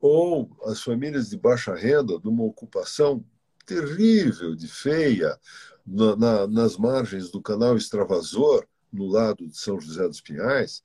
ou 0.00 0.50
as 0.64 0.82
famílias 0.82 1.28
de 1.28 1.36
baixa 1.36 1.74
renda 1.74 2.18
de 2.18 2.26
uma 2.26 2.44
ocupação 2.44 3.22
terrível, 3.66 4.54
de 4.54 4.66
feia, 4.66 5.38
na, 5.86 6.16
na, 6.16 6.46
nas 6.46 6.76
margens 6.76 7.30
do 7.30 7.40
canal 7.40 7.76
Extravasor, 7.76 8.66
no 8.90 9.06
lado 9.06 9.46
de 9.46 9.56
São 9.58 9.78
José 9.78 10.08
dos 10.08 10.20
Pinhais, 10.20 10.82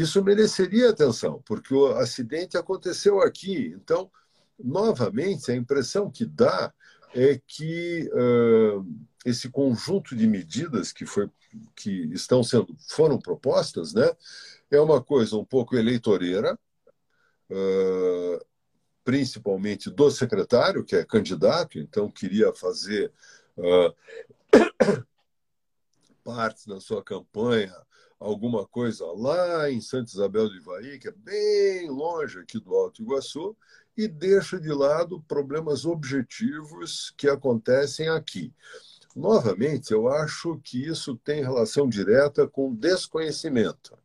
isso 0.00 0.22
mereceria 0.22 0.90
atenção, 0.90 1.42
porque 1.46 1.74
o 1.74 1.86
acidente 1.92 2.56
aconteceu 2.56 3.20
aqui. 3.20 3.74
Então, 3.76 4.10
novamente, 4.58 5.50
a 5.50 5.56
impressão 5.56 6.10
que 6.10 6.24
dá 6.24 6.72
é 7.14 7.40
que 7.46 8.10
uh, 8.12 8.86
esse 9.24 9.48
conjunto 9.48 10.14
de 10.14 10.26
medidas 10.26 10.92
que, 10.92 11.06
foi, 11.06 11.30
que 11.74 11.90
estão 12.12 12.42
sendo 12.42 12.76
foram 12.88 13.18
propostas, 13.18 13.94
né, 13.94 14.10
é 14.70 14.80
uma 14.80 15.02
coisa 15.02 15.36
um 15.36 15.44
pouco 15.44 15.76
eleitoreira, 15.76 16.58
uh, 17.50 18.46
principalmente 19.04 19.88
do 19.88 20.10
secretário, 20.10 20.84
que 20.84 20.96
é 20.96 21.04
candidato, 21.04 21.78
então 21.78 22.10
queria 22.10 22.52
fazer 22.52 23.12
uh, 23.56 23.94
parte 26.24 26.68
da 26.68 26.80
sua 26.80 27.02
campanha 27.02 27.74
alguma 28.18 28.66
coisa 28.66 29.04
lá 29.12 29.70
em 29.70 29.80
Santa 29.80 30.10
Isabel 30.10 30.48
do 30.48 30.56
Ivaí, 30.56 30.98
que 30.98 31.08
é 31.08 31.12
bem 31.12 31.90
longe 31.90 32.38
aqui 32.38 32.58
do 32.58 32.74
Alto 32.74 33.02
Iguaçu, 33.02 33.56
e 33.96 34.06
deixa 34.06 34.60
de 34.60 34.72
lado 34.72 35.22
problemas 35.26 35.84
objetivos 35.84 37.12
que 37.16 37.28
acontecem 37.28 38.08
aqui. 38.08 38.52
Novamente, 39.14 39.92
eu 39.92 40.08
acho 40.08 40.60
que 40.62 40.86
isso 40.86 41.16
tem 41.16 41.42
relação 41.42 41.88
direta 41.88 42.46
com 42.46 42.74
desconhecimento. 42.74 43.96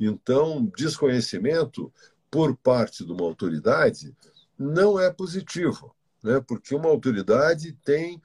Então, 0.00 0.64
desconhecimento 0.74 1.92
por 2.30 2.56
parte 2.56 3.04
de 3.04 3.12
uma 3.12 3.24
autoridade 3.24 4.16
não 4.58 4.98
é 4.98 5.10
positivo, 5.10 5.94
né? 6.22 6.42
porque 6.46 6.74
uma 6.74 6.88
autoridade 6.88 7.72
tem 7.84 8.22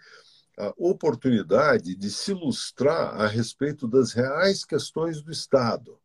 a 0.61 0.73
oportunidade 0.77 1.95
de 1.95 2.11
se 2.11 2.31
ilustrar 2.31 3.19
a 3.19 3.25
respeito 3.25 3.87
das 3.87 4.13
reais 4.13 4.63
questões 4.63 5.19
do 5.19 5.31
Estado. 5.31 5.97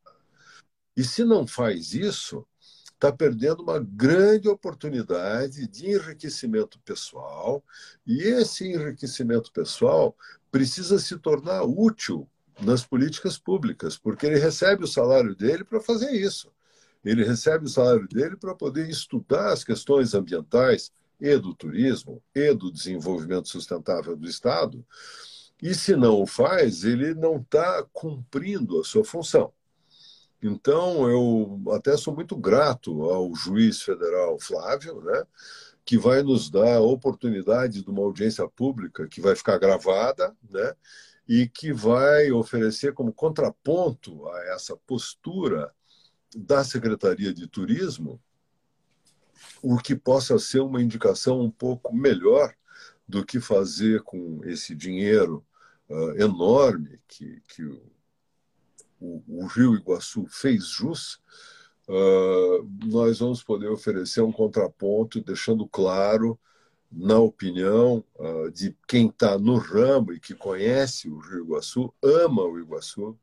E 0.96 1.04
se 1.04 1.24
não 1.24 1.46
faz 1.46 1.92
isso, 1.92 2.46
está 2.94 3.12
perdendo 3.12 3.62
uma 3.62 3.78
grande 3.78 4.48
oportunidade 4.48 5.68
de 5.68 5.90
enriquecimento 5.90 6.80
pessoal, 6.80 7.62
e 8.06 8.22
esse 8.22 8.66
enriquecimento 8.66 9.52
pessoal 9.52 10.16
precisa 10.50 10.98
se 10.98 11.18
tornar 11.18 11.62
útil 11.64 12.26
nas 12.62 12.82
políticas 12.82 13.36
públicas, 13.36 13.98
porque 13.98 14.24
ele 14.24 14.38
recebe 14.38 14.84
o 14.84 14.88
salário 14.88 15.34
dele 15.34 15.64
para 15.64 15.82
fazer 15.82 16.12
isso. 16.12 16.50
Ele 17.04 17.22
recebe 17.22 17.66
o 17.66 17.68
salário 17.68 18.08
dele 18.08 18.36
para 18.36 18.54
poder 18.54 18.88
estudar 18.88 19.52
as 19.52 19.62
questões 19.62 20.14
ambientais 20.14 20.90
e 21.20 21.36
do 21.38 21.54
turismo 21.54 22.22
e 22.34 22.52
do 22.52 22.70
desenvolvimento 22.70 23.48
sustentável 23.48 24.16
do 24.16 24.28
Estado. 24.28 24.84
E 25.62 25.74
se 25.74 25.96
não 25.96 26.20
o 26.20 26.26
faz, 26.26 26.84
ele 26.84 27.14
não 27.14 27.36
está 27.36 27.82
cumprindo 27.92 28.80
a 28.80 28.84
sua 28.84 29.04
função. 29.04 29.52
Então, 30.42 31.08
eu 31.08 31.62
até 31.72 31.96
sou 31.96 32.14
muito 32.14 32.36
grato 32.36 33.04
ao 33.04 33.34
juiz 33.34 33.80
federal 33.82 34.38
Flávio, 34.38 35.00
né, 35.00 35.24
que 35.84 35.96
vai 35.96 36.22
nos 36.22 36.50
dar 36.50 36.76
a 36.76 36.80
oportunidade 36.80 37.82
de 37.82 37.90
uma 37.90 38.02
audiência 38.02 38.46
pública 38.48 39.08
que 39.08 39.20
vai 39.20 39.34
ficar 39.34 39.58
gravada, 39.58 40.36
né, 40.48 40.74
e 41.28 41.48
que 41.48 41.72
vai 41.72 42.30
oferecer 42.30 42.92
como 42.92 43.12
contraponto 43.12 44.28
a 44.28 44.54
essa 44.54 44.76
postura 44.76 45.72
da 46.36 46.62
Secretaria 46.62 47.32
de 47.32 47.48
Turismo 47.48 48.20
o 49.62 49.78
que 49.78 49.94
possa 49.94 50.38
ser 50.38 50.60
uma 50.60 50.82
indicação 50.82 51.40
um 51.40 51.50
pouco 51.50 51.94
melhor 51.94 52.54
do 53.08 53.24
que 53.24 53.40
fazer 53.40 54.02
com 54.02 54.40
esse 54.44 54.74
dinheiro 54.74 55.44
uh, 55.88 56.20
enorme 56.20 57.00
que, 57.06 57.40
que 57.48 57.64
o, 59.00 59.22
o, 59.28 59.46
Rio 59.46 59.74
Iguaçu 59.74 60.26
fez 60.26 60.66
jus, 60.66 61.20
uh, 61.88 62.68
nós 62.84 63.20
vamos 63.20 63.42
poder 63.42 63.68
oferecer 63.68 64.22
um 64.22 64.32
contraponto, 64.32 65.20
deixando 65.20 65.66
claro, 65.68 66.38
na 66.90 67.18
opinião 67.18 68.04
uh, 68.16 68.50
de 68.50 68.76
quem 68.88 69.08
está 69.08 69.38
no 69.38 69.56
ramo 69.56 70.12
e 70.12 70.20
que 70.20 70.34
conhece 70.34 71.08
o 71.08 71.18
Rio 71.18 71.44
Iguaçu, 71.44 71.92
ama 72.02 72.42
o 72.42 72.58
Iguaçu, 72.58 73.18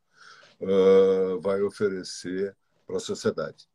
vai 1.41 1.61
oferecer 1.61 2.55
para 2.87 2.95
a 2.95 2.99
sociedade. 2.99 3.67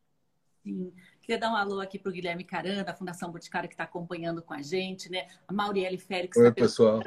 Sim. 0.63 0.91
Queria 1.29 1.39
dar 1.39 1.53
um 1.53 1.57
alô 1.57 1.79
aqui 1.79 1.99
para 1.99 2.09
o 2.09 2.13
Guilherme 2.13 2.43
Caran, 2.43 2.83
da 2.83 2.95
Fundação 2.95 3.31
Boticário, 3.31 3.69
que 3.69 3.75
está 3.75 3.85
acompanhando 3.85 4.41
com 4.41 4.55
a 4.55 4.63
gente, 4.63 5.13
né? 5.13 5.29
A 5.47 5.53
Mauriele 5.53 5.99
Félix. 5.99 6.35
Oi, 6.39 6.47
tá 6.47 6.55
pessoal. 6.55 7.03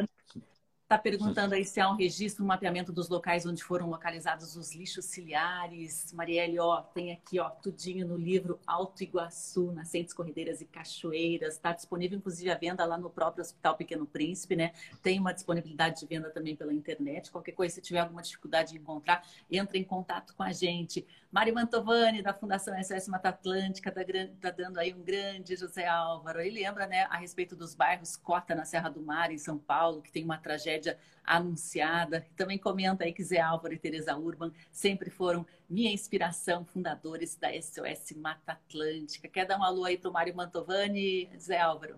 Está 0.83 0.95
perguntando 0.95 1.55
aí 1.55 1.65
se 1.65 1.79
há 1.79 1.89
um 1.89 1.95
registro, 1.95 2.43
um 2.43 2.47
mapeamento 2.47 2.91
dos 2.91 3.09
locais 3.09 3.47
onde 3.47 3.63
foram 3.63 3.89
localizados 3.89 4.55
os 4.55 4.75
lixos 4.75 5.05
ciliares. 5.05 6.13
Marielle, 6.13 6.59
ó, 6.59 6.81
tem 6.81 7.11
aqui, 7.13 7.39
ó, 7.39 7.49
tudinho 7.49 8.07
no 8.07 8.15
livro 8.15 8.59
Alto 8.67 9.01
Iguaçu, 9.01 9.71
Nascentes, 9.71 10.13
Corredeiras 10.13 10.61
e 10.61 10.65
Cachoeiras. 10.65 11.55
Está 11.55 11.73
disponível, 11.73 12.19
inclusive, 12.19 12.51
a 12.51 12.55
venda 12.55 12.85
lá 12.85 12.99
no 12.99 13.09
próprio 13.09 13.41
Hospital 13.41 13.75
Pequeno 13.75 14.05
Príncipe, 14.05 14.55
né? 14.55 14.71
Tem 15.01 15.17
uma 15.17 15.33
disponibilidade 15.33 16.01
de 16.01 16.05
venda 16.05 16.29
também 16.29 16.55
pela 16.55 16.73
internet. 16.73 17.31
Qualquer 17.31 17.53
coisa, 17.53 17.73
se 17.73 17.81
tiver 17.81 18.01
alguma 18.01 18.21
dificuldade 18.21 18.73
de 18.73 18.77
encontrar, 18.77 19.25
entre 19.49 19.79
em 19.79 19.83
contato 19.83 20.35
com 20.35 20.43
a 20.43 20.51
gente. 20.51 21.07
Mari 21.31 21.53
Mantovani, 21.53 22.21
da 22.21 22.33
Fundação 22.33 22.73
SOS 22.83 23.07
Mata 23.07 23.29
Atlântica, 23.29 23.87
está 23.89 24.03
tá 24.41 24.51
dando 24.51 24.77
aí 24.77 24.93
um 24.93 25.01
grande 25.01 25.55
José 25.55 25.87
Álvaro. 25.87 26.41
Ele 26.41 26.61
lembra, 26.61 26.85
né, 26.85 27.03
a 27.09 27.15
respeito 27.15 27.55
dos 27.55 27.73
bairros 27.73 28.17
Cota, 28.17 28.53
na 28.53 28.65
Serra 28.65 28.89
do 28.89 29.01
Mar, 29.01 29.31
em 29.31 29.37
São 29.37 29.57
Paulo, 29.57 30.01
que 30.01 30.11
tem 30.11 30.25
uma 30.25 30.37
tragédia 30.37 30.97
anunciada. 31.23 32.27
Também 32.35 32.57
comenta 32.57 33.05
aí 33.05 33.13
que 33.13 33.23
Zé 33.23 33.39
Álvaro 33.39 33.73
e 33.73 33.79
Tereza 33.79 34.13
Urban 34.17 34.51
sempre 34.73 35.09
foram 35.09 35.45
minha 35.69 35.93
inspiração, 35.93 36.65
fundadores 36.65 37.37
da 37.37 37.47
SOS 37.49 38.11
Mata 38.17 38.51
Atlântica. 38.51 39.29
Quer 39.29 39.45
dar 39.45 39.57
um 39.57 39.63
alô 39.63 39.85
aí 39.85 39.97
para 39.97 40.09
o 40.09 40.13
Mário 40.13 40.35
Mantovani, 40.35 41.29
Zé 41.39 41.61
Álvaro? 41.61 41.97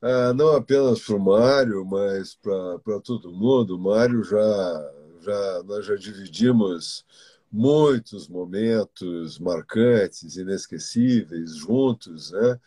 Ah, 0.00 0.32
não 0.32 0.54
apenas 0.54 1.00
para 1.00 1.16
o 1.16 1.18
Mário, 1.18 1.84
mas 1.84 2.36
para 2.36 3.00
todo 3.02 3.32
mundo. 3.32 3.74
O 3.74 3.80
Mário 3.80 4.22
já, 4.22 4.92
já, 5.20 5.62
nós 5.64 5.84
já 5.84 5.96
dividimos 5.96 7.04
muitos 7.50 8.28
momentos 8.28 9.38
marcantes, 9.38 10.36
inesquecíveis, 10.36 11.56
juntos, 11.56 12.30
né? 12.32 12.60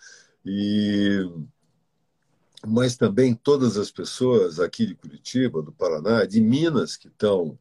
E 0.45 1.19
mas 2.67 2.97
também 2.97 3.33
todas 3.33 3.77
as 3.77 3.89
pessoas 3.89 4.59
aqui 4.59 4.85
de 4.85 4.93
Curitiba, 4.93 5.61
do 5.61 5.71
Paraná, 5.71 6.25
de 6.25 6.41
Minas 6.41 6.97
que 6.97 7.07
estão 7.07 7.57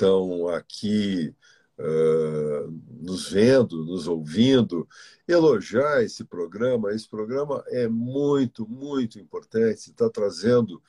estão 0.00 0.48
aqui 0.48 1.34
uh, 1.78 2.80
nos 3.02 3.30
vendo, 3.30 3.84
nos 3.84 4.08
ouvindo, 4.08 4.88
elogiar 5.28 6.02
esse 6.02 6.24
programa. 6.24 6.92
Esse 6.92 7.06
programa 7.06 7.62
é 7.68 7.86
muito, 7.86 8.66
muito 8.66 9.18
importante, 9.18 9.90
está 9.90 10.08
trazendo 10.08 10.82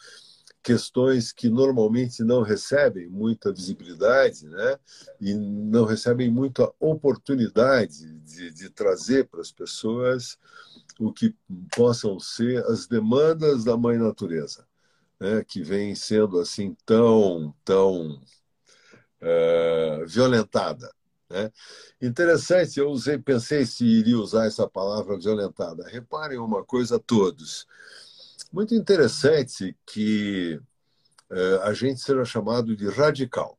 questões 0.64 1.32
que 1.32 1.50
normalmente 1.50 2.24
não 2.24 2.42
recebem 2.42 3.08
muita 3.08 3.52
visibilidade 3.52 4.48
né? 4.48 4.80
e 5.20 5.34
não 5.34 5.86
recebem 5.86 6.30
muita 6.30 6.72
oportunidade 6.80 8.14
de, 8.20 8.52
de 8.52 8.70
trazer 8.70 9.28
para 9.28 9.42
as 9.42 9.52
pessoas 9.52 10.38
o 11.00 11.12
que 11.12 11.36
possam 11.76 12.20
ser 12.20 12.64
as 12.66 12.88
demandas 12.88 13.64
da 13.64 13.76
mãe 13.76 13.98
natureza, 13.98 14.68
né? 15.20 15.44
que 15.48 15.64
vem 15.64 15.96
sendo 15.96 16.40
assim 16.40 16.76
tão, 16.86 17.56
tão 17.66 18.22
uh, 19.22 20.06
violentada. 20.06 20.94
Né? 21.28 21.52
Interessante, 22.00 22.80
eu 22.80 22.90
usei, 22.90 23.18
pensei 23.18 23.66
se 23.66 23.86
iria 23.86 24.18
usar 24.18 24.46
essa 24.46 24.68
palavra 24.68 25.18
violentada. 25.18 25.88
Reparem 25.88 26.38
uma 26.38 26.64
coisa 26.64 27.00
todos 27.00 27.66
muito 28.52 28.76
interessante 28.76 29.78
que 29.86 30.60
é, 31.30 31.56
a 31.64 31.74
gente 31.74 32.02
seja 32.02 32.26
chamado 32.26 32.76
de 32.76 32.90
radical. 32.90 33.58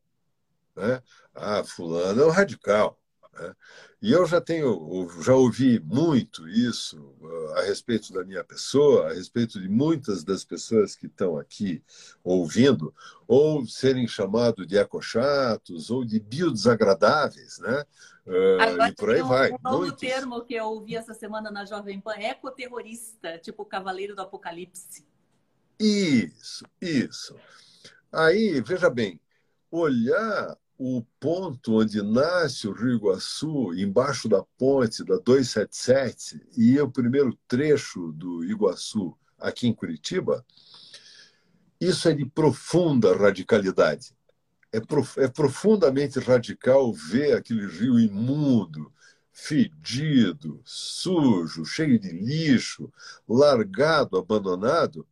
Né? 0.77 1.03
Ah, 1.35 1.65
fulano 1.65 2.23
é 2.23 2.27
um 2.27 2.31
radical. 2.31 3.02
Né? 3.33 3.55
E 4.01 4.13
eu 4.13 4.27
já 4.27 4.41
tenho, 4.41 5.09
já 5.23 5.35
ouvi 5.35 5.81
muito 5.81 6.49
isso 6.49 7.15
ah, 7.55 7.61
a 7.61 7.63
respeito 7.63 8.13
da 8.13 8.25
minha 8.25 8.45
pessoa, 8.45 9.11
a 9.11 9.15
respeito 9.15 9.61
de 9.61 9.69
muitas 9.69 10.23
das 10.25 10.45
pessoas 10.45 10.95
que 10.95 11.07
estão 11.07 11.39
aqui 11.39 11.83
ouvindo, 12.23 12.95
ou 13.27 13.67
serem 13.67 14.07
chamados 14.07 14.67
de 14.67 14.77
ecochatos 14.77 15.91
ou 15.91 16.05
de 16.05 16.21
biodesagradáveis, 16.21 17.59
né? 17.59 17.85
Agora, 18.61 18.89
e 18.89 18.95
por 18.95 19.11
aí 19.11 19.23
um, 19.23 19.29
vai. 19.29 19.53
Um 19.53 19.59
novo 19.63 19.79
muitos. 19.79 20.01
termo 20.01 20.45
que 20.45 20.55
eu 20.55 20.67
ouvi 20.67 20.97
essa 20.97 21.15
semana 21.15 21.51
na 21.51 21.65
Jovem 21.65 22.01
Pan, 22.01 22.15
ecoterrorista, 22.15 23.39
tipo 23.39 23.63
o 23.63 23.67
Cavaleiro 23.67 24.15
do 24.15 24.23
Apocalipse. 24.23 25.05
Isso, 25.79 26.65
isso. 26.81 27.37
Aí, 28.13 28.61
veja 28.61 28.89
bem, 28.89 29.19
olhar 29.71 30.57
o 30.83 31.05
ponto 31.21 31.81
onde 31.81 32.03
nasce 32.03 32.67
o 32.67 32.73
Rio 32.73 32.97
Iguaçu, 32.97 33.73
embaixo 33.75 34.29
da 34.29 34.43
ponte 34.59 35.05
da 35.05 35.17
277, 35.19 36.41
e 36.57 36.79
é 36.79 36.83
o 36.83 36.91
primeiro 36.91 37.39
trecho 37.47 38.13
do 38.13 38.45
Iguaçu 38.45 39.17
aqui 39.39 39.67
em 39.67 39.75
Curitiba, 39.75 40.45
isso 41.81 42.09
é 42.09 42.15
de 42.15 42.25
profunda 42.25 43.17
radicalidade 43.17 44.15
é, 44.73 44.81
prof, 44.81 45.21
é 45.21 45.29
profundamente 45.29 46.19
radical 46.19 46.93
ver 46.93 47.37
aquele 47.37 47.67
rio 47.67 48.01
imundo, 48.01 48.91
fedido, 49.31 50.61
sujo, 50.65 51.65
cheio 51.65 51.99
de 51.99 52.11
lixo, 52.11 52.91
largado, 53.29 54.17
abandonado. 54.17 55.07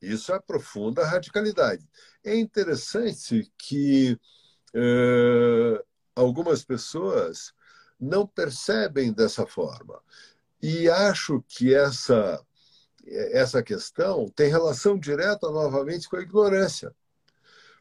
Isso 0.00 0.32
é 0.32 0.40
profunda 0.40 1.06
radicalidade. 1.06 1.86
É 2.24 2.34
interessante 2.34 3.52
que 3.58 4.18
é, 4.74 5.84
algumas 6.14 6.64
pessoas 6.64 7.52
não 7.98 8.26
percebem 8.26 9.12
dessa 9.12 9.46
forma. 9.46 10.00
E 10.60 10.88
acho 10.88 11.42
que 11.48 11.74
essa, 11.74 12.44
essa 13.06 13.62
questão 13.62 14.28
tem 14.28 14.48
relação 14.48 14.98
direta 14.98 15.50
novamente 15.50 16.08
com 16.08 16.16
a 16.16 16.22
ignorância. 16.22 16.94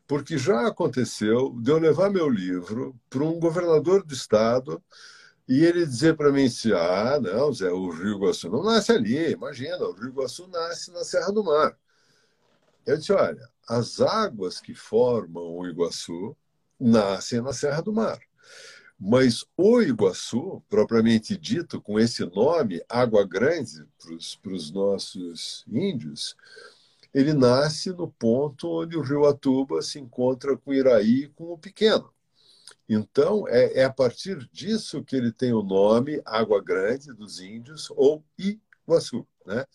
Porque 0.07 0.37
já 0.37 0.67
aconteceu 0.67 1.55
de 1.61 1.71
eu 1.71 1.79
levar 1.79 2.09
meu 2.09 2.29
livro 2.29 2.95
para 3.09 3.23
um 3.23 3.39
governador 3.39 4.03
do 4.03 4.13
estado 4.13 4.83
e 5.47 5.63
ele 5.63 5.85
dizer 5.85 6.15
para 6.15 6.31
mim 6.31 6.45
assim: 6.45 6.71
ah, 6.73 7.19
não, 7.19 7.53
Zé, 7.53 7.71
o 7.71 7.89
Rio 7.89 8.17
Iguaçu 8.17 8.49
não 8.49 8.63
nasce 8.63 8.91
ali, 8.91 9.31
imagina, 9.31 9.77
o 9.77 9.93
Rio 9.93 10.09
Iguaçu 10.09 10.47
nasce 10.47 10.91
na 10.91 11.03
Serra 11.03 11.31
do 11.31 11.43
Mar. 11.43 11.77
Eu 12.85 12.97
disse: 12.97 13.13
olha, 13.13 13.47
as 13.67 14.01
águas 14.01 14.59
que 14.59 14.73
formam 14.73 15.57
o 15.57 15.67
Iguaçu 15.67 16.35
nascem 16.81 17.41
na 17.41 17.53
Serra 17.53 17.81
do 17.81 17.93
Mar. 17.93 18.19
Mas 18.99 19.43
o 19.57 19.81
Iguaçu, 19.81 20.61
propriamente 20.69 21.35
dito, 21.37 21.81
com 21.81 21.99
esse 21.99 22.23
nome, 22.25 22.83
Água 22.87 23.25
Grande, 23.25 23.85
para 24.41 24.53
os 24.53 24.71
nossos 24.71 25.65
índios, 25.67 26.35
ele 27.13 27.33
nasce 27.33 27.89
no 27.89 28.11
ponto 28.11 28.81
onde 28.81 28.95
o 28.95 29.01
rio 29.01 29.25
Atuba 29.25 29.81
se 29.81 29.99
encontra 29.99 30.55
com 30.55 30.73
Iraí 30.73 31.23
e 31.23 31.29
com 31.29 31.51
o 31.51 31.57
Pequeno. 31.57 32.13
Então, 32.87 33.47
é, 33.47 33.79
é, 33.79 33.83
a 33.85 33.89
partir 33.89 34.47
disso 34.51 35.03
que 35.03 35.15
ele 35.15 35.31
tem 35.31 35.53
o 35.53 35.63
nome 35.63 36.21
Água 36.25 36.61
Grande 36.61 37.13
dos 37.13 37.39
Índios 37.39 37.89
ou 37.91 38.23
Iguaçu. 38.37 39.25
Né? 39.45 39.65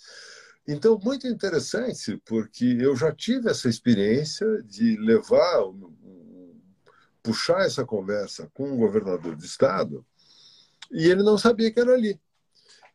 Então, 0.69 0.99
muito 1.03 1.27
interessante, 1.27 2.21
porque 2.25 2.77
eu 2.81 2.95
já 2.95 3.13
tive 3.13 3.51
essa 3.51 3.69
experiência 3.69 4.47
de 4.63 4.97
levar, 4.97 5.63
puxar 7.27 7.67
essa 7.67 7.85
conversa 7.85 8.49
com 8.55 8.73
o 8.73 8.77
governador 8.77 9.35
do 9.35 9.45
estado, 9.45 10.07
e 10.93 11.09
ele 11.09 11.25
não 11.25 11.37
sabia 11.37 11.73
que 11.73 11.81
era 11.81 11.93
ali. 11.93 12.21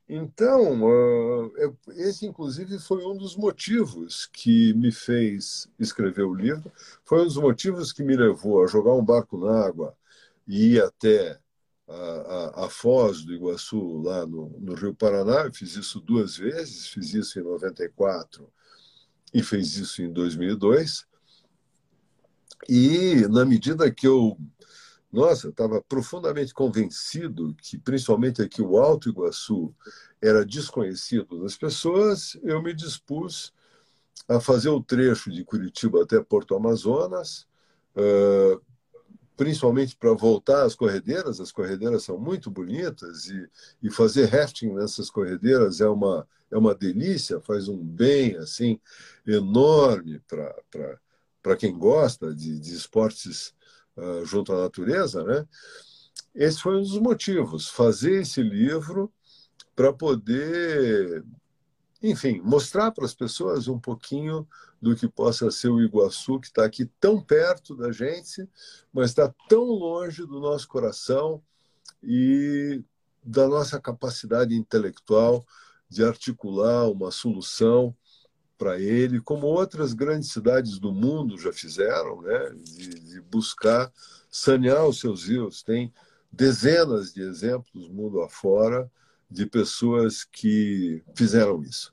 Então, 0.07 0.87
ah, 0.87 1.73
esse, 1.97 2.25
inclusive, 2.25 2.79
foi 2.79 3.05
um 3.05 3.17
dos 3.17 3.35
motivos 3.35 4.25
que 4.31 4.73
me 4.73 4.91
fez 4.91 5.69
escrever 5.77 6.23
o 6.23 6.33
livro, 6.33 6.71
foi 7.03 7.21
um 7.21 7.25
dos 7.25 7.37
motivos 7.37 7.91
que 7.91 8.03
me 8.03 8.15
levou 8.15 8.63
a 8.63 8.67
jogar 8.67 8.93
um 8.93 9.03
barco 9.03 9.37
na 9.37 9.65
água 9.65 9.95
e 10.47 10.75
ir 10.75 10.83
até 10.83 11.37
a, 11.87 11.93
a, 11.93 12.65
a 12.65 12.69
Foz 12.69 13.23
do 13.25 13.33
Iguaçu, 13.33 14.01
lá 14.01 14.25
no, 14.25 14.49
no 14.59 14.75
Rio 14.75 14.95
Paraná. 14.95 15.41
Eu 15.45 15.53
fiz 15.53 15.75
isso 15.75 15.99
duas 15.99 16.37
vezes, 16.37 16.87
fiz 16.87 17.13
isso 17.13 17.39
em 17.39 17.43
94 17.43 18.49
e 19.33 19.43
fiz 19.43 19.75
isso 19.75 20.01
em 20.01 20.11
2002. 20.11 21.05
E, 22.69 23.27
na 23.29 23.45
medida 23.45 23.91
que 23.91 24.07
eu 24.07 24.37
nossa, 25.11 25.49
estava 25.49 25.81
profundamente 25.81 26.53
convencido 26.53 27.53
que, 27.61 27.77
principalmente 27.77 28.41
aqui, 28.41 28.61
o 28.61 28.77
Alto 28.79 29.09
Iguaçu 29.09 29.75
era 30.21 30.45
desconhecido 30.45 31.41
das 31.43 31.57
pessoas, 31.57 32.37
eu 32.43 32.61
me 32.61 32.73
dispus 32.73 33.53
a 34.27 34.39
fazer 34.39 34.69
o 34.69 34.81
trecho 34.81 35.29
de 35.29 35.43
Curitiba 35.43 36.03
até 36.03 36.21
Porto 36.21 36.55
Amazonas, 36.55 37.45
principalmente 39.35 39.97
para 39.97 40.13
voltar 40.13 40.63
às 40.63 40.75
corredeiras. 40.75 41.41
As 41.41 41.51
corredeiras 41.51 42.03
são 42.03 42.17
muito 42.17 42.49
bonitas 42.49 43.25
e, 43.25 43.49
e 43.83 43.91
fazer 43.91 44.25
rafting 44.25 44.73
nessas 44.73 45.09
corredeiras 45.09 45.81
é 45.81 45.89
uma, 45.89 46.25
é 46.49 46.57
uma 46.57 46.73
delícia, 46.73 47.41
faz 47.41 47.67
um 47.67 47.77
bem 47.77 48.37
assim 48.37 48.79
enorme 49.27 50.21
para 50.25 50.97
quem 51.57 51.77
gosta 51.77 52.33
de, 52.33 52.59
de 52.59 52.73
esportes 52.73 53.53
uh, 53.97 54.25
junto 54.25 54.53
à 54.53 54.61
natureza, 54.63 55.23
né? 55.23 55.47
Esse 56.33 56.61
foi 56.61 56.77
um 56.77 56.81
dos 56.81 56.97
motivos, 56.99 57.67
fazer 57.67 58.21
esse 58.21 58.41
livro 58.41 59.11
para 59.75 59.91
poder, 59.91 61.23
enfim, 62.01 62.39
mostrar 62.41 62.91
para 62.91 63.05
as 63.05 63.13
pessoas 63.13 63.67
um 63.67 63.79
pouquinho 63.79 64.47
do 64.81 64.95
que 64.95 65.07
possa 65.07 65.51
ser 65.51 65.69
o 65.69 65.81
Iguaçu, 65.81 66.39
que 66.39 66.47
está 66.47 66.65
aqui 66.65 66.85
tão 66.99 67.21
perto 67.21 67.75
da 67.75 67.91
gente, 67.91 68.47
mas 68.93 69.09
está 69.09 69.33
tão 69.49 69.63
longe 69.65 70.25
do 70.25 70.39
nosso 70.39 70.67
coração 70.67 71.41
e 72.01 72.83
da 73.23 73.47
nossa 73.47 73.79
capacidade 73.79 74.55
intelectual 74.55 75.45
de 75.87 76.03
articular 76.03 76.89
uma 76.89 77.11
solução 77.11 77.95
para 78.61 78.79
ele, 78.79 79.19
como 79.19 79.47
outras 79.47 79.91
grandes 79.91 80.31
cidades 80.31 80.77
do 80.77 80.91
mundo 80.91 81.35
já 81.35 81.51
fizeram, 81.51 82.21
né? 82.21 82.51
de, 82.63 82.89
de 82.89 83.21
buscar 83.21 83.91
sanear 84.29 84.85
os 84.85 84.99
seus 84.99 85.23
rios. 85.23 85.63
Tem 85.63 85.91
dezenas 86.31 87.11
de 87.11 87.23
exemplos 87.23 87.89
mundo 87.89 88.21
afora 88.21 88.87
de 89.27 89.47
pessoas 89.47 90.23
que 90.23 91.03
fizeram 91.15 91.63
isso. 91.63 91.91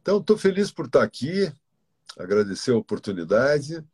Então, 0.00 0.18
estou 0.18 0.38
feliz 0.38 0.70
por 0.70 0.86
estar 0.86 1.02
aqui, 1.02 1.52
agradecer 2.16 2.70
a 2.70 2.76
oportunidade. 2.76 3.84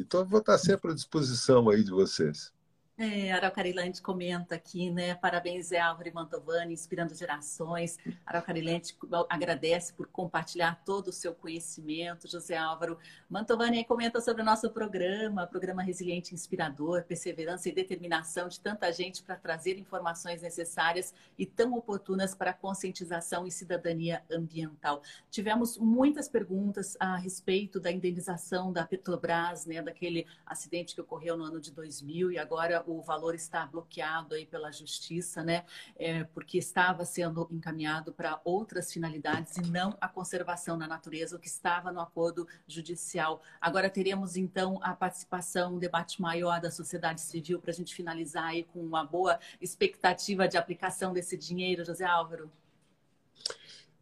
Então, 0.00 0.24
vou 0.24 0.40
estar 0.40 0.56
sempre 0.56 0.92
à 0.92 0.94
disposição 0.94 1.68
aí 1.68 1.84
de 1.84 1.90
vocês. 1.90 2.50
É, 2.98 3.30
Araucarilante 3.30 4.00
comenta 4.00 4.54
aqui, 4.54 4.90
né? 4.90 5.14
Parabéns, 5.16 5.66
Zé 5.66 5.78
Álvaro 5.78 6.08
e 6.08 6.12
Mantovani, 6.12 6.72
inspirando 6.72 7.14
gerações. 7.14 7.98
Araucarilante 8.24 8.96
agradece 9.28 9.92
por 9.92 10.06
compartilhar 10.06 10.82
todo 10.82 11.08
o 11.08 11.12
seu 11.12 11.34
conhecimento. 11.34 12.26
José 12.26 12.56
Álvaro 12.56 12.96
Mantovani 13.28 13.84
comenta 13.84 14.18
sobre 14.18 14.40
o 14.40 14.44
nosso 14.46 14.70
programa, 14.70 15.46
programa 15.46 15.82
Resiliente 15.82 16.32
Inspirador, 16.32 17.02
perseverança 17.02 17.68
e 17.68 17.72
determinação 17.72 18.48
de 18.48 18.58
tanta 18.58 18.90
gente 18.90 19.22
para 19.22 19.36
trazer 19.36 19.78
informações 19.78 20.40
necessárias 20.40 21.12
e 21.38 21.44
tão 21.44 21.74
oportunas 21.74 22.34
para 22.34 22.52
a 22.52 22.54
conscientização 22.54 23.46
e 23.46 23.50
cidadania 23.50 24.22
ambiental. 24.30 25.02
Tivemos 25.30 25.76
muitas 25.76 26.30
perguntas 26.30 26.96
a 26.98 27.16
respeito 27.16 27.78
da 27.78 27.92
indenização 27.92 28.72
da 28.72 28.86
Petrobras, 28.86 29.66
né? 29.66 29.82
Daquele 29.82 30.26
acidente 30.46 30.94
que 30.94 31.00
ocorreu 31.02 31.36
no 31.36 31.44
ano 31.44 31.60
de 31.60 31.70
2000 31.70 32.32
e 32.32 32.38
agora 32.38 32.85
o 32.90 33.02
valor 33.02 33.34
está 33.34 33.64
bloqueado 33.66 34.34
aí 34.34 34.46
pela 34.46 34.70
justiça, 34.70 35.42
né? 35.42 35.64
É, 35.96 36.24
porque 36.24 36.58
estava 36.58 37.04
sendo 37.04 37.48
encaminhado 37.50 38.12
para 38.12 38.40
outras 38.44 38.92
finalidades 38.92 39.56
e 39.56 39.62
não 39.62 39.96
a 40.00 40.08
conservação 40.08 40.78
da 40.78 40.86
natureza, 40.86 41.36
o 41.36 41.38
que 41.38 41.48
estava 41.48 41.92
no 41.92 42.00
acordo 42.00 42.46
judicial. 42.66 43.42
Agora 43.60 43.90
teremos 43.90 44.36
então 44.36 44.78
a 44.82 44.94
participação, 44.94 45.74
um 45.74 45.78
debate 45.78 46.20
maior 46.20 46.60
da 46.60 46.70
sociedade 46.70 47.20
civil 47.20 47.60
para 47.60 47.70
a 47.70 47.74
gente 47.74 47.94
finalizar 47.94 48.44
aí 48.44 48.64
com 48.64 48.80
uma 48.80 49.04
boa 49.04 49.38
expectativa 49.60 50.48
de 50.48 50.56
aplicação 50.56 51.12
desse 51.12 51.36
dinheiro, 51.36 51.84
José 51.84 52.04
Álvaro. 52.04 52.50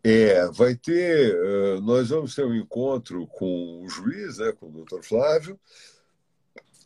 É, 0.06 0.46
vai 0.50 0.74
ter, 0.74 1.34
eh, 1.34 1.80
nós 1.80 2.10
vamos 2.10 2.34
ter 2.34 2.44
um 2.44 2.54
encontro 2.54 3.26
com 3.28 3.82
o 3.82 3.88
juiz, 3.88 4.36
né, 4.36 4.52
com 4.52 4.66
o 4.66 4.70
doutor 4.70 5.02
Flávio, 5.02 5.58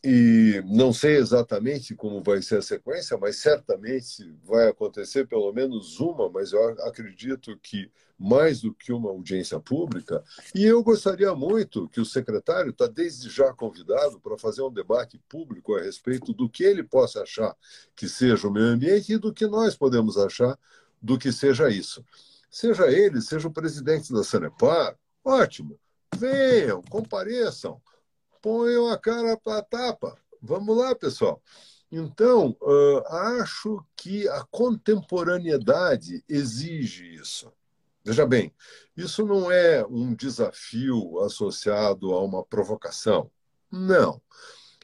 e 0.03 0.63
não 0.67 0.93
sei 0.93 1.17
exatamente 1.17 1.95
como 1.95 2.23
vai 2.23 2.41
ser 2.41 2.59
a 2.59 2.63
sequência, 2.63 3.19
mas 3.19 3.37
certamente 3.37 4.33
vai 4.45 4.69
acontecer 4.69 5.27
pelo 5.27 5.53
menos 5.53 5.99
uma, 5.99 6.29
mas 6.31 6.53
eu 6.53 6.69
acredito 6.87 7.59
que 7.59 7.91
mais 8.19 8.61
do 8.61 8.75
que 8.75 8.93
uma 8.93 9.11
audiência 9.11 9.61
pública. 9.61 10.25
E 10.55 10.65
eu 10.65 10.83
gostaria 10.83 11.35
muito 11.35 11.89
que 11.89 12.01
o 12.01 12.05
secretário 12.05 12.71
está 12.71 12.87
desde 12.87 13.29
já 13.29 13.53
convidado 13.53 14.19
para 14.21 14.37
fazer 14.37 14.63
um 14.63 14.73
debate 14.73 15.21
público 15.29 15.77
a 15.77 15.83
respeito 15.83 16.33
do 16.33 16.49
que 16.49 16.65
ele 16.65 16.83
possa 16.83 17.23
achar 17.23 17.57
que 17.95 18.09
seja 18.09 18.49
o 18.49 18.53
meio 18.53 18.67
ambiente 18.67 19.13
e 19.13 19.19
do 19.19 19.33
que 19.33 19.47
nós 19.47 19.77
podemos 19.77 20.17
achar 20.17 20.59
do 21.01 21.17
que 21.17 21.31
seja 21.31 21.69
isso. 21.71 22.05
Seja 22.51 22.91
ele, 22.91 23.21
seja 23.21 23.47
o 23.47 23.53
presidente 23.53 24.13
da 24.13 24.25
Sanepar, 24.25 24.97
ótimo. 25.25 25.79
Venham, 26.17 26.83
compareçam 26.83 27.81
ponham 28.41 28.89
a 28.89 28.99
cara 28.99 29.37
para 29.37 29.59
a 29.59 29.63
tapa. 29.63 30.17
Vamos 30.41 30.77
lá, 30.77 30.95
pessoal. 30.95 31.43
Então, 31.91 32.57
uh, 32.61 33.07
acho 33.41 33.85
que 33.97 34.29
a 34.29 34.45
contemporaneidade 34.51 36.23
exige 36.29 37.15
isso. 37.15 37.53
Veja 38.05 38.27
bem, 38.27 38.55
isso 38.97 39.27
não 39.27 39.51
é 39.51 39.85
um 39.87 40.15
desafio 40.15 41.21
associado 41.21 42.13
a 42.13 42.23
uma 42.23 42.45
provocação. 42.45 43.31
Não. 43.71 44.21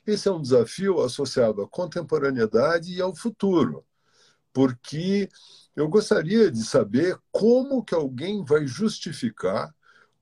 Esse 0.07 0.29
é 0.29 0.33
um 0.33 0.41
desafio 0.41 1.01
associado 1.01 1.63
à 1.63 1.69
contemporaneidade 1.69 2.93
e 2.93 3.01
ao 3.01 3.15
futuro. 3.15 3.85
Porque 4.53 5.29
eu 5.75 5.89
gostaria 5.89 6.51
de 6.51 6.65
saber 6.65 7.19
como 7.33 7.85
que 7.85 7.95
alguém 7.95 8.45
vai 8.45 8.67
justificar 8.67 9.75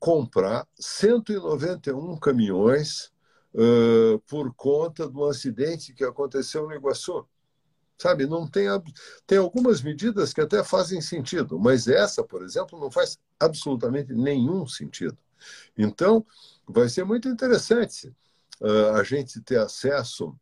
comprar 0.03 0.67
191 0.81 2.17
caminhões 2.19 3.13
uh, 3.55 4.19
por 4.27 4.53
conta 4.55 5.09
do 5.09 5.25
acidente 5.25 5.93
que 5.93 6.05
aconteceu 6.05 6.67
no 6.67 6.75
Iguaçu. 6.75 7.27
Sabe, 7.99 8.27
não 8.27 8.49
tem, 8.49 8.67
tem 9.27 9.39
algumas 9.39 9.81
medidas 9.81 10.33
que 10.33 10.41
até 10.41 10.65
fazem 10.65 11.01
sentido, 11.01 11.59
mas 11.59 11.87
essa, 11.87 12.25
por 12.25 12.43
exemplo, 12.43 12.81
não 12.81 12.91
faz 12.91 13.19
absolutamente 13.39 14.13
nenhum 14.13 14.67
sentido. 14.67 15.17
Então, 15.77 16.27
vai 16.67 16.89
ser 16.89 17.05
muito 17.05 17.29
interessante 17.29 18.09
uh, 18.61 18.97
a 18.97 19.05
gente 19.05 19.41
ter 19.41 19.59
acesso 19.59 20.35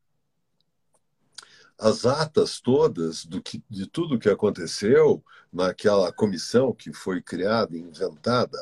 às 1.79 2.05
atas 2.05 2.61
todas 2.61 3.25
do 3.25 3.43
que, 3.43 3.63
de 3.69 3.87
tudo 3.87 4.19
que 4.19 4.29
aconteceu 4.29 5.25
naquela 5.53 6.13
comissão 6.13 6.73
que 6.73 6.93
foi 6.93 7.23
criada 7.23 7.77
inventada 7.77 8.59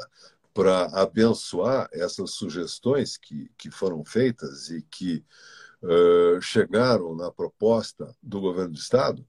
para 0.58 0.86
abençoar 0.86 1.88
essas 1.92 2.32
sugestões 2.32 3.16
que, 3.16 3.48
que 3.56 3.70
foram 3.70 4.04
feitas 4.04 4.68
e 4.70 4.82
que 4.82 5.24
uh, 5.80 6.42
chegaram 6.42 7.14
na 7.14 7.30
proposta 7.30 8.12
do 8.20 8.40
governo 8.40 8.72
do 8.72 8.76
Estado, 8.78 9.24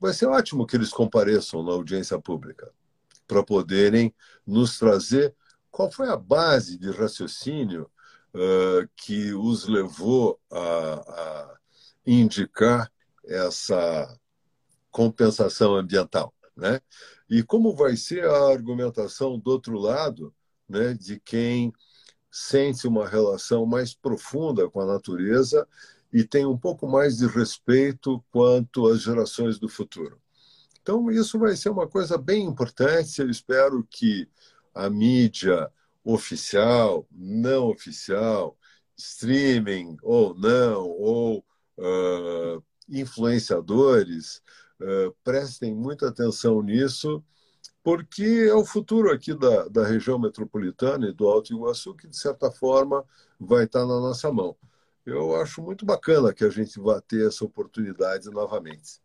vai 0.00 0.14
ser 0.14 0.24
ótimo 0.24 0.66
que 0.66 0.74
eles 0.74 0.88
compareçam 0.88 1.62
na 1.62 1.72
audiência 1.72 2.18
pública 2.18 2.72
para 3.26 3.44
poderem 3.44 4.14
nos 4.46 4.78
trazer 4.78 5.34
qual 5.70 5.92
foi 5.92 6.08
a 6.08 6.16
base 6.16 6.78
de 6.78 6.90
raciocínio 6.92 7.90
uh, 8.34 8.88
que 8.96 9.34
os 9.34 9.68
levou 9.68 10.40
a, 10.50 10.94
a 10.94 11.58
indicar 12.06 12.90
essa 13.22 14.18
compensação 14.90 15.74
ambiental. 15.74 16.32
Né? 16.56 16.80
E 17.28 17.42
como 17.42 17.76
vai 17.76 17.98
ser 17.98 18.24
a 18.24 18.48
argumentação 18.50 19.38
do 19.38 19.50
outro 19.50 19.78
lado 19.78 20.34
né, 20.68 20.94
de 20.94 21.20
quem 21.20 21.72
sente 22.30 22.86
uma 22.86 23.08
relação 23.08 23.64
mais 23.64 23.94
profunda 23.94 24.68
com 24.68 24.80
a 24.80 24.86
natureza 24.86 25.66
e 26.12 26.24
tem 26.24 26.46
um 26.46 26.58
pouco 26.58 26.88
mais 26.88 27.16
de 27.16 27.26
respeito 27.26 28.24
quanto 28.30 28.86
às 28.86 29.02
gerações 29.02 29.58
do 29.58 29.68
futuro. 29.68 30.20
Então, 30.80 31.10
isso 31.10 31.38
vai 31.38 31.56
ser 31.56 31.70
uma 31.70 31.88
coisa 31.88 32.18
bem 32.18 32.44
importante. 32.44 33.20
Eu 33.20 33.30
espero 33.30 33.86
que 33.88 34.28
a 34.74 34.90
mídia 34.90 35.70
oficial, 36.04 37.06
não 37.10 37.68
oficial, 37.68 38.56
streaming 38.96 39.96
ou 40.02 40.34
não, 40.34 40.82
ou 40.88 41.44
uh, 41.78 42.62
influenciadores, 42.88 44.42
uh, 44.80 45.14
prestem 45.24 45.74
muita 45.74 46.08
atenção 46.08 46.62
nisso, 46.62 47.24
porque 47.84 48.24
é 48.50 48.54
o 48.54 48.66
futuro 48.66 49.12
aqui 49.12 49.34
da, 49.34 49.68
da 49.68 49.86
região 49.86 50.18
metropolitana 50.18 51.08
e 51.08 51.12
do 51.14 51.28
Alto 51.28 51.54
Iguaçu 51.54 51.94
que, 51.94 52.08
de 52.08 52.16
certa 52.18 52.50
forma, 52.50 53.04
vai 53.38 53.66
estar 53.66 53.82
na 53.82 54.00
nossa 54.00 54.32
mão. 54.32 54.56
Eu 55.06 55.36
acho 55.36 55.62
muito 55.62 55.86
bacana 55.86 56.34
que 56.34 56.44
a 56.44 56.50
gente 56.50 56.80
vá 56.80 57.00
ter 57.02 57.28
essa 57.28 57.44
oportunidade 57.44 58.30
novamente. 58.30 59.03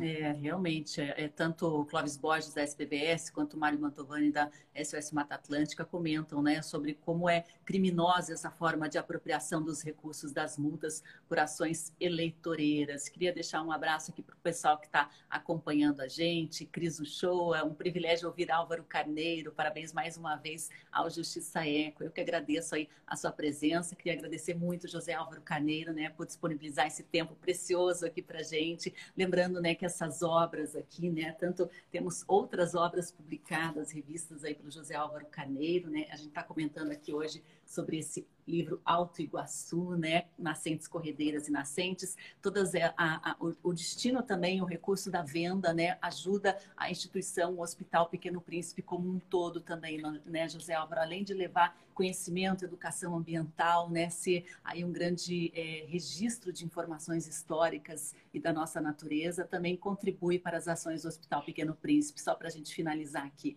É, 0.00 0.32
realmente, 0.32 1.00
é, 1.00 1.14
é, 1.16 1.28
tanto 1.28 1.68
o 1.68 1.84
Clóvis 1.84 2.16
Borges 2.16 2.52
da 2.52 2.64
SPBS 2.64 3.30
quanto 3.30 3.54
o 3.54 3.60
Mário 3.60 3.78
Mantovani 3.78 4.32
da 4.32 4.50
SOS 4.74 5.12
Mata 5.12 5.36
Atlântica 5.36 5.84
comentam 5.84 6.42
né, 6.42 6.60
sobre 6.62 6.94
como 6.94 7.28
é 7.30 7.44
criminosa 7.64 8.32
essa 8.32 8.50
forma 8.50 8.88
de 8.88 8.98
apropriação 8.98 9.62
dos 9.62 9.82
recursos 9.82 10.32
das 10.32 10.58
multas 10.58 11.00
por 11.28 11.38
ações 11.38 11.92
eleitoreiras. 12.00 13.08
Queria 13.08 13.32
deixar 13.32 13.62
um 13.62 13.70
abraço 13.70 14.10
aqui 14.10 14.20
para 14.20 14.34
o 14.34 14.38
pessoal 14.38 14.78
que 14.78 14.86
está 14.86 15.08
acompanhando 15.30 16.00
a 16.00 16.08
gente, 16.08 16.66
Cris 16.66 17.00
Show, 17.04 17.54
é 17.54 17.62
um 17.62 17.72
privilégio 17.72 18.26
ouvir 18.28 18.50
Álvaro 18.50 18.82
Carneiro, 18.82 19.52
parabéns 19.52 19.92
mais 19.92 20.16
uma 20.16 20.34
vez 20.34 20.70
ao 20.90 21.08
Justiça 21.08 21.64
Eco. 21.68 22.02
Eu 22.02 22.10
que 22.10 22.20
agradeço 22.20 22.74
aí 22.74 22.88
a 23.06 23.14
sua 23.14 23.30
presença, 23.30 23.94
queria 23.94 24.14
agradecer 24.14 24.54
muito 24.54 24.88
José 24.88 25.12
Álvaro 25.12 25.40
Carneiro 25.40 25.92
né, 25.92 26.10
por 26.10 26.26
disponibilizar 26.26 26.88
esse 26.88 27.04
tempo 27.04 27.36
precioso 27.36 28.04
aqui 28.04 28.20
para 28.20 28.42
gente, 28.42 28.92
lembrando 29.16 29.60
né, 29.60 29.72
que 29.74 29.83
que 29.84 29.86
essas 29.86 30.22
obras 30.22 30.74
aqui, 30.74 31.10
né? 31.10 31.32
Tanto 31.32 31.68
temos 31.90 32.24
outras 32.26 32.74
obras 32.74 33.12
publicadas, 33.12 33.90
revistas 33.90 34.42
aí 34.42 34.54
pelo 34.54 34.70
José 34.70 34.94
Álvaro 34.94 35.26
Carneiro, 35.26 35.90
né? 35.90 36.06
A 36.10 36.16
gente 36.16 36.28
está 36.28 36.42
comentando 36.42 36.90
aqui 36.90 37.12
hoje 37.12 37.42
sobre 37.66 37.98
esse 37.98 38.26
livro 38.46 38.80
Alto 38.84 39.22
Iguaçu, 39.22 39.96
né? 39.96 40.26
Nascentes, 40.38 40.86
Corredeiras 40.86 41.48
e 41.48 41.50
Nascentes. 41.50 42.16
Todas 42.42 42.74
é, 42.74 42.92
a, 42.96 43.30
a, 43.30 43.36
o, 43.40 43.54
o, 43.62 43.72
destino 43.72 44.22
também, 44.22 44.60
o 44.60 44.64
recurso 44.64 45.10
da 45.10 45.22
venda, 45.22 45.72
né? 45.72 45.98
Ajuda 46.00 46.58
a 46.76 46.90
instituição, 46.90 47.54
o 47.54 47.62
Hospital 47.62 48.08
Pequeno 48.08 48.40
Príncipe 48.40 48.82
como 48.82 49.10
um 49.10 49.18
todo 49.18 49.60
também, 49.60 50.00
né, 50.26 50.48
José 50.48 50.74
Álvaro? 50.74 51.00
Além 51.00 51.24
de 51.24 51.34
levar 51.34 51.76
conhecimento, 51.94 52.64
educação 52.64 53.16
ambiental, 53.16 53.88
né? 53.88 54.10
Ser 54.10 54.44
aí 54.62 54.84
um 54.84 54.92
grande 54.92 55.52
é, 55.54 55.86
registro 55.86 56.52
de 56.52 56.64
informações 56.64 57.26
históricas 57.26 58.14
e 58.32 58.40
da 58.40 58.52
nossa 58.52 58.80
natureza, 58.80 59.44
também 59.44 59.76
contribui 59.76 60.38
para 60.38 60.58
as 60.58 60.68
ações 60.68 61.02
do 61.02 61.08
Hospital 61.08 61.42
Pequeno 61.44 61.74
Príncipe. 61.74 62.20
Só 62.20 62.34
para 62.34 62.48
a 62.48 62.50
gente 62.50 62.74
finalizar 62.74 63.24
aqui. 63.24 63.56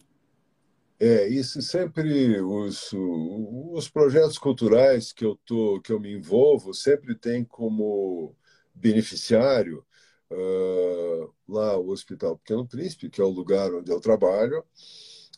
É, 1.00 1.28
isso 1.28 1.62
sempre 1.62 2.42
os, 2.42 2.92
os 2.94 3.88
projetos 3.88 4.38
culturais 4.40 5.14
que 5.14 5.24
eu 5.24 5.36
tô, 5.46 5.80
que 5.82 5.92
eu 5.92 6.00
me 6.00 6.12
envolvo 6.12 6.74
sempre 6.74 7.14
tem 7.16 7.46
como 7.46 8.36
beneficiário 8.74 9.86
uh, 10.32 11.34
lá 11.48 11.78
o 11.78 11.90
Hospital 11.90 12.38
Pequeno 12.38 12.68
Príncipe, 12.68 13.10
que 13.10 13.22
é 13.22 13.24
o 13.24 13.30
lugar 13.30 13.74
onde 13.74 13.92
eu 13.92 14.00
trabalho. 14.00 14.64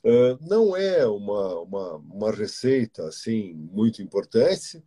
Uh, 0.03 0.37
não 0.47 0.77
é 0.77 1.05
uma, 1.05 1.59
uma, 1.61 1.95
uma 1.97 2.31
receita 2.31 3.05
assim 3.07 3.53
muito 3.53 4.01
importante, 4.01 4.81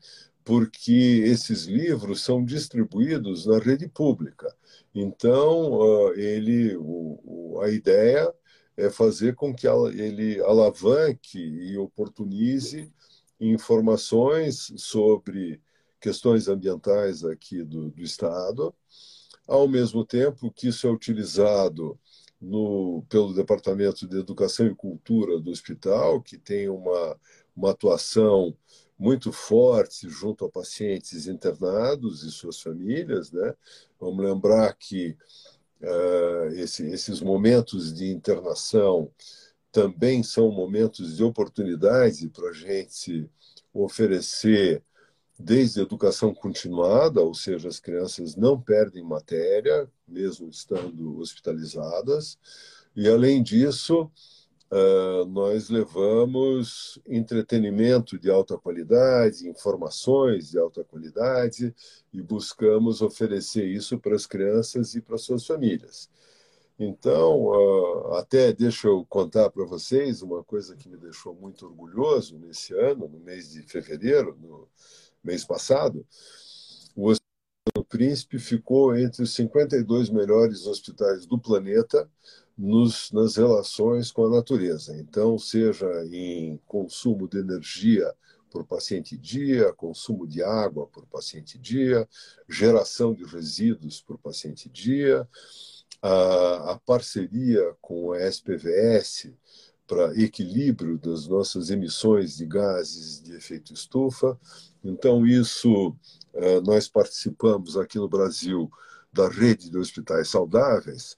porque 0.45 1.23
esses 1.27 1.64
livros 1.64 2.23
são 2.23 2.45
distribuídos 2.45 3.47
na 3.47 3.59
rede 3.59 3.89
pública. 3.89 4.55
Então, 4.95 5.73
uh, 5.73 6.14
ele, 6.14 6.77
o, 6.79 7.61
a 7.62 7.68
ideia 7.70 8.33
é 8.77 8.91
fazer 8.91 9.35
com 9.35 9.55
que 9.55 9.66
ele 9.66 10.41
alavanque 10.41 11.39
e 11.39 11.77
oportunize 11.77 12.93
informações 13.41 14.73
sobre 14.77 15.61
questões 16.01 16.49
ambientais 16.49 17.25
aqui 17.25 17.62
do, 17.62 17.91
do 17.91 18.03
Estado, 18.03 18.75
ao 19.47 19.68
mesmo 19.68 20.05
tempo 20.05 20.51
que 20.51 20.68
isso 20.68 20.87
é 20.87 20.91
utilizado 20.91 21.99
no, 22.41 23.05
pelo 23.09 23.35
Departamento 23.35 24.07
de 24.07 24.18
Educação 24.18 24.66
e 24.66 24.75
Cultura 24.75 25.39
do 25.39 25.51
hospital, 25.51 26.20
que 26.20 26.37
tem 26.37 26.68
uma, 26.68 27.16
uma 27.55 27.70
atuação 27.70 28.57
muito 28.99 29.33
forte 29.33 30.09
junto 30.09 30.45
a 30.45 30.51
pacientes 30.51 31.27
internados 31.27 32.23
e 32.23 32.31
suas 32.31 32.61
famílias. 32.61 33.31
Né? 33.31 33.55
Vamos 33.99 34.25
lembrar 34.25 34.73
que 34.75 35.16
uh, 35.83 36.55
esse, 36.55 36.87
esses 36.89 37.20
momentos 37.20 37.93
de 37.93 38.11
internação 38.11 39.11
também 39.70 40.22
são 40.22 40.51
momentos 40.51 41.16
de 41.16 41.24
oportunidade 41.24 42.28
para 42.28 42.51
a 42.51 42.53
gente 42.53 43.28
oferecer 43.72 44.83
desde 45.39 45.80
educação 45.80 46.35
continuada, 46.35 47.20
ou 47.20 47.35
seja, 47.35 47.68
as 47.68 47.80
crianças 47.80 48.37
não 48.37 48.61
perdem 48.61 49.03
matéria, 49.03 49.91
mesmo 50.07 50.49
estando 50.49 51.18
hospitalizadas, 51.18 52.39
e 52.95 53.09
além 53.09 53.43
disso, 53.43 54.11
Uh, 54.73 55.27
nós 55.27 55.68
levamos 55.68 56.99
entretenimento 57.07 58.18
de 58.18 58.31
alta 58.31 58.57
qualidade, 58.57 59.47
informações 59.47 60.49
de 60.51 60.59
alta 60.59 60.83
qualidade 60.83 61.75
e 62.11 62.23
buscamos 62.23 63.03
oferecer 63.03 63.66
isso 63.66 63.99
para 63.99 64.16
as 64.16 64.25
crianças 64.25 64.95
e 64.95 65.03
para 65.03 65.18
suas 65.18 65.47
famílias. 65.47 66.09
Então, 66.79 67.49
uh, 67.49 68.14
até 68.14 68.51
deixa 68.51 68.89
eu 68.89 69.05
contar 69.05 69.51
para 69.51 69.66
vocês 69.66 70.23
uma 70.23 70.43
coisa 70.43 70.75
que 70.75 70.89
me 70.89 70.97
deixou 70.97 71.35
muito 71.35 71.66
orgulhoso 71.66 72.39
nesse 72.39 72.73
ano, 72.73 73.07
no 73.07 73.20
mês 73.20 73.51
de 73.51 73.61
fevereiro, 73.64 74.39
no 74.41 74.66
mês 75.23 75.45
passado. 75.45 76.07
O 76.97 77.11
Hospital 77.11 77.85
Príncipe 77.91 78.39
ficou 78.39 78.97
entre 78.97 79.23
os 79.23 79.35
52 79.35 80.09
melhores 80.09 80.66
hospitais 80.66 81.27
do 81.27 81.39
planeta 81.39 82.11
nos, 82.57 83.11
nas 83.12 83.36
relações 83.36 84.11
com 84.11 84.26
a 84.26 84.30
natureza. 84.30 84.96
Então, 84.98 85.38
seja 85.38 85.86
em 86.11 86.61
consumo 86.66 87.28
de 87.28 87.38
energia 87.38 88.12
por 88.50 88.66
paciente 88.66 89.16
dia, 89.16 89.72
consumo 89.72 90.26
de 90.26 90.42
água 90.42 90.86
por 90.86 91.07
paciente 91.07 91.59
dia, 91.59 92.07
geração 92.48 93.14
de 93.14 93.24
resíduos 93.24 94.03
por 94.03 94.18
paciente 94.18 94.68
dia, 94.68 95.26
a, 96.03 96.72
a 96.72 96.80
parceria 96.84 97.74
com 97.80 98.12
a 98.12 98.20
SPVS 98.20 99.32
para 99.86 100.18
equilíbrio 100.20 100.98
das 100.98 101.26
nossas 101.26 101.70
emissões 101.70 102.36
de 102.36 102.46
gases 102.46 103.22
de 103.22 103.34
efeito 103.34 103.72
estufa. 103.72 104.38
Então, 104.82 105.26
isso 105.26 105.96
eh, 106.34 106.61
nós 106.61 106.88
participamos 106.88 107.76
aqui 107.76 107.98
no 107.98 108.09
Brasil 108.09 108.70
da 109.12 109.28
rede 109.28 109.70
de 109.70 109.76
hospitais 109.76 110.28
saudáveis, 110.28 111.16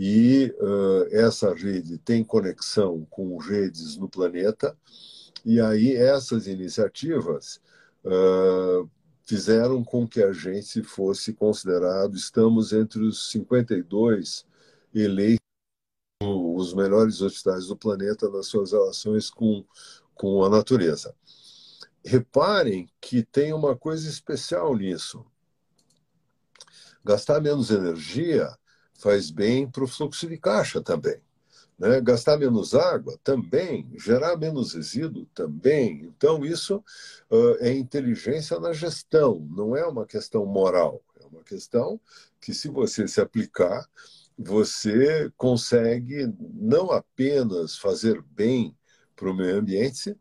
e 0.00 0.54
uh, 0.60 1.08
essa 1.10 1.52
rede 1.52 1.98
tem 1.98 2.22
conexão 2.22 3.04
com 3.10 3.36
redes 3.36 3.96
no 3.96 4.08
planeta, 4.08 4.78
e 5.44 5.60
aí 5.60 5.92
essas 5.96 6.46
iniciativas 6.46 7.60
uh, 8.04 8.88
fizeram 9.24 9.82
com 9.82 10.06
que 10.06 10.22
a 10.22 10.32
gente 10.32 10.84
fosse 10.84 11.32
considerado, 11.32 12.14
estamos 12.14 12.72
entre 12.72 13.00
os 13.02 13.28
52 13.32 14.46
eleitos 14.94 15.42
os 16.22 16.74
melhores 16.74 17.20
hospitais 17.20 17.66
do 17.66 17.76
planeta 17.76 18.28
nas 18.28 18.46
suas 18.46 18.70
relações 18.70 19.28
com, 19.28 19.64
com 20.14 20.44
a 20.44 20.48
natureza. 20.48 21.12
Reparem 22.04 22.88
que 23.00 23.24
tem 23.24 23.52
uma 23.52 23.76
coisa 23.76 24.08
especial 24.08 24.76
nisso. 24.76 25.26
Gastar 27.04 27.40
menos 27.40 27.70
energia 27.70 28.56
faz 28.98 29.30
bem 29.30 29.70
para 29.70 29.84
o 29.84 29.88
fluxo 29.88 30.26
de 30.28 30.36
caixa 30.36 30.82
também. 30.82 31.20
Né? 31.78 32.00
Gastar 32.00 32.36
menos 32.36 32.74
água 32.74 33.18
também, 33.22 33.88
gerar 33.96 34.36
menos 34.36 34.74
resíduo 34.74 35.24
também. 35.32 36.04
Então, 36.04 36.44
isso 36.44 36.84
uh, 37.30 37.56
é 37.60 37.72
inteligência 37.72 38.58
na 38.58 38.72
gestão, 38.72 39.46
não 39.56 39.76
é 39.76 39.86
uma 39.86 40.04
questão 40.04 40.44
moral, 40.44 41.00
é 41.20 41.24
uma 41.26 41.44
questão 41.44 42.00
que, 42.40 42.52
se 42.52 42.68
você 42.68 43.06
se 43.06 43.20
aplicar, 43.20 43.88
você 44.36 45.30
consegue 45.36 46.32
não 46.54 46.90
apenas 46.90 47.78
fazer 47.78 48.20
bem 48.22 48.76
para 49.14 49.30
o 49.30 49.34
meio 49.34 49.58
ambiente, 49.58 50.16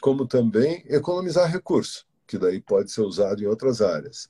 como 0.00 0.26
também 0.26 0.84
economizar 0.86 1.50
recursos, 1.50 2.06
que 2.26 2.38
daí 2.38 2.60
pode 2.60 2.90
ser 2.90 3.02
usado 3.02 3.42
em 3.42 3.46
outras 3.46 3.80
áreas. 3.80 4.28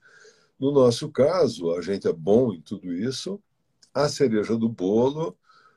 No 0.58 0.72
nosso 0.72 1.10
caso, 1.10 1.72
a 1.72 1.82
gente 1.82 2.08
é 2.08 2.12
bom 2.12 2.52
em 2.52 2.60
tudo 2.62 2.92
isso, 2.94 3.42
a 3.96 4.10
cereja 4.10 4.54
do 4.58 4.68
bolo 4.68 5.34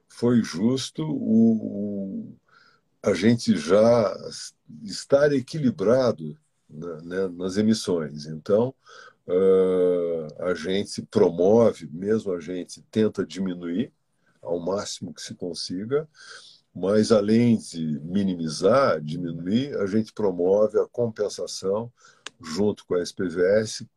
foi 0.10 0.44
justo 0.44 1.04
o, 1.04 2.34
o 2.34 2.36
a 3.02 3.14
gente 3.14 3.58
já 3.58 4.14
estar 4.84 5.32
equilibrado 5.32 6.38
né, 6.70 7.02
né, 7.02 7.28
nas 7.30 7.56
emissões. 7.56 8.26
Então, 8.26 8.76
uh, 9.26 10.44
a 10.44 10.54
gente 10.54 11.02
promove, 11.04 11.90
mesmo 11.94 12.34
a 12.34 12.42
gente 12.42 12.82
tenta 12.92 13.26
diminuir 13.26 13.94
ao 14.42 14.60
máximo 14.60 15.14
que 15.14 15.22
se 15.22 15.34
consiga, 15.34 16.06
mas 16.76 17.14
além 17.14 17.58
de 17.58 18.02
minimizar, 18.02 19.00
diminuir, 19.00 19.78
a 19.78 19.86
gente 19.86 20.12
promove 20.12 20.78
a 20.78 20.88
compensação 20.88 21.90
junto 22.42 22.86
com 22.86 22.96
a 22.96 23.02
SPVS, 23.02 23.88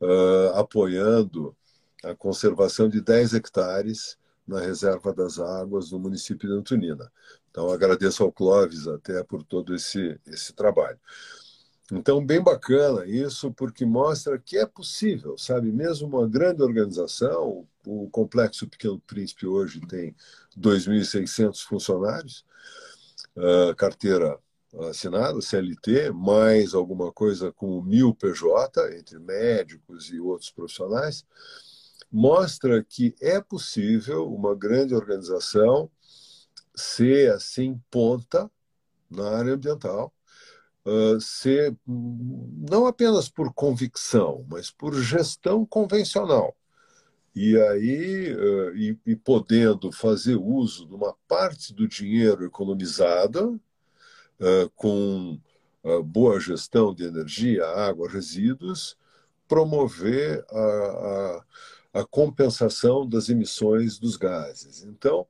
uh, 0.00 0.54
apoiando 0.54 1.56
a 2.04 2.14
conservação 2.14 2.88
de 2.88 3.00
10 3.00 3.34
hectares 3.34 4.16
na 4.46 4.60
reserva 4.60 5.12
das 5.12 5.38
águas 5.38 5.90
no 5.90 5.98
município 5.98 6.48
de 6.48 6.54
Antonina. 6.54 7.10
Então, 7.50 7.70
agradeço 7.70 8.22
ao 8.22 8.32
Clóvis 8.32 8.86
até 8.86 9.22
por 9.22 9.42
todo 9.42 9.74
esse, 9.74 10.20
esse 10.26 10.52
trabalho. 10.52 10.98
Então, 11.92 12.24
bem 12.24 12.42
bacana 12.42 13.04
isso, 13.06 13.52
porque 13.52 13.84
mostra 13.84 14.38
que 14.38 14.56
é 14.56 14.66
possível, 14.66 15.36
sabe? 15.36 15.70
Mesmo 15.70 16.08
uma 16.08 16.26
grande 16.28 16.62
organização, 16.62 17.66
o 17.86 18.08
Complexo 18.10 18.66
Pequeno 18.68 18.98
Príncipe 19.00 19.46
hoje 19.46 19.80
tem 19.82 20.14
2.600 20.58 21.62
funcionários, 21.62 22.44
carteira 23.76 24.38
assinada, 24.88 25.40
CLT, 25.40 26.10
mais 26.10 26.74
alguma 26.74 27.12
coisa 27.12 27.52
com 27.52 27.80
mil 27.82 28.14
PJ, 28.14 28.98
entre 28.98 29.18
médicos 29.18 30.10
e 30.10 30.18
outros 30.18 30.50
profissionais, 30.50 31.24
mostra 32.14 32.84
que 32.84 33.12
é 33.20 33.40
possível 33.40 34.32
uma 34.32 34.54
grande 34.54 34.94
organização 34.94 35.90
ser 36.72 37.32
assim 37.32 37.76
ponta 37.90 38.48
na 39.10 39.36
área 39.36 39.54
ambiental, 39.54 40.14
uh, 40.86 41.20
ser 41.20 41.76
não 41.88 42.86
apenas 42.86 43.28
por 43.28 43.52
convicção, 43.52 44.46
mas 44.48 44.70
por 44.70 44.94
gestão 44.94 45.66
convencional. 45.66 46.56
E 47.34 47.56
aí, 47.60 48.32
uh, 48.32 48.76
e, 48.76 48.96
e, 49.04 49.16
podendo 49.16 49.90
fazer 49.90 50.36
uso 50.36 50.86
de 50.86 50.94
uma 50.94 51.16
parte 51.26 51.74
do 51.74 51.88
dinheiro 51.88 52.44
economizada 52.44 53.44
uh, 53.44 54.70
com 54.76 55.36
boa 56.04 56.40
gestão 56.40 56.94
de 56.94 57.04
energia, 57.04 57.66
água, 57.66 58.08
resíduos, 58.08 58.96
promover 59.46 60.42
a, 60.50 60.56
a 60.56 61.44
a 61.94 62.04
compensação 62.04 63.08
das 63.08 63.28
emissões 63.28 63.98
dos 64.00 64.16
gases. 64.16 64.82
Então, 64.82 65.24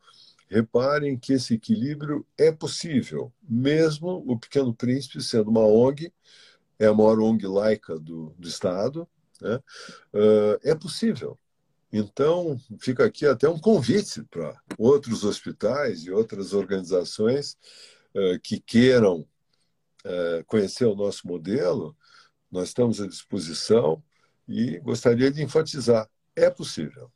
reparem 0.48 1.18
que 1.18 1.34
esse 1.34 1.54
equilíbrio 1.54 2.26
é 2.38 2.50
possível, 2.50 3.30
mesmo 3.46 4.24
o 4.26 4.38
Pequeno 4.38 4.74
Príncipe 4.74 5.22
sendo 5.22 5.50
uma 5.50 5.66
ONG, 5.66 6.10
é 6.78 6.86
a 6.86 6.94
maior 6.94 7.20
ONG 7.20 7.46
laica 7.46 7.98
do, 7.98 8.34
do 8.38 8.48
Estado, 8.48 9.06
né? 9.40 9.56
uh, 9.56 10.58
é 10.62 10.74
possível. 10.74 11.38
Então, 11.92 12.58
fica 12.80 13.04
aqui 13.04 13.26
até 13.26 13.48
um 13.48 13.58
convite 13.58 14.24
para 14.24 14.58
outros 14.78 15.22
hospitais 15.22 16.04
e 16.04 16.10
outras 16.10 16.54
organizações 16.54 17.56
uh, 18.14 18.40
que 18.42 18.58
queiram 18.58 19.20
uh, 19.20 20.44
conhecer 20.46 20.86
o 20.86 20.96
nosso 20.96 21.28
modelo, 21.28 21.94
nós 22.50 22.68
estamos 22.68 23.00
à 23.00 23.06
disposição 23.06 24.02
e 24.48 24.78
gostaria 24.78 25.30
de 25.30 25.42
enfatizar 25.42 26.08
é 26.36 26.50
possível. 26.50 27.10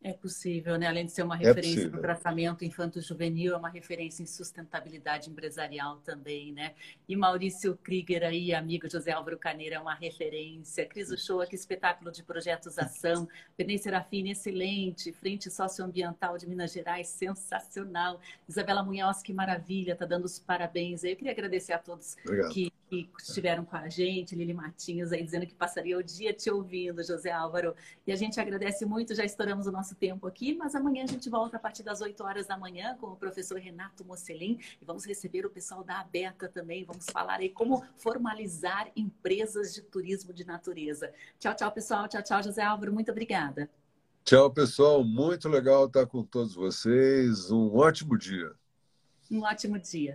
É 0.00 0.12
possível, 0.12 0.78
né? 0.78 0.86
Além 0.86 1.06
de 1.06 1.12
ser 1.12 1.22
uma 1.22 1.34
é 1.34 1.38
referência 1.38 1.86
é 1.86 1.88
no 1.88 2.00
tratamento 2.00 2.64
infanto-juvenil, 2.64 3.54
é 3.54 3.56
uma 3.56 3.68
referência 3.68 4.22
em 4.22 4.26
sustentabilidade 4.26 5.28
empresarial 5.28 5.96
também, 6.04 6.52
né? 6.52 6.74
E 7.08 7.16
Maurício 7.16 7.76
Krieger 7.82 8.22
aí, 8.22 8.54
amigo 8.54 8.88
José 8.88 9.10
Álvaro 9.10 9.36
Caneira, 9.36 9.74
é 9.74 9.80
uma 9.80 9.94
referência. 9.94 10.86
Cris 10.86 11.10
Uchoa, 11.10 11.48
que 11.48 11.56
espetáculo 11.56 12.12
de 12.12 12.22
projetos 12.22 12.78
ação. 12.78 13.28
Benê 13.56 13.76
Serafini, 13.76 14.30
excelente. 14.30 15.12
Frente 15.12 15.50
Socioambiental 15.50 16.38
de 16.38 16.46
Minas 16.46 16.72
Gerais, 16.72 17.08
sensacional. 17.08 18.20
Isabela 18.48 18.84
Munhoz, 18.84 19.20
que 19.20 19.32
maravilha, 19.32 19.96
tá 19.96 20.06
dando 20.06 20.26
os 20.26 20.38
parabéns. 20.38 21.02
Eu 21.02 21.16
queria 21.16 21.32
agradecer 21.32 21.72
a 21.72 21.78
todos 21.78 22.16
Obrigado. 22.24 22.52
que 22.52 22.72
que 22.88 23.10
estiveram 23.18 23.64
com 23.64 23.76
a 23.76 23.88
gente, 23.88 24.34
Lili 24.34 24.54
Martins 24.54 25.12
aí 25.12 25.22
dizendo 25.22 25.46
que 25.46 25.54
passaria 25.54 25.98
o 25.98 26.02
dia 26.02 26.32
te 26.32 26.50
ouvindo, 26.50 27.04
José 27.04 27.30
Álvaro. 27.30 27.74
E 28.06 28.12
a 28.12 28.16
gente 28.16 28.40
agradece 28.40 28.86
muito, 28.86 29.14
já 29.14 29.24
estouramos 29.24 29.66
o 29.66 29.72
nosso 29.72 29.94
tempo 29.94 30.26
aqui, 30.26 30.54
mas 30.54 30.74
amanhã 30.74 31.04
a 31.04 31.06
gente 31.06 31.28
volta 31.28 31.58
a 31.58 31.60
partir 31.60 31.82
das 31.82 32.00
8 32.00 32.22
horas 32.24 32.46
da 32.46 32.56
manhã 32.56 32.96
com 32.98 33.08
o 33.08 33.16
professor 33.16 33.58
Renato 33.58 34.04
Mocelin 34.04 34.58
e 34.80 34.84
vamos 34.84 35.04
receber 35.04 35.44
o 35.44 35.50
pessoal 35.50 35.84
da 35.84 36.00
Aberta 36.00 36.48
também, 36.48 36.84
vamos 36.84 37.06
falar 37.06 37.40
aí 37.40 37.50
como 37.50 37.84
formalizar 37.96 38.90
empresas 38.96 39.74
de 39.74 39.82
turismo 39.82 40.32
de 40.32 40.46
natureza. 40.46 41.12
Tchau, 41.38 41.54
tchau, 41.54 41.70
pessoal. 41.70 42.08
Tchau, 42.08 42.22
tchau, 42.22 42.42
José 42.42 42.62
Álvaro. 42.62 42.92
Muito 42.92 43.10
obrigada. 43.10 43.68
Tchau, 44.24 44.50
pessoal. 44.50 45.04
Muito 45.04 45.48
legal 45.48 45.86
estar 45.86 46.06
com 46.06 46.22
todos 46.22 46.54
vocês. 46.54 47.50
Um 47.50 47.74
ótimo 47.76 48.16
dia. 48.16 48.52
Um 49.30 49.42
ótimo 49.42 49.78
dia. 49.78 50.06